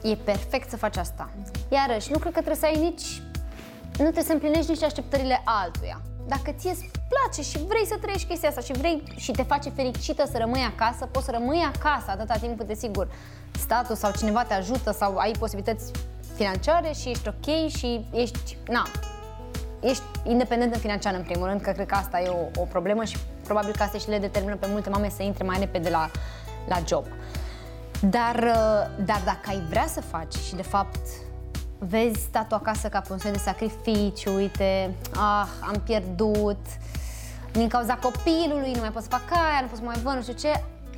e 0.03 0.15
perfect 0.15 0.69
să 0.69 0.77
faci 0.77 0.97
asta. 0.97 1.29
Iarăși, 1.69 2.11
nu 2.11 2.17
cred 2.17 2.33
că 2.33 2.41
trebuie 2.41 2.55
să 2.55 2.65
ai 2.65 2.79
nici... 2.79 3.21
Nu 3.81 4.03
trebuie 4.03 4.23
să 4.23 4.33
împlinești 4.33 4.71
nici 4.71 4.83
așteptările 4.83 5.41
altuia. 5.45 6.01
Dacă 6.35 6.51
ție 6.57 6.71
îți 6.71 6.89
place 7.07 7.41
și 7.41 7.65
vrei 7.67 7.85
să 7.85 7.97
trăiești 8.01 8.27
chestia 8.27 8.49
asta 8.49 8.61
și 8.61 8.71
vrei 8.71 9.03
și 9.15 9.31
te 9.31 9.43
face 9.43 9.69
fericită 9.69 10.23
să 10.31 10.37
rămâi 10.37 10.71
acasă, 10.73 11.05
poți 11.05 11.25
să 11.25 11.31
rămâi 11.31 11.71
acasă 11.75 12.05
atâta 12.11 12.35
timp 12.37 12.57
cât, 12.57 12.77
sigur, 12.77 13.07
statul 13.59 13.95
sau 13.95 14.11
cineva 14.11 14.43
te 14.43 14.53
ajută 14.53 14.91
sau 14.91 15.17
ai 15.17 15.31
posibilități 15.39 15.91
financiare 16.35 16.91
și 16.91 17.09
ești 17.09 17.27
ok 17.27 17.69
și 17.69 18.05
ești, 18.11 18.57
na, 18.67 18.87
ești 19.79 20.03
independentă 20.23 20.77
financiar 20.77 21.13
în 21.13 21.23
primul 21.23 21.47
rând, 21.47 21.61
că 21.61 21.71
cred 21.71 21.87
că 21.87 21.95
asta 21.95 22.21
e 22.21 22.27
o, 22.27 22.61
o 22.61 22.63
problemă 22.63 23.03
și 23.03 23.17
probabil 23.43 23.71
că 23.71 23.83
asta 23.83 23.97
și 23.97 24.09
le 24.09 24.19
determină 24.19 24.55
pe 24.55 24.67
multe 24.69 24.89
mame 24.89 25.09
să 25.09 25.23
intre 25.23 25.43
mai 25.43 25.59
repede 25.59 25.89
la 25.89 26.09
la 26.67 26.79
job. 26.87 27.05
Dar, 28.01 28.35
uh, 28.35 29.05
dar 29.05 29.21
dacă 29.25 29.45
ai 29.47 29.61
vrea 29.69 29.87
să 29.87 30.01
faci 30.01 30.33
și 30.33 30.55
de 30.55 30.61
fapt 30.61 31.07
vezi 31.89 32.19
statul 32.19 32.57
acasă 32.57 32.87
ca 32.87 32.99
pe 32.99 33.13
un 33.13 33.19
soi 33.19 33.31
de 33.31 33.37
sacrificiu, 33.37 34.33
uite, 34.33 34.95
ah, 35.15 35.47
am 35.61 35.81
pierdut, 35.83 36.65
din 37.51 37.67
cauza 37.67 37.95
copilului, 37.95 38.71
nu 38.73 38.79
mai 38.79 38.91
pot 38.91 39.01
să 39.01 39.07
fac 39.09 39.23
aia, 39.29 39.61
nu 39.61 39.67
pot 39.67 39.77
să 39.77 39.83
mai 39.83 39.99
văd, 40.03 40.13
nu 40.13 40.21
știu 40.21 40.33
ce, 40.33 40.47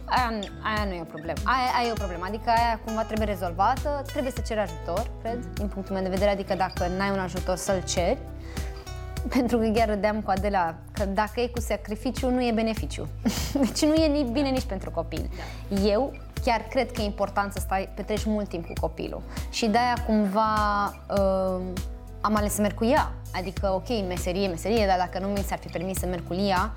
aia, 0.05 0.29
aia 0.63 0.85
nu 0.87 0.93
e 0.93 1.01
o 1.01 1.03
problemă. 1.15 1.39
Aia, 1.43 1.69
aia 1.77 1.87
e 1.87 1.91
o 1.91 2.01
problemă, 2.03 2.25
adică 2.27 2.49
aia 2.49 2.79
cumva 2.85 3.03
trebuie 3.03 3.27
rezolvată, 3.27 4.01
trebuie 4.05 4.31
să 4.31 4.41
ceri 4.47 4.59
ajutor, 4.59 5.11
cred, 5.21 5.45
din 5.53 5.67
punctul 5.67 5.93
meu 5.95 6.03
de 6.03 6.09
vedere, 6.09 6.31
adică 6.31 6.55
dacă 6.55 6.87
n-ai 6.97 7.11
un 7.11 7.19
ajutor 7.19 7.55
să-l 7.55 7.83
ceri, 7.83 8.17
pentru 9.35 9.57
că 9.57 9.67
chiar 9.73 9.87
râdeam 9.87 10.21
cu 10.21 10.29
Adela 10.29 10.75
că 10.91 11.05
dacă 11.05 11.39
e 11.39 11.47
cu 11.47 11.59
sacrificiu, 11.59 12.29
nu 12.29 12.45
e 12.45 12.51
beneficiu. 12.51 13.07
Deci 13.65 13.81
nu 13.85 13.93
e 13.93 14.07
nici 14.07 14.31
bine 14.31 14.49
nici 14.49 14.65
pentru 14.65 14.91
copil. 14.91 15.29
Da. 15.69 15.81
Eu 15.81 16.13
chiar 16.43 16.61
cred 16.61 16.91
că 16.91 17.01
e 17.01 17.05
important 17.05 17.53
să 17.53 17.59
stai, 17.59 17.89
petreci 17.95 18.25
mult 18.25 18.49
timp 18.49 18.65
cu 18.65 18.73
copilul. 18.81 19.21
Și 19.49 19.67
de-aia 19.67 19.97
cumva 20.05 20.83
uh, 21.09 21.61
am 22.21 22.35
ales 22.35 22.53
să 22.53 22.61
merg 22.61 22.75
cu 22.75 22.85
ea. 22.85 23.11
Adică, 23.35 23.71
ok, 23.73 24.07
meserie, 24.07 24.47
meserie, 24.47 24.85
dar 24.85 24.97
dacă 24.97 25.19
nu 25.19 25.27
mi 25.27 25.37
s-ar 25.37 25.57
fi 25.57 25.67
permis 25.67 25.97
să 25.97 26.05
merg 26.05 26.27
cu 26.27 26.33
ea, 26.33 26.71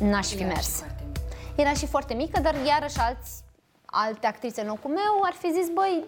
n-aș 0.00 0.26
fi 0.26 0.42
Era 0.42 0.52
mers. 0.52 0.76
Și 0.76 1.60
Era 1.60 1.72
și 1.72 1.86
foarte 1.86 2.14
mică, 2.14 2.40
dar 2.40 2.54
iarăși 2.66 2.98
alți, 2.98 3.42
alte 3.84 4.26
actrițe 4.26 4.60
în 4.60 4.66
locul 4.66 4.90
meu 4.90 5.20
ar 5.22 5.32
fi 5.32 5.52
zis, 5.52 5.68
băi, 5.74 6.04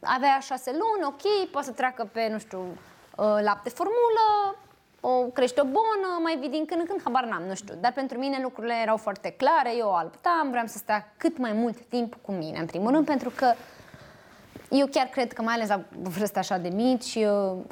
avea 0.00 0.38
șase 0.42 0.70
luni, 0.70 1.04
ok, 1.06 1.50
poate 1.50 1.66
să 1.66 1.72
treacă 1.72 2.08
pe, 2.12 2.28
nu 2.30 2.38
știu, 2.38 2.58
uh, 3.16 3.38
lapte 3.40 3.68
formulă, 3.68 4.56
o 5.06 5.24
crește 5.24 5.60
o 5.60 5.64
bonă, 5.64 6.20
mai 6.22 6.36
vii 6.40 6.48
din 6.48 6.64
când 6.64 6.80
în 6.80 6.86
când, 6.86 7.00
habar 7.04 7.24
n-am, 7.24 7.42
nu 7.42 7.54
știu. 7.54 7.74
Dar 7.80 7.92
pentru 7.92 8.18
mine 8.18 8.38
lucrurile 8.42 8.74
erau 8.82 8.96
foarte 8.96 9.30
clare, 9.30 9.76
eu 9.76 9.94
alptam, 9.94 10.50
vreau 10.50 10.66
să 10.66 10.78
stea 10.78 11.12
cât 11.16 11.38
mai 11.38 11.52
mult 11.52 11.80
timp 11.80 12.16
cu 12.22 12.32
mine, 12.32 12.58
în 12.58 12.66
primul 12.66 12.90
rând, 12.90 13.06
pentru 13.06 13.32
că 13.34 13.52
eu 14.70 14.86
chiar 14.86 15.06
cred 15.06 15.32
că, 15.32 15.42
mai 15.42 15.54
ales 15.54 15.68
la 15.68 15.80
vârste 16.02 16.38
așa 16.38 16.58
de 16.58 16.68
mici, 16.68 17.18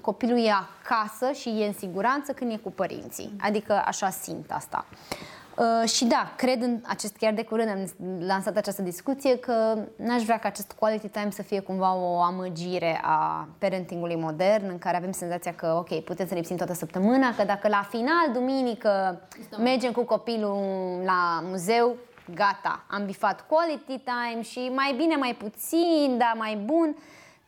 copilul 0.03 0.45
e 0.45 0.51
acasă 0.51 1.33
și 1.33 1.49
e 1.49 1.67
în 1.67 1.73
siguranță 1.73 2.33
când 2.33 2.53
e 2.53 2.57
cu 2.57 2.71
părinții. 2.71 3.37
Adică 3.41 3.83
așa 3.87 4.11
simt 4.11 4.51
asta. 4.51 4.85
Uh, 4.91 5.42
și 5.87 6.05
da, 6.05 6.33
cred 6.37 6.63
în 6.63 6.81
acest, 6.87 7.17
chiar 7.17 7.33
de 7.33 7.45
curând 7.45 7.69
am 7.69 7.87
lansat 8.27 8.57
această 8.57 8.83
discuție 8.83 9.39
că 9.39 9.79
n-aș 9.97 10.23
vrea 10.23 10.39
ca 10.39 10.49
acest 10.49 10.73
quality 10.73 11.09
time 11.09 11.31
să 11.31 11.43
fie 11.43 11.61
cumva 11.61 11.95
o 11.95 12.21
amăgire 12.21 13.01
a 13.03 13.49
parentingului 13.59 14.17
modern 14.17 14.69
în 14.69 14.79
care 14.79 14.97
avem 14.97 15.13
senzația 15.13 15.55
că, 15.55 15.75
ok, 15.79 16.01
putem 16.01 16.27
să 16.27 16.35
lipsim 16.35 16.57
toată 16.57 16.75
săptămâna, 16.75 17.35
că 17.35 17.45
dacă 17.45 17.69
la 17.69 17.87
final, 17.91 18.33
duminică, 18.33 19.21
mergem 19.59 19.93
cu 19.93 20.05
copilul 20.05 20.59
la 21.05 21.43
muzeu, 21.43 21.97
gata, 22.35 22.85
am 22.91 23.05
bifat 23.07 23.47
quality 23.47 24.03
time 24.05 24.43
și 24.43 24.71
mai 24.75 24.95
bine, 24.97 25.17
mai 25.17 25.37
puțin, 25.39 26.17
dar 26.19 26.35
mai 26.37 26.57
bun. 26.65 26.97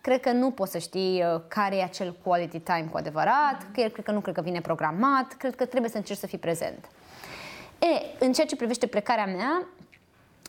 Cred 0.01 0.21
că 0.21 0.33
nu 0.33 0.51
poți 0.51 0.73
să 0.73 0.79
știi 0.79 1.23
uh, 1.23 1.41
care 1.49 1.77
e 1.77 1.83
acel 1.83 2.17
quality 2.23 2.59
time 2.59 2.89
cu 2.91 2.97
adevărat, 2.97 3.57
mm-hmm. 3.59 3.75
că 3.75 3.81
el 3.81 3.89
cred 3.89 4.05
că 4.05 4.11
nu 4.11 4.21
cred 4.21 4.35
că 4.35 4.41
vine 4.41 4.61
programat, 4.61 5.33
cred 5.39 5.55
că 5.55 5.65
trebuie 5.65 5.91
să 5.91 5.97
încerci 5.97 6.19
să 6.19 6.27
fii 6.27 6.39
prezent. 6.39 6.89
E, 7.85 8.25
în 8.25 8.33
ceea 8.33 8.47
ce 8.47 8.57
privește 8.57 8.87
plecarea 8.87 9.27
mea, 9.27 9.67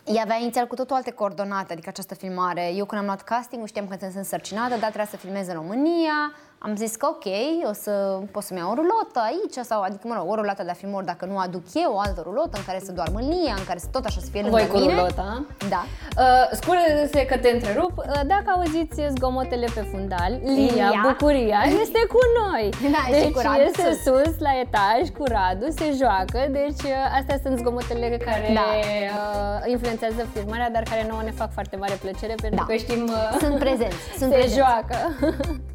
ea 0.06 0.22
avea 0.22 0.36
inițial 0.36 0.68
cu 0.68 0.76
totul 0.76 0.96
alte 0.96 1.12
coordonate, 1.12 1.74
adică 1.74 1.90
această 1.90 2.16
filmare. 2.16 2.74
Eu 2.74 2.86
când 2.86 3.02
am 3.02 3.08
luat 3.08 3.22
casting 3.24 3.68
știam 3.68 3.88
că 3.88 3.96
sunt 4.00 4.16
însărcinată, 4.16 4.70
dar 4.70 4.80
trebuia 4.80 5.06
să 5.06 5.18
filmez 5.18 5.48
în 5.48 5.54
România, 5.54 6.34
am 6.58 6.76
zis 6.76 6.96
că 6.96 7.06
ok, 7.10 7.26
o 7.70 7.74
să 7.74 7.92
pot 8.32 8.44
să-mi 8.44 8.60
iau 8.60 8.70
o 8.72 8.74
rulotă 8.74 9.20
aici 9.30 9.58
sau, 9.72 9.82
adică, 9.82 10.04
mă 10.08 10.16
rog, 10.18 10.30
o 10.32 10.36
rulotă 10.36 10.64
de 10.64 10.74
filmări 10.82 11.06
dacă 11.06 11.26
nu 11.26 11.38
aduc 11.38 11.64
eu 11.74 11.92
o 11.94 12.00
altă 12.00 12.22
rulotă 12.24 12.56
în 12.58 12.66
care 12.66 12.80
să 12.88 12.92
doarmă 12.92 13.20
Lia, 13.20 13.56
în 13.62 13.66
care 13.68 13.80
să 13.80 13.88
tot 13.92 14.06
așa 14.06 14.20
să 14.20 14.30
fie 14.32 14.42
lângă 14.42 14.58
Voi 14.58 14.68
cu 14.68 14.78
mine. 14.78 14.94
rulota. 14.94 15.46
Da. 15.70 15.82
Uh, 16.24 16.48
spune-se 16.52 17.26
că 17.26 17.38
te 17.38 17.50
întrerup. 17.50 17.94
Uh, 17.98 18.06
dacă 18.34 18.48
auziți 18.56 19.02
zgomotele 19.16 19.68
pe 19.76 19.82
fundal, 19.92 20.32
Lia, 20.44 20.90
Lia. 20.90 21.02
bucuria, 21.08 21.60
este 21.82 22.02
cu 22.14 22.20
noi. 22.42 22.70
Da, 22.96 23.04
deci 23.12 23.24
și 23.24 23.32
cu 23.32 23.40
Radu 23.40 23.62
este 23.62 23.82
sus. 23.94 24.02
sus 24.04 24.34
la 24.40 24.52
etaj 24.64 25.02
cu 25.18 25.24
Radu, 25.36 25.66
se 25.80 25.88
joacă, 26.02 26.40
deci 26.52 26.84
uh, 26.84 27.18
astea 27.20 27.38
sunt 27.44 27.58
zgomotele 27.58 28.18
care 28.26 28.48
da. 28.54 28.66
uh, 28.72 29.72
influențează 29.72 30.22
filmarea, 30.34 30.70
dar 30.70 30.84
care 30.84 31.06
nouă 31.10 31.22
ne 31.24 31.32
fac 31.32 31.52
foarte 31.52 31.76
mare 31.76 31.96
plăcere 32.02 32.36
pentru 32.42 32.60
da. 32.60 32.66
că 32.66 32.74
știm... 32.76 33.04
Uh, 33.04 33.38
sunt 33.40 33.58
prezenți, 33.60 33.96
sunt 34.18 34.32
se 34.34 34.38
prezenți. 34.38 34.56
joacă. 34.56 34.98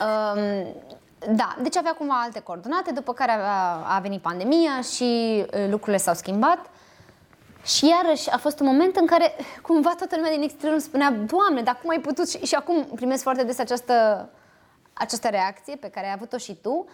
Um, 0.00 0.66
da, 1.34 1.56
deci 1.62 1.76
avea 1.76 1.94
cumva 1.94 2.20
alte 2.22 2.40
coordonate, 2.40 2.92
după 2.92 3.12
care 3.12 3.32
a, 3.32 3.94
a 3.96 3.98
venit 4.02 4.20
pandemia 4.20 4.80
și 4.80 5.44
lucrurile 5.68 5.96
s-au 5.96 6.14
schimbat. 6.14 6.58
Și 7.64 7.88
iarăși 7.88 8.30
a 8.30 8.36
fost 8.38 8.60
un 8.60 8.66
moment 8.66 8.96
în 8.96 9.06
care 9.06 9.32
cumva 9.62 9.94
toată 9.98 10.16
lumea 10.16 10.30
din 10.30 10.42
exterior 10.42 10.72
îmi 10.72 10.82
spunea 10.82 11.10
Doamne, 11.10 11.62
dar 11.62 11.78
cum 11.80 11.90
ai 11.90 12.00
putut? 12.00 12.28
Și, 12.28 12.38
și 12.38 12.54
acum 12.54 12.84
primesc 12.84 13.22
foarte 13.22 13.44
des 13.44 13.58
această, 13.58 14.28
această 14.92 15.28
reacție 15.28 15.76
pe 15.76 15.88
care 15.88 16.06
ai 16.06 16.12
avut-o 16.12 16.36
și 16.36 16.58
tu. 16.62 16.86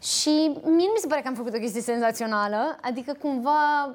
Și 0.00 0.30
mie 0.62 0.86
nu 0.86 0.92
mi 0.92 1.00
se 1.00 1.06
pare 1.06 1.20
că 1.20 1.28
am 1.28 1.34
făcut 1.34 1.54
o 1.54 1.58
chestie 1.58 1.80
senzațională, 1.80 2.76
adică 2.80 3.12
cumva 3.20 3.94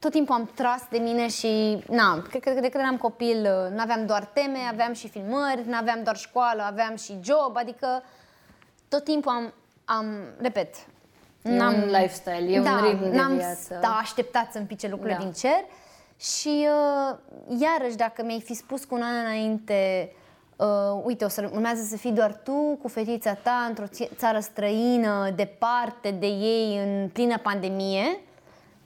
tot 0.00 0.10
timpul 0.10 0.34
am 0.34 0.50
tras 0.54 0.82
de 0.90 0.98
mine 0.98 1.28
și, 1.28 1.82
na, 1.88 2.22
cred 2.30 2.42
că 2.42 2.50
de 2.50 2.68
când 2.68 2.84
eram 2.84 2.96
copil 2.96 3.42
nu 3.74 3.80
aveam 3.80 4.06
doar 4.06 4.24
teme, 4.24 4.58
aveam 4.70 4.92
și 4.92 5.08
filmări, 5.08 5.62
nu 5.66 5.76
aveam 5.76 6.00
doar 6.02 6.16
școală, 6.16 6.62
aveam 6.62 6.96
și 6.96 7.18
job, 7.22 7.56
adică 7.56 8.02
tot 8.88 9.04
timpul 9.04 9.32
am, 9.32 9.52
am 9.84 10.06
repet, 10.40 10.74
E 11.42 11.56
n-am, 11.56 11.74
un 11.74 11.86
lifestyle, 11.88 12.52
e 12.52 12.60
da, 12.60 12.70
un 12.70 12.84
ritm 12.90 13.10
de 13.10 13.16
n-am 13.16 13.36
viață. 13.36 13.78
Da, 13.80 13.88
așteptat 14.00 14.52
să-mi 14.52 14.66
pice 14.66 14.88
lucrurile 14.88 15.16
Da. 15.18 15.22
din 15.24 15.32
cer 15.32 15.64
și 16.18 16.66
uh, 16.68 17.16
iarăși 17.60 17.96
dacă 17.96 18.22
mi-ai 18.24 18.40
fi 18.40 18.54
spus 18.54 18.84
cu 18.84 18.94
un 18.94 19.02
an 19.02 19.14
înainte 19.24 20.12
uh, 20.56 20.66
uite, 21.04 21.24
o 21.24 21.28
să 21.28 21.50
urmează 21.52 21.82
să 21.82 21.96
fii 21.96 22.12
doar 22.12 22.40
tu 22.44 22.78
cu 22.82 22.88
fetița 22.88 23.34
ta 23.34 23.64
într-o 23.68 23.86
ți- 23.86 24.10
țară 24.16 24.40
străină, 24.40 25.30
departe 25.36 26.10
de 26.10 26.26
ei, 26.26 26.78
în 26.84 27.08
plină 27.08 27.38
pandemie, 27.38 28.20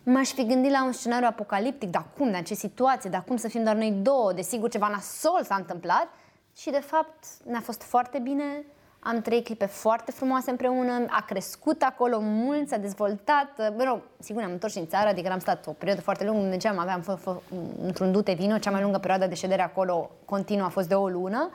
m-aș 0.04 0.28
fi 0.28 0.46
gândit 0.46 0.70
la 0.70 0.84
un 0.84 0.92
scenariu 0.92 1.26
apocaliptic, 1.30 1.90
dar 1.90 2.06
cum, 2.16 2.26
dar 2.30 2.38
în 2.38 2.44
ce 2.44 2.54
situație, 2.54 3.10
dar 3.10 3.24
cum 3.26 3.36
să 3.36 3.48
fim 3.48 3.62
doar 3.62 3.76
noi 3.76 3.90
două, 3.90 4.32
desigur 4.32 4.68
ceva 4.68 4.88
nasol 4.88 5.40
s-a 5.44 5.54
întâmplat 5.54 6.08
și 6.56 6.70
de 6.70 6.80
fapt 6.80 7.24
ne-a 7.44 7.60
fost 7.60 7.82
foarte 7.82 8.18
bine, 8.18 8.64
am 8.98 9.20
trei 9.20 9.42
clipe 9.42 9.66
foarte 9.66 10.10
frumoase 10.10 10.50
împreună, 10.50 10.92
a 11.08 11.24
crescut 11.26 11.82
acolo 11.82 12.18
mult, 12.20 12.68
s-a 12.68 12.76
dezvoltat, 12.76 13.72
mă 13.76 13.84
rog, 13.86 14.00
sigur 14.18 14.40
ne-am 14.40 14.52
întors 14.52 14.72
și 14.72 14.78
în 14.78 14.86
țară, 14.86 15.08
adică 15.08 15.32
am 15.32 15.38
stat 15.38 15.66
o 15.66 15.70
perioadă 15.70 16.02
foarte 16.02 16.24
lungă, 16.24 16.46
mergeam, 16.46 16.78
aveam 16.78 17.02
f- 17.02 17.20
f- 17.20 17.42
într-un 17.82 18.12
dute 18.12 18.32
vino, 18.32 18.58
cea 18.58 18.70
mai 18.70 18.82
lungă 18.82 18.98
perioadă 18.98 19.26
de 19.26 19.34
ședere 19.34 19.62
acolo 19.62 20.10
continuă 20.24 20.66
a 20.66 20.68
fost 20.68 20.88
de 20.88 20.94
o 20.94 21.08
lună. 21.08 21.50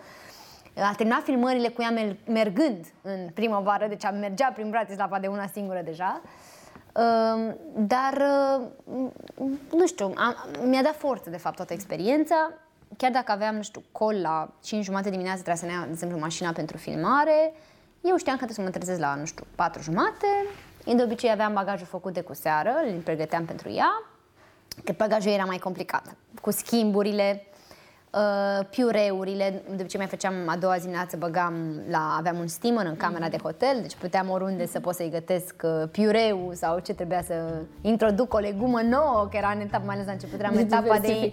A 0.76 0.94
terminat 0.98 1.24
filmările 1.24 1.68
cu 1.68 1.82
ea 1.82 1.94
mergând 2.26 2.86
în 3.02 3.30
primăvară, 3.34 3.88
deci 3.88 4.06
am 4.06 4.16
mergea 4.18 4.52
prin 4.54 4.70
Bratislava 4.70 5.20
de 5.20 5.28
una 5.28 5.48
singură 5.48 5.82
deja. 5.86 6.22
Uh, 6.24 6.30
dar, 7.76 8.22
uh, 8.58 9.10
nu 9.72 9.88
știu, 9.88 10.14
am, 10.16 10.36
mi-a 10.64 10.82
dat 10.82 10.96
forță, 10.96 11.30
de 11.30 11.38
fapt, 11.38 11.56
toată 11.56 11.74
experiența. 11.74 12.52
Chiar 12.98 13.12
dacă 13.12 13.32
aveam, 13.32 13.56
nu 13.56 13.62
știu, 13.62 13.84
col 13.92 14.16
la 14.22 14.50
5 14.64 14.84
jumate 14.84 15.10
dimineața, 15.10 15.42
trebuia 15.42 15.56
să 15.56 15.66
ne 15.66 15.72
ia, 15.72 15.84
de 15.86 15.92
exemplu, 15.92 16.20
mașina 16.20 16.52
pentru 16.52 16.78
filmare, 16.78 17.54
eu 18.02 18.18
știam 18.18 18.38
că 18.38 18.46
trebuie 18.46 18.56
să 18.56 18.62
mă 18.62 18.70
trezesc 18.70 19.00
la, 19.00 19.16
nu 19.16 19.26
știu, 19.26 19.46
4 19.56 19.82
jumate. 19.82 20.28
De 20.86 21.04
obicei 21.04 21.32
aveam 21.32 21.54
bagajul 21.54 21.88
făcut 21.88 22.14
de 22.14 22.22
cu 22.22 22.34
seară, 22.34 22.74
îl 22.86 23.00
pregăteam 23.00 23.46
pentru 23.46 23.70
ea, 23.72 24.04
că 24.84 24.94
bagajul 24.98 25.32
era 25.32 25.44
mai 25.44 25.58
complicat, 25.58 26.16
cu 26.42 26.52
schimburile, 26.52 27.44
Uh, 28.14 28.66
piureurile, 28.70 29.62
de 29.66 29.82
obicei 29.82 30.00
mai 30.00 30.10
făceam 30.10 30.34
a 30.46 30.56
doua 30.56 30.76
zi 30.76 30.82
dimineață, 30.82 31.18
băgam 31.18 31.82
la, 31.90 32.16
aveam 32.18 32.40
un 32.40 32.48
steamer 32.48 32.86
în 32.86 32.96
camera 32.96 33.30
de 33.30 33.38
hotel, 33.38 33.78
deci 33.82 33.96
puteam 33.96 34.30
oriunde 34.30 34.66
să 34.66 34.80
pot 34.80 34.94
să-i 34.94 35.10
gătesc 35.10 35.56
uh, 35.64 35.84
piureu 35.92 36.52
sau 36.54 36.80
ce 36.80 36.94
trebuia 36.94 37.22
să 37.22 37.34
introduc 37.82 38.34
o 38.34 38.38
legumă 38.38 38.82
nouă, 38.82 39.28
că 39.32 39.38
era 39.38 39.52
în 39.56 39.62
etapa, 39.62 39.84
mai 39.86 39.94
ales 39.94 40.06
la 40.06 40.12
început, 40.12 40.40
era 40.40 40.50
în 40.50 40.58
etapa 40.58 40.98
de... 40.98 41.32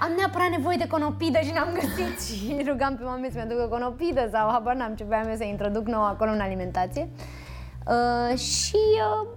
Am 0.00 0.10
neapărat 0.16 0.48
nevoie 0.50 0.76
de 0.76 0.86
conopidă 0.86 1.38
și 1.38 1.52
n-am 1.52 1.68
găsit 1.72 2.20
și 2.26 2.64
rugam 2.68 2.96
pe 2.96 3.04
mame 3.04 3.28
să 3.30 3.36
mi 3.36 3.42
aducă 3.42 3.66
conopidă 3.70 4.28
sau 4.32 4.50
habar 4.50 4.74
n-am 4.74 4.94
ce 4.94 5.04
voiam 5.04 5.28
eu 5.28 5.36
să 5.36 5.44
introduc 5.44 5.86
nou 5.86 6.04
acolo 6.04 6.30
în 6.30 6.40
alimentație. 6.40 7.08
Uh, 7.86 8.38
și 8.38 8.76
uh, 8.76 9.28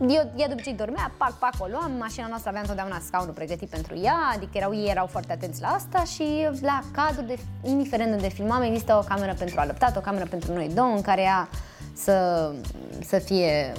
eu, 0.00 0.30
ea 0.36 0.46
de 0.46 0.52
obicei 0.52 0.74
dormea, 0.74 1.12
pac, 1.16 1.38
pac, 1.38 1.54
o 1.58 1.66
luam, 1.70 1.92
mașina 1.98 2.26
noastră 2.26 2.48
avea 2.48 2.60
întotdeauna 2.60 3.00
scaunul 3.06 3.34
pregătit 3.34 3.68
pentru 3.68 3.98
ea, 4.02 4.16
adică 4.34 4.50
erau, 4.52 4.74
ei 4.74 4.90
erau 4.90 5.06
foarte 5.06 5.32
atenți 5.32 5.60
la 5.60 5.68
asta 5.68 6.04
și 6.04 6.48
la 6.60 6.80
cadru, 6.92 7.22
de, 7.22 7.38
indiferent 7.62 8.12
unde 8.12 8.28
filmam, 8.28 8.62
există 8.62 8.94
o 8.94 9.06
cameră 9.08 9.34
pentru 9.38 9.60
alăptat, 9.60 9.96
o 9.96 10.00
cameră 10.00 10.26
pentru 10.26 10.52
noi 10.52 10.70
două, 10.74 10.94
în 10.94 11.02
care 11.02 11.22
ea 11.22 11.48
să, 11.92 12.50
să 13.04 13.18
fie 13.18 13.72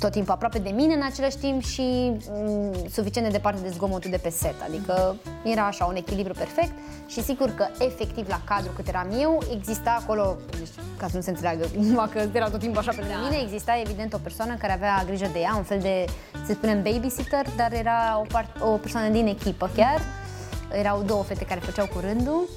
tot 0.00 0.10
timpul 0.10 0.32
aproape 0.32 0.58
de 0.58 0.70
mine 0.70 0.94
în 0.94 1.02
același 1.02 1.36
timp 1.36 1.62
și 1.62 2.12
mm, 2.30 2.74
suficient 2.90 3.26
de 3.26 3.32
departe 3.32 3.60
de 3.62 3.68
zgomotul 3.68 4.10
de 4.10 4.16
pe 4.16 4.28
set. 4.28 4.54
Adică 4.68 5.16
era 5.44 5.66
așa 5.66 5.84
un 5.84 5.96
echilibru 5.96 6.32
perfect 6.32 6.72
și 7.06 7.22
sigur 7.22 7.54
că 7.54 7.66
efectiv 7.78 8.28
la 8.28 8.40
cadru 8.44 8.70
cât 8.74 8.88
eram 8.88 9.08
eu, 9.20 9.42
exista 9.52 9.98
acolo, 10.02 10.36
deci, 10.50 10.68
ca 10.96 11.08
să 11.08 11.16
nu 11.16 11.22
se 11.22 11.30
înțeleagă, 11.30 11.66
numai 11.76 12.08
că 12.12 12.28
era 12.32 12.48
tot 12.48 12.60
timpul 12.60 12.78
așa 12.78 12.90
pe 12.90 13.04
da. 13.08 13.28
mine, 13.28 13.42
exista 13.42 13.80
evident 13.84 14.12
o 14.12 14.18
persoană 14.22 14.54
care 14.54 14.72
avea 14.72 15.02
grijă 15.06 15.28
de 15.32 15.38
ea, 15.38 15.54
un 15.56 15.62
fel 15.62 15.80
de, 15.80 16.04
să 16.46 16.52
spunem, 16.52 16.82
babysitter, 16.82 17.46
dar 17.56 17.72
era 17.72 18.18
o, 18.20 18.26
part, 18.32 18.60
o 18.60 18.70
persoană 18.76 19.08
din 19.08 19.26
echipă 19.26 19.70
chiar. 19.76 20.00
Erau 20.72 21.02
două 21.02 21.22
fete 21.22 21.44
care 21.44 21.60
făceau 21.60 21.86
curândul 21.94 22.48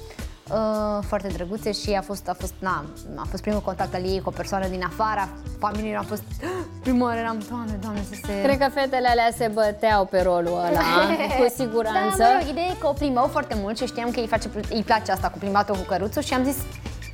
Uh, 0.50 1.04
foarte 1.06 1.28
drăguțe 1.28 1.72
și 1.72 1.90
a 1.90 2.00
fost, 2.00 2.28
a 2.28 2.36
fost, 2.38 2.54
na, 2.58 2.84
a 3.14 3.26
fost 3.30 3.42
primul 3.42 3.60
contact 3.60 3.94
al 3.94 4.04
ei 4.04 4.20
cu 4.20 4.28
o 4.28 4.32
persoană 4.32 4.66
din 4.66 4.82
afara 4.82 5.28
familiei, 5.58 5.96
a 5.96 6.02
fost 6.02 6.22
prima 6.82 7.04
oară, 7.04 7.18
eram, 7.18 7.38
doamne, 7.48 7.78
doamne, 7.80 8.04
să 8.08 8.14
se... 8.24 8.42
Cred 8.42 8.58
că 8.58 8.68
fetele 8.74 9.08
alea 9.08 9.28
se 9.36 9.50
băteau 9.52 10.04
pe 10.04 10.20
rolul 10.20 10.58
ăla, 10.66 10.80
cu 11.38 11.52
siguranță. 11.56 12.16
Da, 12.18 12.24
mă 12.24 12.38
rog, 12.40 12.48
ideea 12.48 12.66
e 12.66 12.76
că 12.80 12.86
o 12.86 12.92
plimbau 12.92 13.26
foarte 13.26 13.54
mult 13.62 13.78
și 13.78 13.86
știam 13.86 14.10
că 14.10 14.20
îi, 14.20 14.26
face, 14.26 14.50
îi 14.70 14.82
place 14.82 15.10
asta 15.12 15.28
cu 15.28 15.38
plimbatul 15.38 15.74
cu 15.74 15.82
căruțul 15.88 16.22
și 16.22 16.34
am 16.34 16.44
zis, 16.44 16.56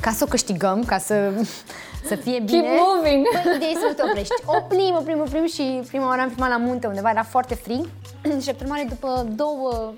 ca 0.01 0.11
să 0.11 0.25
o 0.25 0.31
câștigăm, 0.31 0.85
ca 0.85 0.99
să, 0.99 1.31
să 2.09 2.15
fie 2.15 2.41
bine. 2.41 2.61
Keep 2.61 2.79
moving! 2.79 3.27
Păi, 3.33 3.55
ideea 3.55 3.71
e 3.71 3.75
să 3.89 3.95
te 3.97 4.03
oprești. 4.03 4.35
Oprim, 4.45 4.95
oprim, 4.99 5.21
oprim 5.21 5.47
și 5.47 5.81
prima 5.87 6.07
oară 6.07 6.21
am 6.21 6.29
filmat 6.29 6.49
la 6.49 6.57
munte 6.57 6.87
undeva, 6.87 7.11
era 7.11 7.23
foarte 7.23 7.55
frig 7.55 7.89
și 8.45 8.55
prima 8.55 8.75
oară 8.77 8.89
după 8.89 9.27
două 9.35 9.93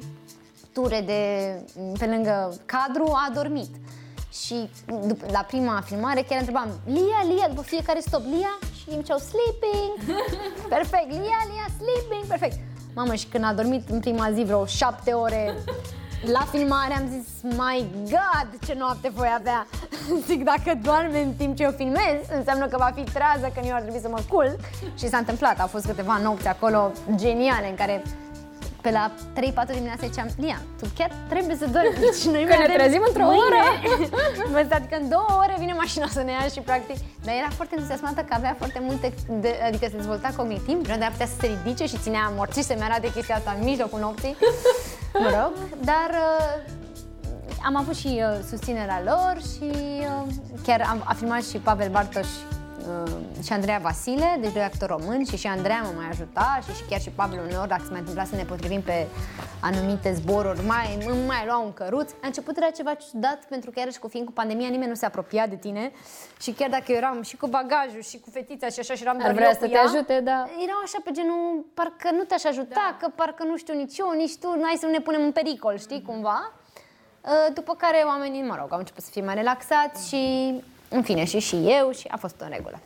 ture 0.72 1.00
de, 1.00 1.22
pe 1.98 2.06
lângă 2.06 2.54
cadru, 2.66 3.04
a 3.04 3.32
dormit. 3.34 3.74
Și 4.32 4.70
după, 5.06 5.26
la 5.30 5.42
prima 5.46 5.82
filmare 5.84 6.22
chiar 6.22 6.38
întrebam 6.38 6.68
Lia, 6.84 7.34
Lia, 7.34 7.48
după 7.48 7.62
fiecare 7.62 8.00
stop, 8.00 8.22
Lia? 8.24 8.58
Și 8.76 8.84
îmi 8.88 8.98
ziceau 9.00 9.18
sleeping, 9.18 10.18
perfect, 10.74 11.10
Lia, 11.10 11.40
Lia, 11.50 11.66
sleeping, 11.78 12.24
perfect. 12.26 12.58
Mamă, 12.94 13.14
și 13.14 13.26
când 13.26 13.44
a 13.44 13.52
dormit 13.52 13.88
în 13.88 14.00
prima 14.00 14.32
zi 14.32 14.42
vreo 14.42 14.66
șapte 14.66 15.12
ore 15.12 15.54
la 16.30 16.40
filmare 16.50 16.94
am 16.94 17.08
zis, 17.08 17.28
my 17.42 17.86
god, 18.04 18.66
ce 18.66 18.74
noapte 18.78 19.08
voi 19.14 19.28
avea! 19.38 19.66
Zic, 20.26 20.44
dacă 20.44 20.78
doarme 20.82 21.20
în 21.20 21.32
timp 21.32 21.56
ce 21.56 21.62
eu 21.62 21.70
filmez, 21.70 22.20
înseamnă 22.36 22.66
că 22.66 22.76
va 22.76 22.92
fi 22.94 23.02
trează, 23.02 23.52
că 23.54 23.60
eu 23.66 23.74
ar 23.74 23.80
trebui 23.80 24.00
să 24.00 24.08
mă 24.08 24.18
culc. 24.28 24.58
Și 24.98 25.08
s-a 25.08 25.16
întâmplat, 25.16 25.60
au 25.60 25.66
fost 25.66 25.86
câteva 25.86 26.18
nopți 26.22 26.46
acolo 26.48 26.92
geniale 27.14 27.68
în 27.68 27.74
care 27.74 28.02
pe 28.82 28.90
la 28.90 29.04
3-4 29.10 29.74
dimineața 29.78 30.06
ziceam, 30.06 30.28
Lia, 30.36 30.60
tu 30.78 30.84
chiar 30.98 31.10
trebuie 31.28 31.56
să 31.56 31.66
dormi. 31.66 31.96
Deci 32.06 32.22
noi 32.34 32.44
că 32.44 32.56
ne 32.56 32.74
trezim 32.74 33.02
într-o 33.06 33.26
oră. 33.46 33.62
adică 34.78 34.96
în 35.00 35.08
două 35.08 35.30
ore 35.42 35.54
vine 35.58 35.72
mașina 35.72 36.06
să 36.06 36.22
ne 36.22 36.30
ia 36.30 36.46
și 36.54 36.60
practic. 36.60 36.96
Dar 37.24 37.34
era 37.34 37.50
foarte 37.58 37.74
entuziasmată 37.74 38.20
că 38.20 38.34
avea 38.34 38.54
foarte 38.58 38.80
multe, 38.88 39.12
de, 39.44 39.50
adică 39.66 39.86
se 39.90 39.96
dezvolta 39.96 40.30
cognitiv, 40.36 40.86
de 40.86 41.08
putea 41.10 41.26
să 41.26 41.36
se 41.40 41.46
ridice 41.46 41.84
și 41.86 41.98
ținea 41.98 42.32
morții 42.36 42.62
să-mi 42.62 42.82
arate 42.82 43.12
chestia 43.12 43.36
asta 43.36 43.56
în 43.58 43.64
mijlocul 43.64 44.00
nopții. 44.00 44.36
Mă 45.22 45.30
rog, 45.40 45.52
dar 45.90 46.10
uh, 46.10 46.72
am 47.64 47.76
avut 47.76 47.96
și 47.96 48.06
uh, 48.06 48.38
susținerea 48.48 49.02
lor 49.04 49.36
și 49.52 49.70
uh, 50.00 50.32
chiar 50.62 50.86
am, 50.90 51.02
a 51.04 51.12
filmat 51.14 51.44
și 51.44 51.58
Pavel 51.58 51.88
Bartoș 51.90 52.28
uh, 53.04 53.44
și 53.44 53.52
Andreea 53.52 53.78
Vasile, 53.78 54.38
deci 54.40 54.52
doi 54.52 54.62
actori 54.62 54.92
români 54.96 55.26
și 55.26 55.36
și 55.36 55.46
Andreea 55.46 55.82
mă 55.82 55.92
mai 55.96 56.08
ajuta 56.10 56.58
și, 56.64 56.76
și 56.76 56.84
chiar 56.88 57.00
și 57.00 57.10
Pavel 57.10 57.40
uneori, 57.46 57.68
dacă 57.68 57.82
se 57.84 57.90
mai 57.90 57.98
întâmpla 57.98 58.24
să 58.24 58.36
ne 58.36 58.44
potrivim 58.44 58.82
pe 58.82 59.06
anumite 59.60 60.12
zboruri, 60.12 60.64
mai, 60.66 60.98
îmi 61.06 61.26
mai 61.26 61.42
lua 61.46 61.58
un 61.58 61.72
căruț. 61.72 62.10
A 62.10 62.26
început 62.26 62.56
era 62.56 62.70
ceva 62.70 62.94
ciudat 62.94 63.44
pentru 63.48 63.70
că 63.70 63.78
iarăși 63.78 63.98
cu 63.98 64.08
fiind 64.08 64.26
cu 64.26 64.32
pandemia 64.32 64.68
nimeni 64.68 64.88
nu 64.88 64.94
se 64.94 65.06
apropia 65.06 65.46
de 65.46 65.56
tine 65.56 65.92
și 66.40 66.52
chiar 66.52 66.70
dacă 66.70 66.84
eu 66.88 66.96
eram 66.96 67.22
și 67.22 67.36
cu 67.36 67.46
bagajul 67.46 68.02
și 68.02 68.18
cu 68.20 68.30
fetița 68.30 68.68
și 68.68 68.80
așa 68.80 68.94
și 68.94 69.02
eram 69.02 69.20
Ar 69.22 69.32
vrea 69.32 69.52
să 69.52 69.68
te 69.68 69.76
ajute, 69.76 70.20
da. 70.20 70.46
Erau 70.62 70.80
așa 70.84 70.98
pe 71.04 71.10
genul, 71.10 71.64
parcă 71.74 72.10
nu 72.12 72.22
te-aș 72.22 72.44
ajuta, 72.44 72.74
da. 72.90 72.96
că 73.00 73.12
parcă 73.14 73.44
nu 73.44 73.56
știu 73.56 73.74
nici 73.74 73.98
eu, 73.98 74.12
nici 74.16 74.36
tu, 74.36 74.48
noi 74.48 74.74
să 74.78 74.86
nu 74.86 74.92
ne 74.92 75.00
punem 75.00 75.22
în 75.22 75.32
pericol, 75.32 75.78
știi, 75.78 76.02
cumva. 76.06 76.52
Uh, 77.24 77.54
după 77.54 77.74
care 77.74 78.02
oamenii, 78.06 78.42
mă 78.42 78.56
rog, 78.60 78.72
au 78.72 78.78
început 78.78 79.02
să 79.02 79.10
fie 79.10 79.22
mai 79.22 79.34
relaxați 79.34 80.08
și 80.08 80.22
în 80.92 81.02
fine, 81.02 81.24
și 81.24 81.38
și 81.38 81.56
eu 81.68 81.90
și 81.90 82.08
a 82.10 82.16
fost 82.16 82.40
în 82.40 82.48
regulă. 82.48 82.80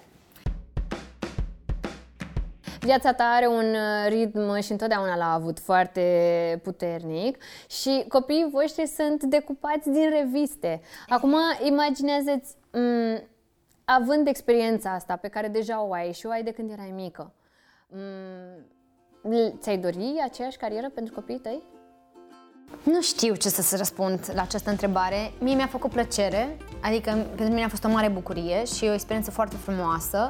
Viața 2.81 3.13
ta 3.13 3.25
are 3.25 3.47
un 3.47 3.75
uh, 3.75 4.09
ritm 4.09 4.61
și 4.61 4.71
întotdeauna 4.73 5.17
l-a 5.17 5.33
avut 5.33 5.59
foarte 5.59 6.61
puternic 6.63 7.43
și 7.69 8.05
copiii 8.09 8.49
voștri 8.53 8.87
sunt 8.87 9.23
decupați 9.23 9.91
din 9.91 10.11
reviste. 10.11 10.81
Acum 11.09 11.35
imaginează-ți, 11.65 12.55
m- 12.55 12.59
mm, 12.73 13.23
având 13.85 14.27
experiența 14.27 14.91
asta 14.93 15.17
pe 15.17 15.29
care 15.29 15.49
deja 15.49 15.83
o 15.83 15.93
ai 15.93 16.13
și 16.13 16.27
o 16.27 16.31
ai 16.31 16.43
de 16.43 16.51
când 16.51 16.71
erai 16.71 16.91
mică, 16.95 17.33
m- 17.89 18.65
mm, 19.23 19.59
ți-ai 19.59 19.79
dori 19.79 20.21
aceeași 20.25 20.57
carieră 20.57 20.91
pentru 20.91 21.15
copiii 21.15 21.39
tăi? 21.39 21.63
Nu 22.83 23.03
știu 23.03 23.35
ce 23.35 23.49
să 23.49 23.62
se 23.62 23.77
răspund 23.77 24.31
la 24.35 24.43
această 24.43 24.71
întrebare. 24.71 25.33
Mie 25.39 25.55
mi-a 25.55 25.67
făcut 25.67 25.91
plăcere, 25.91 26.57
adică 26.81 27.11
pentru 27.11 27.45
mine 27.45 27.64
a 27.64 27.69
fost 27.69 27.85
o 27.85 27.89
mare 27.89 28.09
bucurie 28.09 28.64
și 28.64 28.85
o 28.85 28.93
experiență 28.93 29.31
foarte 29.31 29.57
frumoasă. 29.57 30.29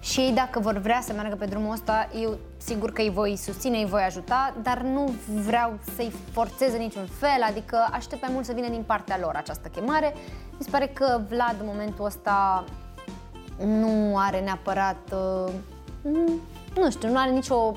Și 0.00 0.20
ei 0.20 0.32
dacă 0.32 0.60
vor 0.60 0.76
vrea 0.76 1.00
să 1.02 1.12
meargă 1.12 1.34
pe 1.34 1.46
drumul 1.46 1.72
ăsta, 1.72 2.08
eu 2.22 2.38
sigur 2.56 2.92
că 2.92 3.00
îi 3.00 3.10
voi 3.10 3.36
susține, 3.36 3.78
îi 3.78 3.86
voi 3.86 4.02
ajuta, 4.02 4.54
dar 4.62 4.80
nu 4.80 5.14
vreau 5.44 5.78
să-i 5.94 6.12
forțez 6.32 6.72
în 6.72 6.78
niciun 6.78 7.06
fel, 7.18 7.42
adică 7.48 7.88
aștept 7.90 8.22
mai 8.22 8.30
mult 8.32 8.44
să 8.44 8.52
vină 8.52 8.68
din 8.68 8.82
partea 8.86 9.18
lor 9.20 9.34
această 9.34 9.68
chemare. 9.68 10.14
Mi 10.58 10.64
se 10.64 10.70
pare 10.70 10.86
că 10.86 11.20
Vlad 11.28 11.56
în 11.60 11.66
momentul 11.66 12.04
ăsta 12.04 12.64
nu 13.64 14.18
are 14.18 14.40
neapărat, 14.40 15.12
uh, 15.12 15.52
nu 16.76 16.90
știu, 16.90 17.10
nu 17.10 17.18
are 17.18 17.30
nicio 17.30 17.76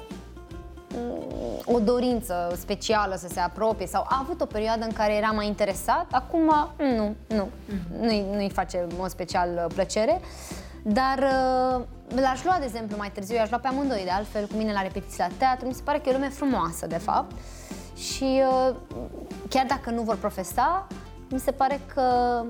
o 1.66 1.80
dorință 1.80 2.54
specială 2.58 3.16
să 3.16 3.28
se 3.28 3.40
apropie 3.40 3.88
sau 3.88 4.06
a 4.10 4.20
avut 4.22 4.42
o 4.42 4.46
perioadă 4.46 4.86
în 4.86 4.92
care 4.92 5.14
era 5.14 5.32
mai 5.32 5.48
interesat, 5.48 6.06
acum 6.12 6.54
nu, 6.78 7.16
nu, 7.28 7.48
mm-hmm. 7.48 8.02
nu-i, 8.02 8.26
nu-i 8.32 8.50
face 8.50 8.88
o 9.00 9.08
special 9.08 9.68
plăcere. 9.74 10.22
Dar 10.88 11.18
uh, 11.18 11.84
l-aș 12.22 12.44
lua, 12.44 12.56
de 12.60 12.66
exemplu, 12.66 12.98
mai 12.98 13.12
târziu, 13.12 13.36
i-aș 13.36 13.50
lua 13.50 13.60
pe 13.60 13.68
amândoi, 13.68 14.02
de 14.04 14.10
altfel, 14.10 14.48
cu 14.48 14.56
mine 14.56 14.72
la 14.72 14.82
repetiții 14.82 15.20
la 15.20 15.28
teatru, 15.38 15.68
mi 15.68 15.74
se 15.74 15.82
pare 15.84 15.98
că 15.98 16.10
e 16.10 16.12
o 16.12 16.16
lume 16.16 16.30
frumoasă, 16.30 16.88
de 16.88 16.98
fapt. 16.98 17.32
Și 17.96 18.42
uh, 18.50 18.76
chiar 19.50 19.66
dacă 19.66 19.90
nu 19.90 20.02
vor 20.02 20.16
profesa, 20.16 20.88
mi 21.30 21.40
se 21.40 21.52
pare 21.52 21.82
că 21.94 22.42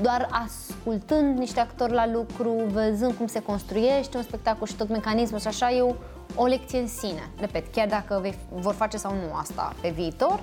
doar 0.00 0.28
ascultând 0.30 1.38
niște 1.38 1.60
actori 1.60 1.92
la 1.92 2.06
lucru, 2.06 2.50
văzând 2.66 3.12
cum 3.12 3.26
se 3.26 3.42
construiește 3.42 4.16
un 4.16 4.22
spectacol 4.22 4.66
și 4.66 4.74
tot 4.74 4.88
mecanismul 4.88 5.40
și 5.40 5.46
așa, 5.46 5.70
eu 5.70 5.96
o 6.34 6.46
lecție 6.46 6.78
în 6.78 6.88
sine. 6.88 7.30
Repet, 7.40 7.72
chiar 7.72 7.88
dacă 7.88 8.18
vei, 8.22 8.38
vor 8.52 8.74
face 8.74 8.96
sau 8.96 9.12
nu 9.12 9.34
asta 9.34 9.74
pe 9.80 9.88
viitor, 9.88 10.40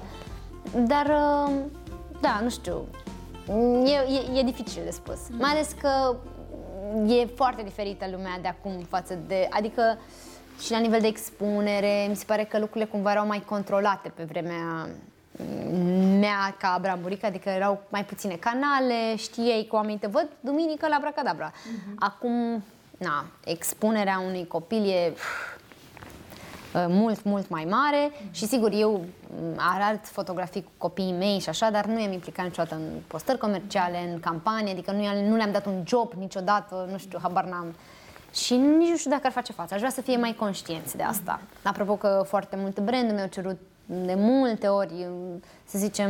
dar 0.73 1.05
uh, 1.05 1.53
da, 2.21 2.39
nu 2.43 2.49
știu, 2.49 2.85
e, 3.85 3.91
e, 3.91 4.39
e 4.39 4.43
dificil 4.43 4.81
de 4.83 4.91
spus. 4.91 5.19
Mm. 5.29 5.37
Mai 5.37 5.51
ales 5.51 5.75
că 5.81 6.15
e 7.07 7.25
foarte 7.25 7.63
diferită 7.63 8.05
lumea 8.11 8.39
de 8.41 8.47
acum 8.47 8.71
față 8.89 9.17
de, 9.27 9.47
adică 9.49 9.97
și 10.59 10.71
la 10.71 10.79
nivel 10.79 10.99
de 10.99 11.07
expunere, 11.07 12.05
mi 12.09 12.15
se 12.15 12.25
pare 12.27 12.43
că 12.43 12.59
lucrurile 12.59 12.89
cumva 12.89 13.11
erau 13.11 13.27
mai 13.27 13.43
controlate 13.45 14.09
pe 14.09 14.23
vremea 14.23 14.89
mea 16.19 16.55
ca 16.59 16.77
Bramburica, 16.81 17.27
adică 17.27 17.49
erau 17.49 17.81
mai 17.89 18.05
puține 18.05 18.35
canale, 18.35 19.15
știai 19.15 19.65
cu 19.69 19.75
oamenii 19.75 19.99
te 19.99 20.07
văd 20.07 20.27
duminică 20.39 20.87
la 20.87 20.97
Bracadabra. 21.01 21.51
Uh-huh. 21.51 21.95
Acum, 21.99 22.63
na, 22.97 23.25
expunerea 23.45 24.19
unui 24.27 24.47
copil 24.47 24.89
e 24.89 25.13
Uh, 25.13 25.60
mult, 26.73 27.23
mult 27.23 27.49
mai 27.49 27.67
mare 27.69 28.11
și 28.31 28.45
sigur 28.45 28.71
eu 28.73 29.05
mm, 29.41 29.55
arăt 29.57 30.05
fotografii 30.05 30.63
cu 30.63 30.71
copiii 30.77 31.13
mei 31.13 31.39
și 31.39 31.49
așa, 31.49 31.69
dar 31.69 31.85
nu 31.85 32.01
i-am 32.01 32.11
implicat 32.11 32.45
niciodată 32.45 32.75
în 32.75 32.81
postări 33.07 33.37
comerciale, 33.37 34.09
în 34.11 34.19
campanie, 34.19 34.71
adică 34.71 34.91
nu, 34.91 35.29
nu 35.29 35.35
le-am 35.35 35.51
dat 35.51 35.65
un 35.65 35.83
job 35.85 36.13
niciodată, 36.13 36.87
nu 36.91 36.97
știu, 36.97 37.19
habar 37.21 37.43
n-am. 37.43 37.75
Și 38.33 38.55
nici 38.55 38.89
nu 38.89 38.97
știu 38.97 39.11
dacă 39.11 39.25
ar 39.25 39.31
face 39.31 39.51
față. 39.51 39.73
Aș 39.73 39.79
vrea 39.79 39.91
să 39.91 40.01
fie 40.01 40.17
mai 40.17 40.33
conștienți 40.33 40.97
de 40.97 41.03
asta. 41.03 41.41
Apropo 41.63 41.95
că 41.95 42.23
foarte 42.27 42.55
multe 42.55 42.81
branduri 42.81 43.13
mi-au 43.13 43.27
cerut 43.27 43.57
de 43.85 44.13
multe 44.17 44.67
ori, 44.67 45.07
să 45.65 45.77
zicem, 45.77 46.09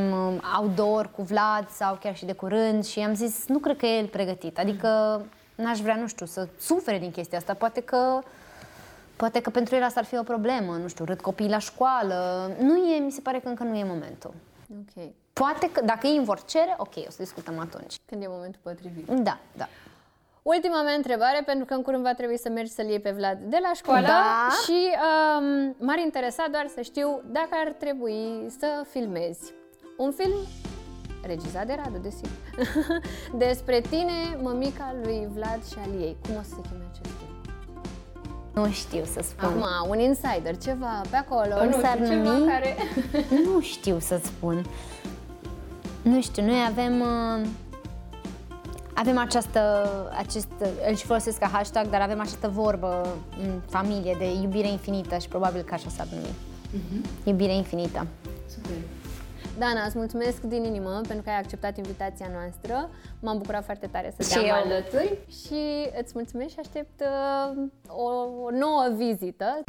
outdoor 0.59 1.09
cu 1.15 1.21
Vlad 1.21 1.69
sau 1.69 1.97
chiar 2.01 2.15
și 2.15 2.25
de 2.25 2.33
curând 2.33 2.85
și 2.85 2.99
am 2.99 3.13
zis, 3.13 3.47
nu 3.47 3.57
cred 3.57 3.77
că 3.77 3.85
e 3.85 3.97
el 3.97 4.05
pregătit. 4.05 4.59
Adică 4.59 5.21
n-aș 5.55 5.79
vrea, 5.79 5.95
nu 5.95 6.07
știu, 6.07 6.25
să 6.25 6.47
sufere 6.59 6.99
din 6.99 7.11
chestia 7.11 7.37
asta. 7.37 7.53
Poate 7.53 7.81
că 7.81 8.19
Poate 9.21 9.41
că 9.41 9.49
pentru 9.49 9.75
el 9.75 9.83
asta 9.83 9.99
ar 9.99 10.05
fi 10.05 10.17
o 10.17 10.23
problemă, 10.23 10.75
nu 10.75 10.87
știu, 10.87 11.05
râd 11.05 11.21
copiii 11.21 11.49
la 11.49 11.57
școală. 11.57 12.15
Nu 12.59 12.75
e, 12.75 12.99
mi 12.99 13.11
se 13.11 13.21
pare 13.21 13.39
că 13.39 13.47
încă 13.47 13.63
nu 13.63 13.75
e 13.75 13.83
momentul. 13.83 14.33
Ok. 14.79 15.09
Poate 15.33 15.71
că, 15.71 15.81
dacă 15.85 16.07
ei 16.07 16.15
îmi 16.15 16.25
vor 16.25 16.43
cere, 16.43 16.75
ok, 16.77 16.95
o 16.95 17.09
să 17.09 17.15
discutăm 17.17 17.59
atunci. 17.59 17.95
Când 18.05 18.23
e 18.23 18.27
momentul 18.27 18.59
potrivit. 18.63 19.07
Da, 19.07 19.37
da. 19.57 19.67
Ultima 20.41 20.81
mea 20.81 20.93
întrebare, 20.93 21.41
pentru 21.45 21.65
că 21.65 21.73
în 21.73 21.81
curând 21.81 22.03
va 22.03 22.13
trebui 22.13 22.37
să 22.37 22.49
mergi 22.49 22.71
să-l 22.71 22.85
iei 22.85 22.99
pe 22.99 23.11
Vlad 23.11 23.37
de 23.37 23.57
la 23.61 23.71
școală 23.73 24.07
Da. 24.07 24.47
și 24.63 24.89
um, 25.39 25.75
m-ar 25.79 25.97
interesa 25.97 26.45
doar 26.51 26.67
să 26.75 26.81
știu 26.81 27.21
dacă 27.25 27.49
ar 27.65 27.71
trebui 27.71 28.45
să 28.59 28.85
filmezi 28.89 29.53
un 29.97 30.11
film 30.11 30.39
regizat 31.23 31.65
de 31.65 31.79
Radu, 31.83 31.97
desigur, 31.97 32.37
despre 33.47 33.81
tine, 33.89 34.37
mămica 34.41 34.95
lui 35.03 35.27
Vlad 35.33 35.65
și 35.65 35.77
al 35.85 36.01
ei. 36.01 36.17
Cum 36.25 36.35
o 36.35 36.41
să 36.41 36.49
se 36.49 36.61
cheme 36.69 36.85
acest 36.91 37.15
film? 37.17 37.30
Nu 38.53 38.69
știu 38.71 39.03
să 39.13 39.19
spun. 39.23 39.47
Acum, 39.47 39.89
un 39.89 39.99
insider, 39.99 40.57
ceva 40.57 41.01
pe 41.09 41.15
acolo, 41.15 41.55
Cum 41.55 41.65
nu 41.65 41.81
s-ar 41.81 41.93
știu, 41.95 42.05
ceva 42.05 42.31
numi? 42.31 42.47
care... 42.47 42.75
Nu 43.45 43.61
știu 43.61 43.99
să 43.99 44.19
spun. 44.23 44.65
Nu 46.01 46.21
știu, 46.21 46.45
noi 46.45 46.65
avem 46.69 46.99
uh, 46.99 47.47
avem 48.93 49.17
această, 49.17 49.89
acest, 50.17 50.47
îl 50.89 50.95
și 50.95 51.05
folosesc 51.05 51.37
ca 51.37 51.49
hashtag, 51.53 51.89
dar 51.89 52.01
avem 52.01 52.19
această 52.19 52.47
vorbă 52.53 53.07
în 53.43 53.59
familie 53.69 54.15
de 54.17 54.31
iubire 54.41 54.67
infinită 54.67 55.17
și 55.17 55.27
probabil 55.27 55.61
că 55.61 55.73
așa 55.73 55.89
s-ar 55.95 56.07
numi. 56.13 56.33
Iubire 57.23 57.55
infinită. 57.55 58.07
Super. 58.53 58.75
Dana, 59.59 59.85
îți 59.85 59.97
mulțumesc 59.97 60.41
din 60.41 60.63
inimă 60.63 60.89
pentru 61.07 61.23
că 61.23 61.29
ai 61.29 61.37
acceptat 61.37 61.77
invitația 61.77 62.29
noastră. 62.33 62.89
M-am 63.19 63.37
bucurat 63.37 63.63
foarte 63.65 63.87
tare 63.87 64.09
să 64.09 64.15
te 64.17 64.23
Și 64.23 64.37
am 64.37 64.45
eu. 64.45 64.53
alături 64.71 65.17
și 65.29 65.89
îți 66.01 66.11
mulțumesc 66.15 66.49
și 66.49 66.59
aștept 66.59 67.01
uh, 67.01 67.63
o, 67.87 68.03
o 68.43 68.49
nouă 68.51 68.87
vizită. 68.95 69.63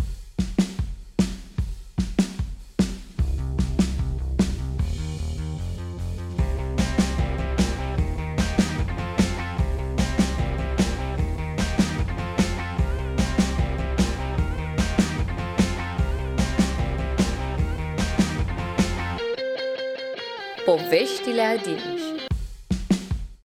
Poveștile 20.73 21.43
Adiniș 21.43 22.12